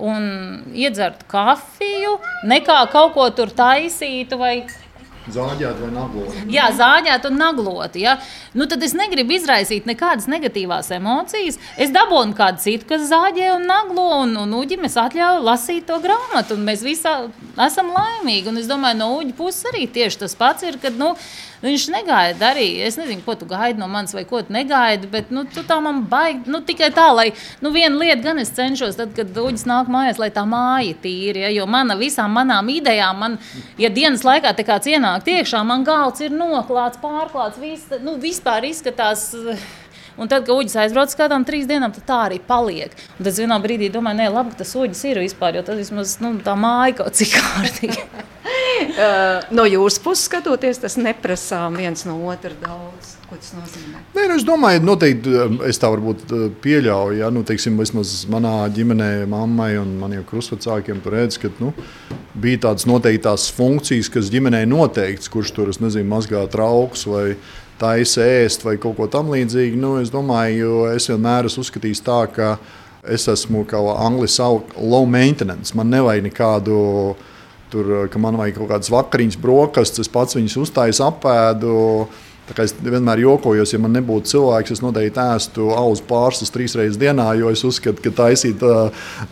un 0.03 0.27
iedzertu 0.75 1.27
kafiju, 1.31 2.17
nekā 2.51 2.81
kaut 2.91 3.15
ko 3.15 3.29
tur 3.35 3.55
taisītu 3.55 4.39
vai 4.41 4.53
Zāģēt 5.35 5.81
vai 5.83 5.89
naglot? 5.93 6.37
Jā, 6.53 6.69
zāģēt 6.77 7.27
un 7.29 7.37
naglot. 7.41 7.99
Ja? 8.01 8.17
Nu, 8.57 8.67
tad 8.71 8.83
es 8.87 8.95
negribu 8.97 9.37
izraisīt 9.37 9.89
nekādas 9.89 10.29
negatīvās 10.31 10.89
emocijas. 10.97 11.59
Es 11.77 11.93
dabūnu 11.95 12.37
kādu 12.39 12.63
citu, 12.65 12.89
kas 12.89 13.09
zāģē 13.11 13.51
un 13.57 13.69
naglo, 13.69 14.07
un, 14.23 14.37
un 14.45 14.57
Uģim 14.59 14.87
es 14.89 14.97
atļauju 15.01 15.45
lasīt 15.45 15.89
to 15.91 15.99
grāmatu. 16.05 16.57
Mēs 16.61 16.85
visi 16.87 17.13
esam 17.69 17.93
laimīgi. 17.97 18.49
Un 18.53 18.63
es 18.63 18.71
domāju, 18.71 19.01
no 19.03 19.11
Uģa 19.19 19.37
puses 19.39 19.69
arī 19.73 19.85
tieši 19.93 20.25
tas 20.25 20.37
pats 20.39 20.65
ir, 20.69 20.81
kad 20.83 20.97
nu, 21.01 21.13
viņš 21.63 21.87
negaida 21.95 22.53
arī. 22.53 22.67
Es 22.87 22.99
nezinu, 23.01 23.23
ko 23.27 23.35
tu 23.39 23.49
gaidi 23.49 23.81
no 23.81 23.89
manis 23.91 24.15
vai 24.17 24.25
ko 24.29 24.43
tu 24.43 24.55
negaidi, 24.55 25.09
bet 25.11 25.33
nu, 25.35 25.45
tu 25.49 25.65
tā 25.67 25.79
man 25.85 26.05
baigi. 26.11 26.45
Nu, 26.51 26.61
tikai 26.65 26.91
tā, 26.95 27.09
lai 27.15 27.29
nu, 27.65 27.73
viena 27.75 27.99
lieta 27.99 28.23
gan 28.29 28.43
es 28.43 28.53
cenšos, 28.57 28.99
tad, 28.99 29.15
kad 29.17 29.37
Uģis 29.39 29.67
nāk 29.69 29.91
mājās, 29.93 30.21
lai 30.23 30.31
tā 30.35 30.45
māja 30.49 30.95
tīra. 31.03 31.47
Ja? 31.47 31.55
Jo 31.61 31.67
mana 31.71 31.97
visām 31.99 32.35
manām 32.37 32.71
idejām, 32.73 33.19
man, 33.25 33.39
ja 33.81 33.91
dienas 33.93 34.27
laikā 34.27 34.55
te 34.55 34.67
kāds 34.67 34.91
ienāk 34.91 35.29
iekšā, 35.29 35.65
man 35.67 35.87
galds 35.87 36.23
ir 36.25 36.35
noklāts, 36.35 37.01
pārklāts, 37.03 37.61
viss, 37.63 37.99
nu, 38.05 38.19
vispār 38.23 38.69
izskatās. 38.71 39.31
Un 40.19 40.31
tad, 40.31 40.45
kad 40.47 40.57
uģis 40.57 40.75
aizbrauc 40.83 41.13
uz 41.13 41.19
kādām 41.19 41.45
trīs 41.47 41.69
dienām, 41.71 41.93
tad 41.95 42.07
tā 42.09 42.23
arī 42.27 42.41
paliek. 42.43 42.95
Un 43.19 43.29
tad 43.29 43.39
vienā 43.39 43.61
brīdī 43.63 43.91
domāju, 43.95 44.19
nē, 44.19 44.31
labi, 44.35 44.55
ka 44.55 44.65
tas 44.65 44.75
uģis 44.79 45.05
ir 45.07 45.23
vispār, 45.23 45.61
jo 45.61 45.67
tas 45.67 45.79
vismaz 45.79 46.17
nu, 46.25 46.35
tā 46.43 46.57
māja 46.59 46.99
kaut 47.03 47.19
cik 47.19 47.37
kārtīgi. 47.39 48.03
uh, 48.99 49.47
no 49.55 49.67
jūsu 49.69 50.03
puses 50.03 50.27
skatoties, 50.27 50.83
tas 50.83 50.99
neprasām 50.99 51.79
viens 51.79 52.03
no 52.09 52.19
otra 52.33 52.51
daudz. 52.65 53.15
Ko 53.29 53.37
tas 53.37 53.53
nozīmē? 53.53 54.01
Nē, 54.17 54.23
nu, 54.25 54.39
es 54.41 54.45
domāju, 54.49 54.81
noteikti 54.89 55.35
es 55.69 55.79
tā 55.79 55.91
varbūt 55.93 56.33
pieļauju. 56.65 57.19
Ja, 57.21 57.29
nu, 57.35 57.43
teiksim, 57.47 57.77
vismaz 57.77 58.23
manā 58.33 58.55
ģimenē, 58.73 59.11
mammai 59.29 59.75
un 59.77 59.93
maniem 60.01 60.25
krustvecākiem 60.27 61.03
redz, 61.13 61.37
ka 61.43 61.53
nu, 61.61 61.75
bija 62.33 62.65
tādas 62.69 62.89
noteiktās 62.89 63.51
funkcijas, 63.53 64.09
kas 64.15 64.33
ģimenei 64.33 64.65
noteikts, 64.71 65.29
kurš 65.33 65.53
tur, 65.59 65.73
es 65.75 65.83
nezinu, 65.85 66.09
mazgā 66.09 66.47
trauks 66.51 67.05
vai 67.11 67.27
taisa 67.81 68.27
ēst 68.27 68.67
vai 68.67 68.77
kaut 68.81 68.99
ko 68.99 69.09
tamlīdzīgu. 69.11 69.79
Nu, 69.81 69.97
es 70.03 70.13
domāju, 70.15 70.89
es 70.95 71.09
vienmēr 71.11 71.49
esmu 71.49 71.65
uzskatījis 71.65 72.05
tā, 72.07 72.21
ka 72.35 72.53
es 73.09 73.29
esmu 73.31 73.65
kā 73.69 73.81
angļu 73.95 74.29
sauc 74.31 74.77
low 74.79 75.09
maintenance. 75.09 75.77
Man 75.79 75.93
nevajag 75.95 76.31
nekādu. 76.31 76.79
Tur, 77.69 78.09
ka 78.09 78.17
man 78.17 78.39
vajag 78.41 78.63
kaut 78.63 78.71
kādas 78.71 78.89
vakariņas, 78.89 79.37
brokastis, 79.43 80.07
es 80.07 80.09
pats 80.09 80.39
viņas 80.39 80.55
uztāju, 80.57 80.95
apēdu. 81.05 81.75
Es 82.57 82.73
vienmēr 82.81 83.21
jokojos, 83.21 83.75
ja 83.75 83.81
man 83.83 83.93
nebūtu 83.93 84.31
cilvēks, 84.31 84.73
es 84.73 84.81
noteikti 84.81 85.21
ēstu 85.21 85.67
auzu 85.77 86.07
pārslas 86.09 86.49
trīs 86.49 86.73
reizes 86.79 86.97
dienā, 86.97 87.27
jo 87.37 87.51
es 87.53 87.61
uzskatu, 87.69 88.01
ka 88.07 88.15
taisīt, 88.23 88.65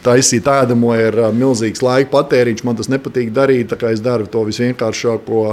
taisīt 0.04 0.50
ēdamo 0.52 0.92
ir 1.00 1.16
milzīgs 1.32 1.80
laika 1.80 2.12
patēriņš. 2.12 2.60
Man 2.68 2.76
tas 2.76 2.92
nepatīk 2.92 3.32
darīt, 3.32 3.70
tā 3.72 3.80
kā 3.80 3.94
es 3.96 4.04
daru 4.04 4.28
to 4.28 4.44
visvienkāršāko 4.50 5.46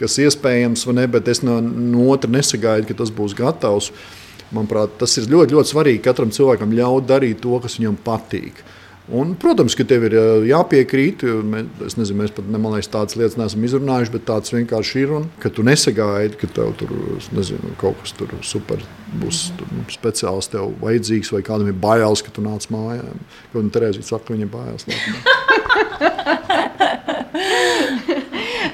kas 0.00 0.18
iespējams, 0.22 0.86
ne, 0.96 1.06
bet 1.10 1.28
es 1.30 1.42
no, 1.46 1.58
no 1.62 2.08
otra 2.14 2.30
nesagaidu, 2.32 2.88
ka 2.88 2.98
tas 3.02 3.12
būs 3.14 3.36
gatavs. 3.38 3.92
Manuprāt, 4.54 4.94
tas 5.00 5.12
ir 5.20 5.28
ļoti, 5.28 5.52
ļoti 5.56 5.74
svarīgi 5.74 6.04
katram 6.06 6.30
cilvēkam 6.32 6.72
ļaut 6.72 7.08
darīt 7.08 7.42
to, 7.44 7.58
kas 7.60 7.76
viņam 7.80 7.98
patīk. 8.04 8.62
Un, 9.08 9.30
protams, 9.40 9.72
ka 9.72 9.86
tev 9.88 10.02
ir 10.04 10.14
jāpiekrīt. 10.50 11.22
Es 11.86 11.96
nezinu, 11.96 12.18
mēs 12.20 12.32
pat 12.36 12.48
ne, 12.52 12.58
liekas, 12.60 12.90
tādas 12.92 13.16
lietas 13.16 13.38
neesam 13.40 13.62
izrunājuši, 13.64 14.12
bet 14.12 14.26
tāds 14.28 14.52
vienkārši 14.52 15.00
ir. 15.00 15.14
Un, 15.16 15.24
ka 15.40 15.48
tu 15.52 15.64
nesagaidi, 15.64 16.36
ka 16.40 16.48
tev 16.58 16.74
tur 16.80 16.92
nezinu, 17.32 17.72
kaut 17.80 17.96
kas 18.02 18.12
tur 18.18 18.28
super 18.44 18.84
būs 19.22 19.46
tur, 19.56 19.68
nu, 19.72 19.86
speciāls, 19.92 20.50
tev 20.52 20.64
vajadzīgs, 20.82 21.32
vai 21.32 21.40
kādam 21.46 21.72
ir 21.72 21.78
bailes, 21.80 22.20
ka 22.24 22.30
tu 22.36 22.44
nāc 22.44 22.68
mājā. 22.72 23.08
Kaut 23.54 23.62
kā 23.62 23.68
Terēzija 23.78 24.04
saka, 24.10 24.28
ka 24.28 24.36
viņa 24.36 24.44
ir 24.44 24.52
bailes. 24.52 24.84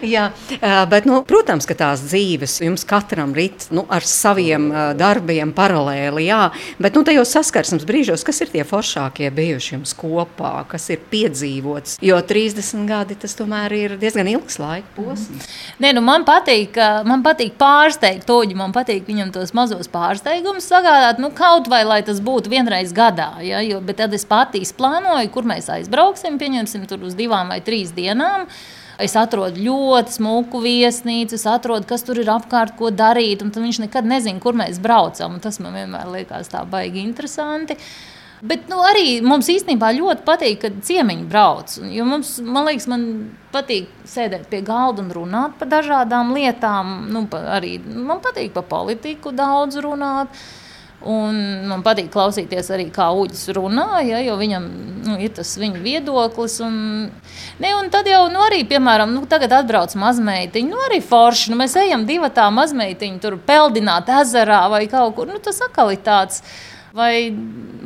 Jā, 0.05 0.29
bet, 0.91 1.07
nu, 1.09 1.23
protams, 1.27 1.67
ka 1.69 1.77
tās 1.79 2.03
dzīves 2.05 2.59
jums 2.65 2.85
katram 2.89 3.33
rit 3.37 3.69
nu, 3.75 3.87
ar 3.89 4.05
saviem 4.07 4.69
darbiem 4.99 5.53
paralēli. 5.57 6.27
Jā, 6.29 6.51
bet 6.83 6.99
nu, 6.99 7.05
tajos 7.07 7.33
saskarsmes 7.35 7.87
brīžos, 7.89 8.25
kas 8.27 8.43
ir 8.45 8.53
tie 8.53 8.65
foršākie 8.69 9.31
bijuši 9.35 9.75
jums 9.77 9.95
kopā, 9.99 10.53
kas 10.71 10.91
ir 10.93 11.03
piedzīvots? 11.11 11.99
Jo 12.05 12.21
30 12.21 12.85
gadi 12.89 13.17
tas 13.21 13.37
tomēr 13.39 13.75
ir 13.79 13.97
diezgan 14.01 14.29
ilgs 14.31 14.61
laika 14.61 14.89
posms. 14.99 15.49
Nē, 15.83 15.95
nu, 15.97 16.05
man 16.05 16.27
patīk, 16.29 16.77
man 17.09 17.25
patīk 17.25 17.57
pārsteigt 17.61 18.27
toģi, 18.29 18.59
man 18.59 18.75
patīk 18.77 19.09
viņam 19.09 19.33
tos 19.35 19.55
mazos 19.57 19.91
pārsteigumus 19.93 20.69
sagādāt, 20.71 21.23
nu, 21.23 21.33
kaut 21.35 21.71
vai 21.73 21.83
lai 21.89 22.03
tas 22.07 22.21
būtu 22.25 22.53
vienreiz 22.53 22.93
gadā. 22.95 23.33
Ja, 23.45 23.65
jo, 23.65 23.81
bet 23.85 24.03
tad 24.03 24.15
es 24.17 24.27
pati 24.29 24.63
izplānoju, 24.65 25.33
kur 25.35 25.49
mēs 25.49 25.71
aizbrauksim, 25.73 26.39
pieņemsim 26.41 26.89
tur 26.91 27.05
uz 27.09 27.17
divām 27.19 27.53
vai 27.53 27.61
trīs 27.65 27.95
dienām. 27.97 28.49
Es 29.03 29.17
atrodu 29.19 29.59
ļoti 29.59 30.19
smuku 30.21 30.61
viesnīcu, 30.63 31.35
es 31.35 31.47
atrodu, 31.51 31.87
kas 31.91 32.07
tur 32.07 32.21
ir 32.23 32.31
apkārt, 32.31 32.77
ko 32.79 32.93
darīt. 32.95 33.43
Viņš 33.43 33.83
nekad 33.87 34.07
nezina, 34.07 34.41
kur 34.43 34.55
mēs 34.59 34.79
braucam. 34.83 35.41
Tas 35.43 35.59
man 35.63 35.75
vienmēr 35.75 36.11
liekas 36.13 36.53
tā 36.53 36.63
baigi 36.69 37.03
interesanti. 37.03 37.79
Bet 38.45 38.67
nu, 38.69 38.77
arī 38.85 39.23
mums 39.25 39.49
īstenībā 39.49 39.89
ļoti 39.97 40.25
patīk, 40.27 40.59
kad 40.67 40.81
ciemiņi 40.85 41.25
brauc. 41.31 41.79
Mums, 42.05 42.35
man 42.45 42.69
liekas, 42.69 42.87
man 42.93 43.07
patīk 43.55 43.89
sēdēt 44.11 44.51
pie 44.51 44.61
galda 44.67 45.01
un 45.01 45.09
runāt 45.17 45.57
par 45.59 45.71
dažādām 45.73 46.35
lietām. 46.37 46.93
Nu, 47.15 47.25
pa, 47.31 47.41
arī 47.57 47.79
man 47.81 48.21
patīk 48.25 48.53
par 48.57 48.69
politiku 48.69 49.33
daudz 49.33 49.81
runāt. 49.81 50.45
Un 51.05 51.37
man 51.69 51.83
patīk 51.85 52.07
klausīties 52.13 52.71
arī, 52.73 52.87
kā 52.93 53.11
Uģis 53.13 53.51
runā, 53.57 54.01
ja, 54.07 54.23
jo 54.25 54.39
viņam 54.41 54.69
nu, 55.05 55.17
ir 55.21 55.35
tas 55.37 55.51
viņa 55.61 55.83
viedoklis. 55.85 56.57
Un, 56.65 56.77
ne, 57.61 57.73
un 57.77 57.91
tad 57.93 58.09
jau, 58.09 58.23
nu, 58.33 58.41
arī, 58.47 58.63
piemēram, 58.69 59.13
nu, 59.13 59.27
tagad 59.29 59.53
atbrauc 59.61 59.93
mazmeitiņa, 60.01 60.71
nu, 60.71 60.81
arī 60.89 61.03
forši. 61.05 61.53
Nu, 61.53 61.61
mēs 61.61 61.77
ejam 61.81 62.07
divi 62.09 62.31
tā 62.33 62.47
mazmeitiņa, 62.55 63.21
tur 63.21 63.37
peldināt 63.37 64.09
ezerā 64.23 64.63
vai 64.73 64.87
kaut 64.89 65.19
kur. 65.19 65.29
Nu, 65.29 65.43
tas 65.45 65.61
atkal 65.67 65.93
ir 65.93 66.01
tāds. 66.07 66.41
Vai 66.95 67.33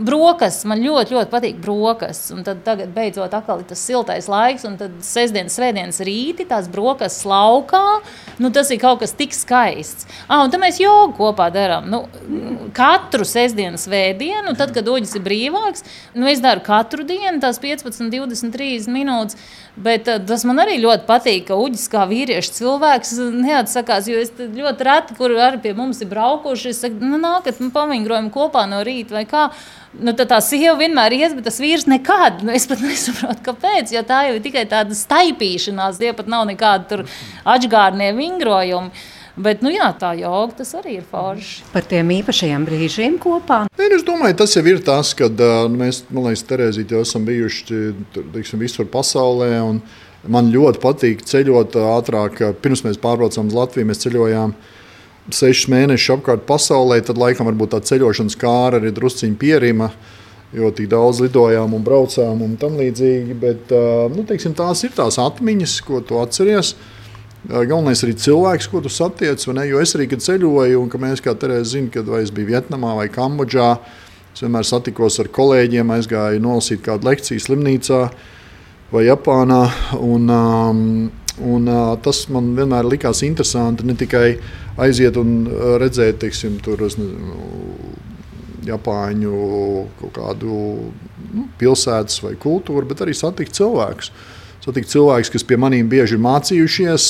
brokastis, 0.04 0.66
man 0.68 0.82
ļoti, 0.84 1.14
ļoti 1.16 1.30
patīk 1.32 1.60
brokastis. 1.62 2.28
Un 2.34 2.42
tad 2.44 2.60
tagad 2.66 2.90
beidzot 2.92 3.32
atkal 3.32 3.62
ir 3.62 3.68
tas 3.70 3.80
siltais 3.80 4.26
laiks, 4.28 4.66
un 4.68 4.74
tad 4.76 4.98
sestdienas, 5.04 5.54
svētdienas 5.56 6.02
rīti 6.04 6.44
tās 6.50 6.68
brokastis 6.68 7.24
laukā. 7.28 8.02
Nu, 8.36 8.50
tas 8.52 8.68
ir 8.68 8.80
kaut 8.82 9.00
kas 9.00 9.16
tik 9.16 9.32
skaists. 9.32 10.04
Ah, 10.26 10.42
un 10.42 10.52
tad 10.52 10.60
mēs 10.60 10.76
jogu 10.82 11.16
kopā 11.16 11.48
darām. 11.54 11.88
Nu, 11.88 12.02
katru 12.76 13.24
sestdienas 13.24 13.86
svētdienu, 13.88 14.52
tad, 14.58 14.74
kad 14.76 14.92
oģis 14.92 15.16
ir 15.16 15.24
brīvāks, 15.24 15.86
nu, 16.12 16.28
es 16.28 16.44
daru 16.44 16.60
katru 16.66 17.08
dienu 17.08 17.40
tās 17.40 17.56
15, 17.64 18.12
20, 18.12 18.52
30 18.52 18.92
minūtes. 18.92 19.40
Bet 19.78 20.08
tas 20.26 20.42
man 20.48 20.58
arī 20.58 20.80
ļoti 20.82 21.04
patīk, 21.06 21.44
ka 21.48 21.56
Uģis 21.58 21.84
kā 21.92 22.02
vīriešu 22.10 22.50
cilvēks 22.56 23.12
neatsakās. 23.30 24.08
Jo 24.10 24.18
es 24.18 24.32
ļoti 24.34 24.86
reti, 24.88 25.14
kur 25.14 25.36
arī 25.38 25.60
pie 25.62 25.74
mums 25.78 26.02
ir 26.02 26.10
braukuši, 26.10 26.72
es 26.72 26.82
saku, 26.82 26.98
nu, 26.98 27.20
nākat, 27.22 27.60
nu, 27.62 27.70
pavingrojam 27.74 28.26
kopā 28.34 28.64
no 28.66 28.80
rīta 28.82 28.97
vai 29.14 29.24
kā. 29.28 29.48
Nu, 29.98 30.12
tā, 30.16 30.26
tā 30.28 30.40
sieva 30.44 30.74
vienmēr 30.80 31.14
ies, 31.16 31.36
bet 31.36 31.46
tas 31.48 31.60
vīrs 31.62 31.86
nekad. 31.90 32.42
Nu, 32.46 32.54
es 32.54 32.66
pat 32.70 32.82
nesaprotu, 32.86 33.44
kāpēc. 33.46 33.92
Jo 33.94 34.02
tā 34.06 34.24
jau 34.28 34.38
ir 34.38 34.42
tikai 34.44 34.66
tāda 34.70 34.96
staipīšanās, 34.96 36.00
tie 36.02 36.10
pat 36.16 36.30
nav 36.30 36.48
nekādi 36.50 37.04
atgādnie 37.48 38.10
vingrojumi. 38.18 38.90
Bet, 39.38 39.60
nu, 39.62 39.70
jā, 39.70 39.86
tā 39.94 40.16
joga 40.18 40.56
tas 40.58 40.72
arī 40.74 40.96
ir 40.98 41.04
forši. 41.06 41.68
Par 41.70 41.84
tiem 41.86 42.08
īpašajiem 42.16 42.64
brīžiem 42.66 43.18
kopā. 43.22 43.60
Nē, 43.78 43.86
nu, 43.86 43.98
es 44.00 44.02
domāju, 44.06 44.34
tas 44.40 44.56
jau 44.56 44.64
ir 44.66 44.80
tas, 44.82 45.12
kad 45.14 45.38
uh, 45.38 45.68
mēs, 45.70 46.02
man 46.10 46.26
liekas, 46.26 46.42
Terēzīt, 46.48 46.90
jau 46.90 47.04
esam 47.06 47.22
bijuši 47.28 47.78
teiksim, 48.34 48.58
visur 48.58 48.88
pasaulē. 48.90 49.52
Man 50.26 50.50
ļoti 50.50 50.82
patīk 50.82 51.22
ceļot 51.22 51.78
ātrāk. 51.78 52.42
Pirms 52.64 52.82
mēs 52.82 52.98
pārbraucām 52.98 53.52
uz 53.52 53.54
Latviju, 53.54 53.86
mēs 53.92 54.02
ceļojām 54.02 54.56
sešus 55.34 55.68
mēnešus 55.72 56.14
apkārt 56.16 56.46
pasaulē. 56.48 57.00
Tad, 57.04 57.20
laikam, 57.20 57.50
tā 57.70 57.80
ceļošanas 57.90 58.38
kāra 58.38 58.80
arī 58.80 58.92
drusciņi 58.94 59.38
pierima. 59.40 59.92
Jo 60.56 60.70
tik 60.72 60.86
daudz 60.88 61.20
lidojām 61.20 61.74
un 61.76 61.82
braucām 61.84 62.40
un 62.40 62.54
tam 62.60 62.78
līdzīgi. 62.80 63.34
Bet, 63.36 63.74
nu, 64.14 64.24
teiksim, 64.28 64.54
tās 64.56 64.80
ir 64.86 64.94
tās 64.96 65.20
atmiņas, 65.20 65.74
ko 65.84 66.00
tu 66.00 66.20
atceries. 66.22 66.72
Galvenais 67.48 68.00
arī 68.04 68.16
cilvēks, 68.18 68.66
ko 68.72 68.80
tu 68.84 68.90
satiec. 68.92 69.44
Jo 69.44 69.82
es 69.84 69.94
arī, 69.96 70.08
ceļoju, 70.08 70.80
un 70.80 71.04
mēs, 71.04 71.22
kā 71.24 71.36
Terēza 71.36 71.74
zina, 71.76 71.92
kad 71.92 72.08
es 72.18 72.32
biju 72.34 72.50
Vietnamā 72.54 72.96
vai 72.98 73.06
Kambodžā, 73.12 73.74
es 74.32 74.42
vienmēr 74.42 74.66
satikos 74.66 75.20
ar 75.20 75.28
kolēģiem, 75.36 75.92
aizgāju 75.94 76.42
nolasīt 76.42 76.82
kādu 76.84 77.10
lekciju 77.10 77.44
slimnīcā 77.44 78.02
vai 78.92 79.04
Japānā. 79.04 79.62
Un, 80.00 80.32
um, 80.32 80.82
un, 81.44 81.68
uh, 81.70 81.92
tas 82.02 82.24
man 82.34 82.54
vienmēr 82.56 82.88
likās 82.88 83.22
interesanti 83.26 83.86
ne 83.86 83.96
tikai 83.98 84.38
aiziet 84.78 85.18
un 85.20 85.46
redzēt, 85.82 86.20
teiksim, 86.24 86.58
tur 86.64 86.84
nezinu, 86.84 87.36
Japāņu 88.68 89.36
kaut 89.96 90.10
kādu 90.18 90.56
nu, 91.32 91.46
pilsētas 91.60 92.20
vai 92.20 92.34
kultūru, 92.40 92.84
bet 92.90 93.00
arī 93.04 93.14
satikt 93.16 93.56
cilvēkus 93.56 94.12
satikt 94.68 94.90
cilvēkus, 94.92 95.30
kas 95.32 95.46
pie 95.48 95.56
maniem 95.60 95.88
bieži 95.88 96.16
ir 96.18 96.22
mācījušies, 96.24 97.06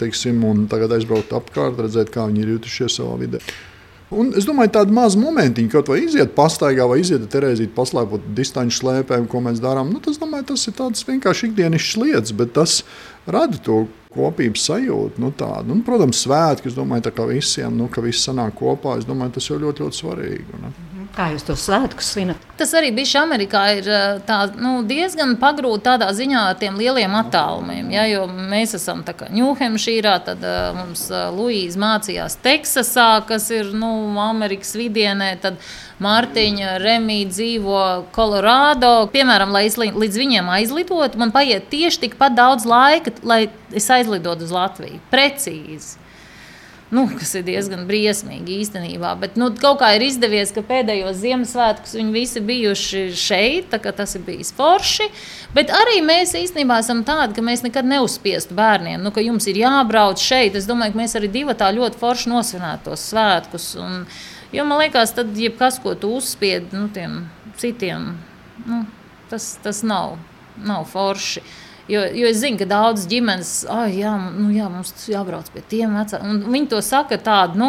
teiksim, 0.00 0.40
un 0.48 0.64
tagad 0.70 0.96
aizbraukt 0.96 1.34
apkārt, 1.36 1.78
redzēt, 1.84 2.10
kā 2.14 2.26
viņi 2.30 2.42
ir 2.42 2.54
jutušies 2.56 2.98
savā 2.98 3.14
vidē. 3.20 3.42
Un 4.12 4.34
es 4.36 4.44
domāju, 4.44 4.72
tāda 4.74 4.92
maza 4.92 5.18
momentiņa, 5.18 5.70
kaut 5.72 5.88
vai 5.88 6.02
iziet 6.04 6.34
pastaigā, 6.36 6.84
vai 6.90 6.98
iziet 7.00 7.24
terēzīt, 7.32 7.72
paslēpot 7.76 8.26
distanču 8.36 8.82
slēpēm, 8.82 9.24
ko 9.30 9.40
mēs 9.46 9.62
darām. 9.64 9.88
Nu, 9.94 10.02
tas, 10.04 10.20
domāju, 10.20 10.50
tas 10.52 10.66
ir 10.68 10.76
tāds 10.76 11.06
vienkārši 11.08 11.48
ikdienišķs 11.48 12.00
lietas, 12.02 12.34
bet 12.36 12.52
tas 12.58 12.82
rada 13.24 13.58
to 13.64 13.86
kopības 14.14 14.68
sajūtu. 14.68 15.22
Nu, 15.24 15.32
tādu. 15.34 15.72
Un, 15.74 15.80
protams, 15.86 16.20
svētki, 16.26 16.70
es 16.70 16.76
domāju, 16.76 17.08
ka 17.16 17.26
visiem, 17.30 17.72
nu, 17.80 17.88
ka 17.90 18.04
viss 18.04 18.28
sanāk 18.28 18.58
kopā, 18.60 18.98
es 19.00 19.08
domāju, 19.08 19.38
tas 19.38 19.48
jau 19.48 19.58
ļoti, 19.62 19.86
ļoti 19.86 20.02
svarīgi. 20.02 20.60
Ne? 20.62 20.74
Kā 21.14 21.28
jūs 21.30 21.44
to 21.46 21.54
svētkus 21.54 22.08
svinat? 22.10 22.40
Tas 22.58 22.72
arī 22.74 22.88
bija 22.94 23.20
Amerikā 23.22 23.60
ir 23.76 23.86
tā, 24.26 24.38
nu, 24.58 24.80
diezgan 24.86 25.36
pagrūti 25.38 25.86
tādā 25.86 26.08
ziņā 26.14 26.42
ar 26.50 26.58
tiem 26.58 26.74
lieliem 26.78 27.14
attālumiem. 27.20 27.92
Ja, 27.94 28.02
jo 28.10 28.24
mēs 28.26 28.74
esam 28.80 29.04
Ņūhempšīrā, 29.06 30.14
tad 30.26 30.42
uh, 30.42 30.74
mums 30.74 31.06
uh, 31.12 31.28
Luīza 31.34 31.78
mācījās 31.78 32.38
Teksasā, 32.42 33.08
kas 33.28 33.46
ir 33.54 33.70
nu, 33.78 33.92
Amerikas 34.26 34.74
vidienē. 34.78 35.30
Tad 35.42 35.62
Mārtiņa 36.02 36.78
Remīna 36.82 37.30
dzīvo 37.30 37.82
Kolorādo. 38.14 38.94
Piemēram, 39.14 39.54
lai 39.54 39.68
es 39.70 39.78
līdz 39.78 40.18
viņiem 40.18 40.50
aizlidotu, 40.58 41.20
man 41.22 41.30
paiet 41.34 41.70
tieši 41.70 42.08
tikpat 42.08 42.34
daudz 42.34 42.66
laika, 42.66 43.14
lai 43.22 43.44
es 43.70 43.86
aizlidotu 43.86 44.48
uz 44.48 44.54
Latviju. 44.54 44.98
Precīzi 45.14 46.02
nu, 46.94 47.04
kas 47.18 47.32
ir 47.38 47.44
diezgan 47.46 47.84
briesmīgi 47.88 48.60
īstenībā. 48.62 49.14
Bet 49.20 49.38
nu, 49.40 49.50
kaut 49.58 49.80
kā 49.82 49.90
ir 49.96 50.04
izdevies, 50.06 50.52
ka 50.54 50.62
pēdējos 50.66 51.18
Ziemassvētkus 51.22 51.96
viņi 51.98 52.14
visi 52.14 52.42
bijuši 52.44 53.02
šeit, 53.18 53.74
tas 53.84 54.14
ir 54.14 54.22
bijis 54.26 54.52
forši. 54.54 55.08
Bet 55.56 55.72
arī 55.74 56.00
mēs 56.06 56.36
īstenībā 56.38 56.78
esam 56.82 57.02
tādi, 57.06 57.34
ka 57.36 57.44
mēs 57.46 57.64
nekad 57.66 57.88
neuzspiestu 57.90 58.56
bērniem, 58.58 59.02
nu, 59.02 59.12
ka 59.14 59.24
jums 59.24 59.48
ir 59.50 59.58
jābrauc 59.64 60.22
šeit. 60.22 60.58
Es 60.58 60.68
domāju, 60.70 60.94
ka 60.94 61.02
mēs 61.02 61.16
arī 61.18 61.30
divi 61.34 61.56
tā 61.58 61.72
ļoti 61.74 62.00
forši 62.00 62.30
nosvinētu 62.32 62.90
tos 62.90 63.08
svētkus. 63.10 63.72
Un, 63.82 64.04
jo 64.54 64.68
man 64.68 64.84
liekas, 64.84 65.16
tad 65.18 65.34
jebkas, 65.38 65.80
ko 65.82 65.96
tu 65.98 66.14
uzspied 66.18 66.74
nu, 66.76 66.86
tiem 66.94 67.24
citiem, 67.60 68.12
nu, 68.68 68.84
tas, 69.30 69.54
tas 69.62 69.82
nav, 69.86 70.18
nav 70.62 70.86
forši. 70.90 71.42
Jo, 71.88 72.00
jo 72.16 72.28
es 72.30 72.38
zinu, 72.40 72.56
ka 72.56 72.64
daudzas 72.68 73.04
ģimenes, 73.10 73.50
ah, 73.68 73.84
jā, 73.92 74.14
nu, 74.32 74.48
jā, 74.54 74.70
mums 74.72 74.94
jābrauc 75.10 75.50
pie 75.52 75.60
tiem 75.68 75.98
vecākiem. 75.98 76.38
Viņi 76.48 76.70
to 76.72 76.80
saka 76.84 77.18
tādu, 77.20 77.60
nu, 77.60 77.68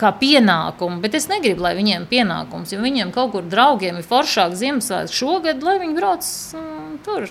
kā 0.00 0.14
pienākumu, 0.16 1.00
bet 1.02 1.18
es 1.18 1.28
negribu, 1.28 1.66
lai 1.66 1.74
viņiem 1.76 2.06
pienākums, 2.08 2.72
jo 2.72 2.80
viņiem 2.80 3.12
kaut 3.12 3.34
kur 3.34 3.44
draugiem 3.44 4.00
ir 4.00 4.06
foršāk 4.08 4.56
Ziemassvētku 4.56 5.18
šogad, 5.18 5.60
lai 5.66 5.76
viņi 5.82 5.98
brauc 5.98 6.30
mm, 6.56 6.94
tur. 7.04 7.28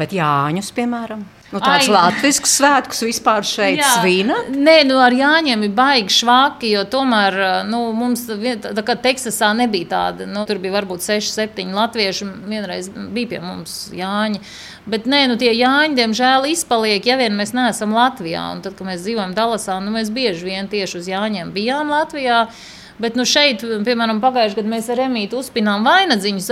Bet 0.00 0.14
Jāņus, 0.16 0.72
piemēram? 0.76 1.26
Nu, 1.50 1.58
tāds 1.58 1.88
latviešu 1.90 2.46
svētkus 2.46 3.00
vispār 3.02 3.46
šeit 3.46 3.80
svina? 3.82 4.36
Nē, 4.54 4.76
nu 4.86 5.00
ar 5.02 5.14
Jāņiem 5.14 5.64
ir 5.66 5.72
baigi 5.74 6.14
švaki, 6.20 6.70
jo 6.76 6.84
tomēr 6.86 7.36
nu, 7.66 7.82
mums, 7.96 8.22
tā 8.28 8.84
kā 8.86 8.94
Teksasā 8.94 9.50
nebija 9.58 9.90
tāda, 9.90 10.28
nu, 10.30 10.44
tur 10.46 10.60
bija 10.62 10.76
varbūt 10.78 11.02
6, 11.02 11.34
7 11.40 11.74
latvieši, 11.74 12.28
vienreiz 12.46 12.90
bija 12.94 13.32
pie 13.34 13.40
mums 13.42 13.80
Jāņi. 13.96 14.42
Bet 14.90 15.10
nē, 15.10 15.24
nu, 15.32 15.38
tie 15.40 15.50
Jāņi, 15.52 15.98
diemžēl, 15.98 16.46
izpaliek, 16.54 17.04
ja 17.06 17.18
vien 17.18 17.34
mēs 17.38 17.52
neesam 17.56 17.98
Latvijā. 17.98 18.46
Un 18.54 18.62
tad, 18.64 18.78
kad 18.78 18.86
mēs 18.86 19.02
dzīvojam 19.02 19.34
Dalasā, 19.36 19.80
nu, 19.82 19.92
mēs 19.98 20.12
bieži 20.14 20.46
vien 20.46 20.70
tieši 20.70 21.02
uz 21.02 21.10
Jāņiem 21.10 21.50
bijām 21.56 21.90
Latvijā. 21.90 22.44
Bet 23.00 23.16
nu, 23.16 23.24
šeit, 23.24 23.62
piemēram, 23.86 24.18
pagājušajā 24.20 24.58
gadā 24.58 24.70
mēs 24.74 24.88
ar 24.92 24.98
Remītu 25.00 25.38
uzpinām 25.40 25.86
vainagdziņus. 25.88 26.48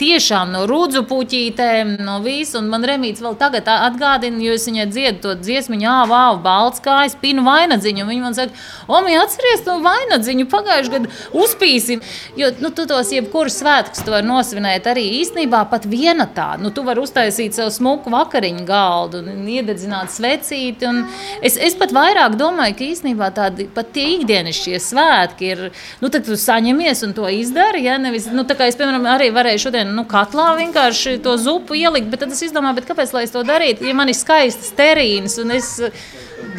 Tiešām 0.00 0.54
no 0.54 0.62
rudzu 0.68 1.02
puķītēm, 1.08 1.98
no 2.06 2.18
visa. 2.24 2.58
Un 2.62 2.70
man 2.72 2.86
Remīts 2.88 3.20
vēl 3.20 3.36
tagad 3.40 3.68
atgādina, 3.68 4.40
jo 4.40 4.54
es 4.56 4.64
viņai 4.68 4.86
dziedu 4.88 5.20
to 5.26 5.34
dziesmu, 5.42 5.76
jā, 5.82 5.98
vāvu, 6.08 6.40
balts 6.44 6.80
kājas, 6.84 7.18
pinu 7.20 7.44
vainadziņu. 7.44 8.06
Viņa 8.08 8.24
man 8.24 8.36
saka, 8.38 8.56
Omi, 8.90 9.12
atceries 9.20 9.60
to 9.66 9.76
vainadziņu 9.84 10.46
pagājušajā 10.50 10.94
gadā 10.94 11.12
uzpīsim. 11.36 12.00
Jo 12.38 12.48
nu, 12.62 12.72
tu 12.74 12.86
tos 12.88 13.12
jebkurus 13.12 13.60
svētkus 13.60 14.02
tu 14.04 14.14
vari 14.14 14.26
nosvinēt 14.26 14.88
arī 14.90 15.04
īstenībā 15.20 15.62
pat 15.70 15.84
viena 15.90 16.26
tā. 16.34 16.54
Nu, 16.62 16.72
tu 16.74 16.82
vari 16.86 17.04
uztaisīt 17.04 17.54
sev 17.54 17.70
smuku 17.74 18.10
vakariņu 18.10 18.64
galdu 18.68 19.20
un 19.20 19.44
iededzināt 19.52 20.14
svecīti. 20.14 20.88
Un 20.88 21.04
es, 21.44 21.60
es 21.60 21.76
pat 21.78 21.92
vairāk 21.94 22.40
domāju, 22.40 22.78
ka 22.80 22.88
īstenībā 22.88 23.30
tādi 23.36 23.68
pat 23.74 23.92
tie 23.94 24.08
ikdienišķie 24.16 24.80
svētki 24.82 25.52
ir 25.52 25.64
nu, 26.00 26.10
tad 26.12 26.26
tu 26.28 26.38
saņemies 26.38 27.04
un 27.06 27.14
to 27.16 27.28
izdari. 27.34 27.84
Ja? 27.86 27.98
Nevis, 28.00 28.30
nu, 28.32 28.46
tā 28.48 28.56
kā 28.58 28.70
es, 28.70 28.78
piemēram, 28.78 29.06
arī 29.10 29.30
varēju 29.34 29.64
šodien 29.66 29.92
nu, 29.96 30.06
katlā 30.10 30.52
vienkārši 30.60 31.18
to 31.24 31.36
zupu 31.40 31.78
ielikt, 31.78 32.10
bet 32.12 32.24
tad 32.24 32.34
es 32.34 32.42
izdomāju, 32.46 32.86
kāpēc 32.88 33.14
lai 33.16 33.26
es 33.26 33.34
to 33.34 33.44
darītu, 33.46 33.86
ja 33.88 33.96
man 33.96 34.10
ir 34.10 34.18
skaistas 34.18 34.72
terīnas 34.78 35.38
un 35.42 35.56
es 35.58 35.76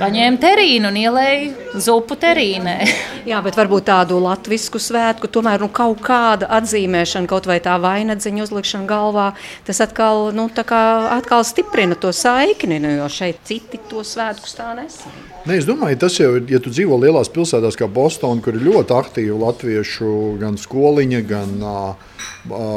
paņēmu 0.01 0.39
terīnu 0.41 0.89
un 0.89 0.99
ielēju 1.01 1.79
zupu 1.82 2.17
terīnē. 2.19 2.75
Jā, 3.29 3.41
bet 3.45 3.57
varbūt 3.59 3.88
tādu 3.89 4.19
latviešu 4.23 4.82
svētku, 4.82 5.29
tomēr 5.32 5.61
nu, 5.63 5.69
kaut 5.73 6.01
kāda 6.05 6.49
atzīmēšana, 6.59 7.29
kaut 7.29 7.49
vai 7.49 7.59
tā 7.63 7.77
vainadziņa 7.82 8.47
uzlikšana 8.47 8.89
galvā, 8.89 9.32
tas 9.67 9.82
atkal, 9.84 10.32
nu, 10.36 10.49
atkal 10.51 11.45
stiprina 11.47 11.97
to 11.99 12.13
saikni, 12.15 12.82
nu, 12.82 12.95
jo 13.01 13.11
šeit 13.11 13.43
citi 13.47 13.82
to 13.91 14.05
svētkus 14.07 14.57
tā 14.57 14.73
nesaka. 14.77 15.30
Ne, 15.41 15.55
es 15.57 15.65
domāju, 15.65 15.97
tas 16.03 16.13
jau 16.19 16.35
ir, 16.37 16.43
ja 16.53 16.59
tu 16.61 16.69
dzīvo 16.69 16.99
lielās 17.01 17.31
pilsētās 17.33 17.73
kā 17.79 17.87
Bostonā, 17.89 18.43
kur 18.45 18.53
ir 18.53 18.65
ļoti 18.67 18.93
aktīva 18.93 19.39
latviešu 19.47 20.09
gan 20.37 20.59
skoliņa, 20.61 21.21
gan 21.25 21.55
uh, 21.65 22.11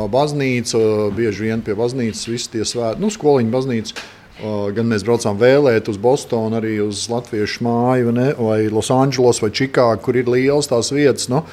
baznīca, 0.08 0.80
bieži 1.12 1.50
vien 1.50 1.64
pie 1.66 1.76
baznīcas 1.76 2.24
visi 2.30 2.54
tie 2.54 2.64
svētki, 2.64 3.04
nu, 3.04 3.12
skoliņa 3.12 3.52
baznīca. 3.52 3.98
Uh, 4.34 4.70
gan 4.74 4.88
mēs 4.90 5.04
braucām 5.04 5.36
vēlēt 5.38 5.90
uz 5.92 6.00
Bostonu, 6.00 6.56
arī 6.56 6.78
uz 6.82 7.04
Latviešu 7.12 7.66
māju, 7.68 8.16
ne, 8.16 8.30
vai 8.34 8.64
Losandželos, 8.72 9.42
vai 9.44 9.52
Čikāgu, 9.54 10.00
kur 10.08 10.16
ir 10.18 10.32
liels 10.32 10.72
tās 10.72 10.88
vietas. 10.90 11.28
Nu, 11.30 11.44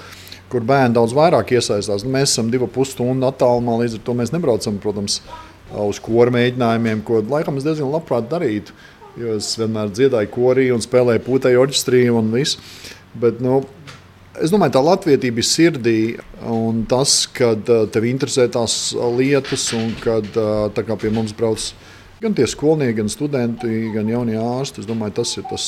kur 0.52 0.64
bērni 0.68 0.96
daudz 0.96 1.14
vairāk 1.16 1.52
iesaistās. 1.58 2.06
Nu, 2.08 2.16
mēs 2.16 2.32
esam 2.32 2.50
divu 2.56 2.72
pusstundu 2.72 3.28
attālumā, 3.28 3.82
līdz 3.84 4.00
ar 4.00 4.08
to 4.08 4.16
mēs 4.18 4.32
nebraucam, 4.34 4.80
protams, 4.82 5.20
uz 5.76 6.00
koru 6.04 6.34
mēģinājumiem, 6.36 7.04
ko 7.08 7.22
laikam 7.22 7.60
es 7.60 7.68
diezgan 7.68 7.92
labprāt 7.94 8.32
darītu. 8.32 8.76
Jo 9.20 9.36
es 9.38 9.54
vienmēr 9.60 9.92
dziedāju 9.92 10.32
korī 10.32 10.70
un 10.72 10.84
spēlēju 10.84 11.26
putekļu 11.26 11.64
orķestrī 11.66 12.06
un 12.14 12.32
viss. 12.32 12.60
Bet, 13.20 13.42
nu, 13.44 13.62
Es 14.40 14.48
domāju, 14.48 14.72
tā 14.78 14.80
latvietība 14.80 15.42
ir 15.42 15.46
sirdī, 15.46 15.98
un 16.48 16.86
tas, 16.90 17.26
kad 17.36 17.68
tev 17.92 18.06
interesē 18.08 18.46
tās 18.50 18.94
lietas, 19.18 19.66
un 19.76 19.92
kad 20.00 20.24
kā 20.72 20.96
pie 20.96 21.12
mums 21.12 21.34
brauc 21.36 21.66
gan 22.22 22.36
tie 22.38 22.46
skolnieki, 22.48 22.96
gan 23.02 23.12
studenti, 23.12 23.90
gan 23.92 24.10
jaunie 24.10 24.38
ārsti, 24.40 24.84
es 24.84 24.88
domāju, 24.88 25.18
tas 25.20 25.34
ir 25.36 25.46
tas, 25.50 25.66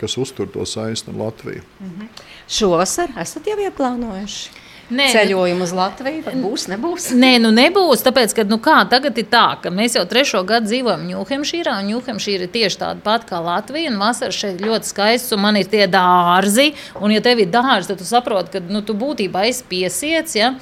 kas 0.00 0.18
uztur 0.18 0.50
to 0.50 0.66
saistību 0.66 1.14
ar 1.14 1.26
Latviju. 1.26 1.62
-hmm. 1.62 2.08
Šovasar 2.48 3.14
esat 3.20 3.46
jau 3.46 3.58
ieplānojuši? 3.58 4.61
Nē, 4.90 5.06
ceļojumu 5.14 5.64
uz 5.64 5.72
Latviju. 5.76 6.34
Būs, 6.42 6.66
nebūs? 6.72 7.08
Nē, 7.16 7.36
nu 7.42 7.52
nebūs. 7.54 8.02
Tāpēc, 8.04 8.34
ka 8.36 8.44
nu 8.48 8.58
kā, 8.62 8.80
tagad 8.90 9.18
ir 9.20 9.28
tā, 9.30 9.44
ka 9.62 9.70
mēs 9.72 9.96
jau 9.96 10.04
trešo 10.08 10.42
gadu 10.48 10.68
dzīvojam 10.68 11.06
Ņūhempšīrā. 11.08 11.76
Ņūhempšīra 11.86 12.48
ir 12.48 12.52
tieši 12.52 12.80
tāda 12.82 13.04
pati 13.04 13.30
kā 13.30 13.40
Latvija. 13.44 13.92
Vasarā 14.02 14.34
šeit 14.34 14.60
ļoti 14.64 14.90
skaists, 14.90 15.32
un 15.36 15.44
man 15.44 15.60
ir 15.60 15.70
tie 15.70 15.86
dārzi. 15.90 16.72
Un, 17.00 17.14
ja 17.14 17.22
tev 17.24 17.44
ir 17.44 17.52
dārzi, 17.52 17.92
tad 17.92 18.02
tu 18.02 18.08
saproti, 18.08 18.56
ka 18.56 18.64
nu, 18.68 18.82
tu 18.84 18.96
būtībā 18.98 19.46
esi 19.48 19.64
piesiets. 19.70 20.36
Ja? 20.36 20.52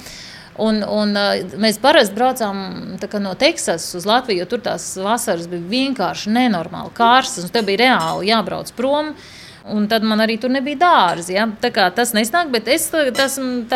Un, 0.61 0.83
un, 0.85 1.17
mēs 1.59 1.81
parasti 1.81 2.15
braucām 2.15 2.63
no 3.25 3.35
Teksasas 3.39 3.97
uz 3.97 4.07
Latviju, 4.07 4.43
jo 4.43 4.49
tur 4.53 4.63
tās 4.63 4.93
vasaras 5.01 5.49
bija 5.51 5.67
vienkārši 5.75 6.31
nenormāli 6.37 6.93
karstas. 6.95 7.51
Tur 7.51 7.67
bija 7.67 7.87
reāli 7.87 8.31
jābrauc 8.31 8.71
prom. 8.77 9.15
Uh, 9.15 9.29
Un 9.69 9.85
tad 9.85 10.01
man 10.07 10.23
arī 10.23 10.39
tur 10.41 10.49
nebija 10.49 10.79
dārza. 10.81 11.33
Ja? 11.35 11.45
Tas 11.93 12.15
nesnāk, 12.17 12.49
bet 12.53 12.69
es 12.71 12.87
esmu 12.89 13.67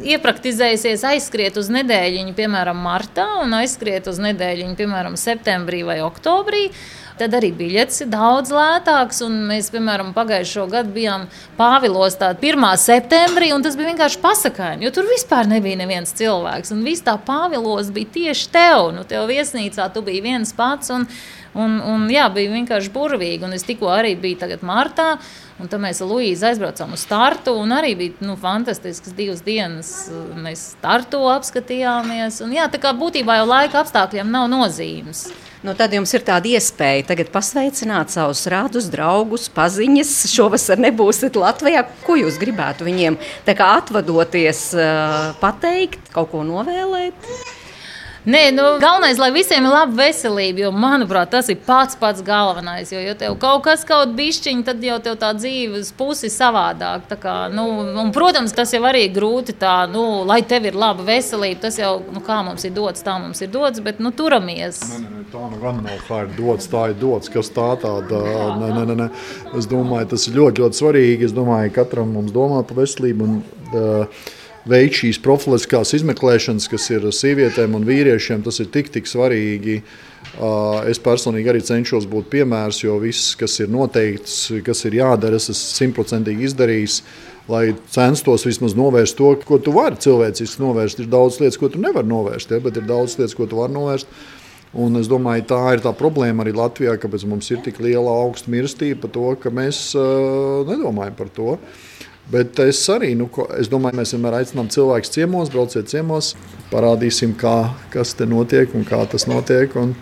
iepraktizējusies 0.00 1.04
aizskriet 1.10 1.58
uz 1.60 1.68
nedēļu, 1.72 2.32
piemēram, 2.38 2.80
martā, 2.80 3.26
un 3.42 3.52
aizskriet 3.60 4.08
uz 4.08 4.20
nedēļu, 4.22 4.72
piemēram, 4.78 5.20
septembrī 5.20 5.84
vai 5.84 6.00
oktobrī. 6.06 6.70
Tad 7.20 7.34
arī 7.36 7.50
biļets 7.52 8.00
ir 8.00 8.08
daudz 8.08 8.48
lētāks. 8.54 9.18
Mēs, 9.28 9.66
piemēram, 9.74 10.14
pagājušo 10.16 10.64
gadu 10.72 10.94
bijām 10.94 11.26
Pāvilos 11.58 12.16
1. 12.16 12.64
septembrī, 12.80 13.50
un 13.52 13.60
tas 13.66 13.76
bija 13.76 13.90
vienkārši 13.90 14.22
pasakāni, 14.22 14.86
jo 14.86 14.94
tur 14.96 15.10
vispār 15.10 15.50
nebija 15.50 15.82
neviens 15.82 16.14
cilvēks. 16.16 16.72
Un 16.72 16.80
viss 16.86 17.04
tā 17.04 17.18
Pāvilos 17.26 17.92
bija 17.92 18.08
tieši 18.14 18.48
tev. 18.54 18.86
Nu, 18.96 19.04
tev 19.04 19.28
viesnīcā 19.28 19.90
tu 19.92 20.00
biji 20.06 20.24
viens 20.30 20.54
pats. 20.56 20.88
Un, 20.96 21.04
Un, 21.58 21.80
un, 21.82 22.04
jā, 22.12 22.28
bija 22.30 22.52
vienkārši 22.52 22.92
burvīgi. 22.94 23.42
Un 23.46 23.56
es 23.56 23.66
tikko 23.66 23.90
arī 23.90 24.14
biju 24.18 24.38
martā, 24.66 25.16
un 25.58 25.70
tad 25.70 25.82
mēs 25.82 25.98
ar 26.04 26.10
Luīzu 26.12 26.46
aizbraucām 26.46 26.94
uz 26.94 27.02
startu. 27.02 27.56
Arī 27.74 27.96
bija 27.98 28.26
nu, 28.26 28.36
fantastisks 28.38 29.14
divas 29.18 29.42
dienas. 29.42 29.92
Mēs 30.38 30.70
startu 30.76 31.24
apskatījāmies. 31.32 32.40
Un, 32.46 32.54
jā, 32.54 32.70
tā 32.70 32.78
kā 32.82 32.94
būtībā 32.94 33.40
jau 33.40 33.48
laika 33.50 33.82
apstākļiem 33.82 34.30
nav 34.30 34.46
nozīmes. 34.52 35.26
Nu, 35.60 35.74
tad 35.76 35.92
jums 35.92 36.14
ir 36.16 36.22
tāda 36.24 36.54
iespēja 36.54 37.10
tagad 37.10 37.28
pasveicināt 37.34 38.14
savus 38.14 38.46
rādus, 38.48 38.86
draugus, 38.88 39.50
paziņas. 39.52 40.14
Šovasar 40.32 40.80
nebūsiet 40.80 41.36
Latvijā. 41.36 41.84
Ko 42.06 42.16
jūs 42.16 42.38
gribētu 42.40 42.86
viņiem 42.86 43.18
atvadoties, 43.44 44.70
pateikt, 45.42 46.14
kaut 46.14 46.30
ko 46.32 46.46
novēlēt? 46.48 47.58
Nē, 48.28 48.50
nu, 48.52 48.62
galvenais, 48.76 49.16
lai 49.16 49.30
visiem 49.32 49.64
ir 49.64 49.72
laba 49.72 49.94
veselība, 49.96 50.66
jo, 50.66 50.70
manuprāt, 50.76 51.30
tas 51.32 51.46
ir 51.48 51.56
pats 51.64 51.96
pats 51.96 52.20
galvenais. 52.20 52.90
Jo, 52.92 53.00
ja 53.00 53.14
tev 53.16 53.38
kaut 53.40 53.62
kas 53.64 53.80
kaut 53.88 54.12
bišķiņ, 54.18 54.58
tad 54.66 54.82
jau 54.84 54.98
tev 55.00 55.14
tā 55.22 55.30
dzīves 55.38 55.88
pusi 55.96 56.28
savādāk. 56.28 57.06
Tā 57.08 57.16
kā, 57.16 57.36
nu, 57.48 57.64
un, 58.02 58.10
protams, 58.12 58.52
tas 58.52 58.74
jau 58.76 58.82
arī 58.84 59.06
grūti 59.14 59.54
tā, 59.56 59.86
nu, 59.88 60.02
lai 60.28 60.42
tev 60.44 60.68
ir 60.68 60.76
laba 60.76 61.06
veselība, 61.06 61.62
tas 61.62 61.78
jau, 61.80 61.94
nu, 62.12 62.20
kā 62.26 62.42
mums 62.44 62.66
ir 62.68 62.74
dots, 62.76 63.00
tā 63.06 63.14
mums 63.22 63.40
ir 63.40 63.48
dots, 63.54 63.80
bet, 63.86 64.02
nu, 64.04 64.12
turamies. 64.12 64.82
Nē, 64.90 65.00
nē, 65.06 65.22
tā 65.32 65.44
nu 65.54 65.60
gan 65.62 65.80
nav, 65.86 66.02
kā 66.10 66.20
ir 66.26 66.34
dots, 66.36 66.68
tā 66.68 66.90
ir 66.92 66.98
dots, 67.00 67.32
kas 67.32 67.48
tā 67.56 67.70
tāda, 67.80 68.20
nē, 68.60 68.68
nē, 68.74 68.84
nē, 68.90 68.98
nē. 69.00 69.08
Es 69.56 69.70
domāju, 69.70 70.10
tas 70.12 70.28
ir 70.28 70.36
ļoti, 70.36 70.66
ļoti 70.66 70.82
svarīgi. 70.82 71.30
Es 71.30 71.32
domāju, 71.32 71.72
katram 71.80 72.12
mums 72.18 72.36
domā 72.36 72.60
par 72.68 72.82
veselību. 72.82 73.30
Un, 73.30 73.40
uh, 73.72 74.36
veikt 74.68 75.00
šīs 75.00 75.20
profilaktiskās 75.24 75.94
izmeklēšanas, 75.96 76.68
kas 76.70 76.88
ir 76.92 77.06
sievietēm 77.14 77.76
un 77.78 77.86
vīriešiem, 77.88 78.42
tas 78.44 78.60
ir 78.60 78.70
tik, 78.72 78.90
tik 78.92 79.08
svarīgi. 79.08 79.80
Es 80.90 81.00
personīgi 81.00 81.50
arī 81.52 81.62
cenšos 81.64 82.06
būt 82.10 82.28
piemērs, 82.32 82.82
jo 82.84 82.98
viss, 83.00 83.34
kas 83.40 83.56
ir 83.62 83.70
noteikts, 83.72 84.50
kas 84.66 84.84
ir 84.88 84.98
jādara, 85.00 85.40
es 85.40 85.48
esmu 85.52 85.76
simtprocentīgi 85.80 86.48
izdarījis. 86.50 87.02
Lai 87.50 87.72
censtos 87.90 88.44
vismaz 88.46 88.76
novērst 88.78 89.16
to, 89.18 89.32
ko 89.42 89.56
tu 89.58 89.72
vari 89.74 89.98
cilvēciski 89.98 90.60
novērst. 90.62 91.00
Ir 91.02 91.08
daudz 91.10 91.40
lietas, 91.40 91.58
ko 91.58 91.70
tu 91.72 91.80
nevari 91.82 92.06
novērst, 92.06 92.52
ja, 92.52 92.60
bet 92.62 92.78
ir 92.78 92.86
daudz 92.86 93.16
lietas, 93.18 93.34
ko 93.34 93.48
tu 93.50 93.58
vari 93.58 93.74
novērst. 93.74 94.12
Un 94.78 95.00
es 95.00 95.08
domāju, 95.10 95.48
tā 95.50 95.58
ir 95.74 95.82
tā 95.82 95.90
problēma 95.98 96.44
arī 96.44 96.52
Latvijā, 96.54 96.94
kāpēc 97.00 97.24
mums 97.26 97.48
ir 97.50 97.58
tik 97.64 97.80
liela 97.82 98.12
augsta 98.22 98.52
mirstība 98.52 99.00
par 99.02 99.14
to, 99.16 99.24
ka 99.42 99.50
mēs 99.50 99.88
uh, 99.98 100.60
nedomājam 100.68 101.16
par 101.18 101.32
to. 101.34 101.56
Uh, 101.56 101.88
Bet 102.30 102.60
es 102.62 102.80
arī, 102.92 103.14
nu, 103.18 103.26
es 103.58 103.70
domāju, 103.70 103.98
mēs 103.98 104.14
vienmēr 104.14 104.38
aicinām 104.38 104.68
cilvēkus 104.70 105.10
ciemos, 105.10 105.50
brauciet 105.50 105.90
ciemos, 105.90 106.34
parādīsim, 106.70 107.34
kā, 107.38 107.72
kas 107.90 108.14
te 108.14 108.28
notiek 108.30 108.70
un 108.78 108.86
kā 108.86 109.02
tas 109.10 109.26
notiek. 109.30 109.74
Un, 109.80 109.96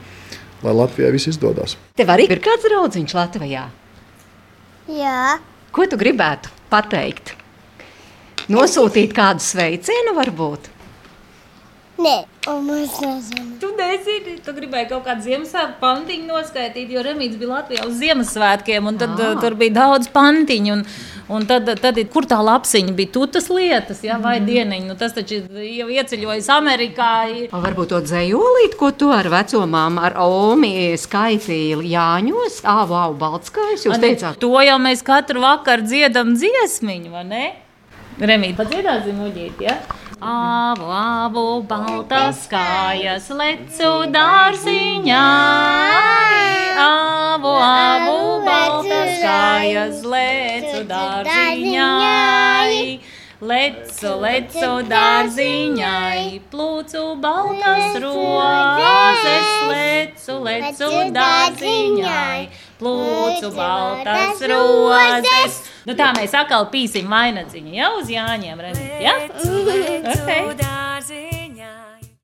lai 0.63 0.75
Latvijai 0.75 1.13
viss 1.15 1.31
izdodas. 1.31 1.77
Tev 1.99 2.11
arī 2.13 2.29
ir 2.31 2.41
kāds 2.43 2.67
draugs 2.67 3.15
Latvijā? 3.15 3.69
Jā. 4.89 5.39
Ko 5.73 5.85
tu 5.87 5.99
gribētu 6.01 6.51
pateikt? 6.73 7.35
Nosūtīt 8.49 9.13
kādu 9.17 9.45
sveicienu, 9.45 10.15
varbūt? 10.17 10.71
Nē, 11.99 12.17
un 12.53 12.69
es 12.77 12.95
nezinu. 13.03 13.57
Tu 13.59 13.69
nezini, 13.75 14.37
tu 14.45 14.55
gribēji 14.55 14.91
kaut 14.93 15.07
kādu 15.07 15.27
Ziemassvētku 15.27 15.81
pantiņu 15.83 16.29
noskaidrot, 16.31 16.93
jo 16.95 17.03
Remīts 17.03 17.39
bija 17.41 17.57
Latvijā 17.57 17.87
uz 17.89 17.97
Ziemassvētkiem, 17.99 18.87
un 18.87 19.01
tad 19.01 19.19
ah. 19.19 19.35
tur 19.43 19.59
bija 19.59 19.81
daudz 19.81 20.11
pantiņu. 20.15 20.77
Un, 20.79 20.85
Un 21.29 21.45
tad, 21.45 21.67
tad 21.77 21.99
kur 22.09 22.25
tā 22.25 22.39
lapsiņa 22.41 22.95
bija? 22.97 23.11
Tu 23.13 23.27
tas 23.35 23.51
lietas, 23.53 23.99
ja, 24.05 24.17
vai 24.23 24.39
mm. 24.39 24.47
dieniņa. 24.49 24.87
Nu, 24.89 24.95
tas 24.97 25.13
taču 25.13 25.43
jau 25.45 25.89
ieceļojis 25.93 26.49
Amerikā. 26.55 27.11
O, 27.53 27.61
varbūt 27.61 27.93
to 27.93 28.01
dzējolīt, 28.07 28.79
ko 28.81 28.89
tu 28.97 29.11
ar 29.13 29.29
vecumām, 29.33 30.01
ar 30.01 30.17
Omi 30.25 30.97
skaitīji 30.97 31.85
Jāņos, 31.93 32.63
āvu, 32.65 32.97
āvu, 32.97 33.19
baltskājus. 33.21 33.85
Jūs 33.91 34.01
teicāt? 34.01 34.41
To 34.41 34.55
jau 34.65 34.81
mēs 34.81 35.05
katru 35.05 35.45
vakaru 35.45 35.85
dziedam 35.85 36.33
dziesmiņu, 36.39 37.13
vai 37.13 37.27
ne? 37.29 37.47
Remīt, 38.19 38.57
padziedāsim 38.57 39.21
uģīt, 39.29 39.61
ja? 39.69 39.77
Āvu, 40.19 40.87
āvu, 40.91 41.43
baltas 41.63 42.41
kājas, 42.51 43.29
lecu 43.31 43.91
dārziņā. 44.11 45.27
Āvu, 46.83 47.53
āvu, 47.55 48.17
baltas 48.43 49.13
kājas, 49.23 50.03
lecu 50.03 50.83
dārziņā. 50.91 51.87
Lecu, 53.39 54.11
lecu 54.19 54.73
dārziņai, 54.91 56.41
plūcu 56.51 57.03
baltas 57.23 57.95
rozes, 58.03 59.53
lecu, 59.71 60.41
lecu 60.43 60.89
dārziņai, 61.15 62.49
plūcu 62.79 63.51
baltas 63.57 64.45
rozes. 64.53 65.59
Nu 65.89 65.97
tā 65.99 66.13
mēs 66.19 66.37
atkal 66.37 66.69
pīsim 66.73 67.09
vainagdziņu 67.11 67.75
jau 67.79 67.91
uz 68.03 68.13
Jāņiem. 68.13 68.65
Redzi, 68.69 68.87
ja? 69.03 69.17
okay. 70.15 71.38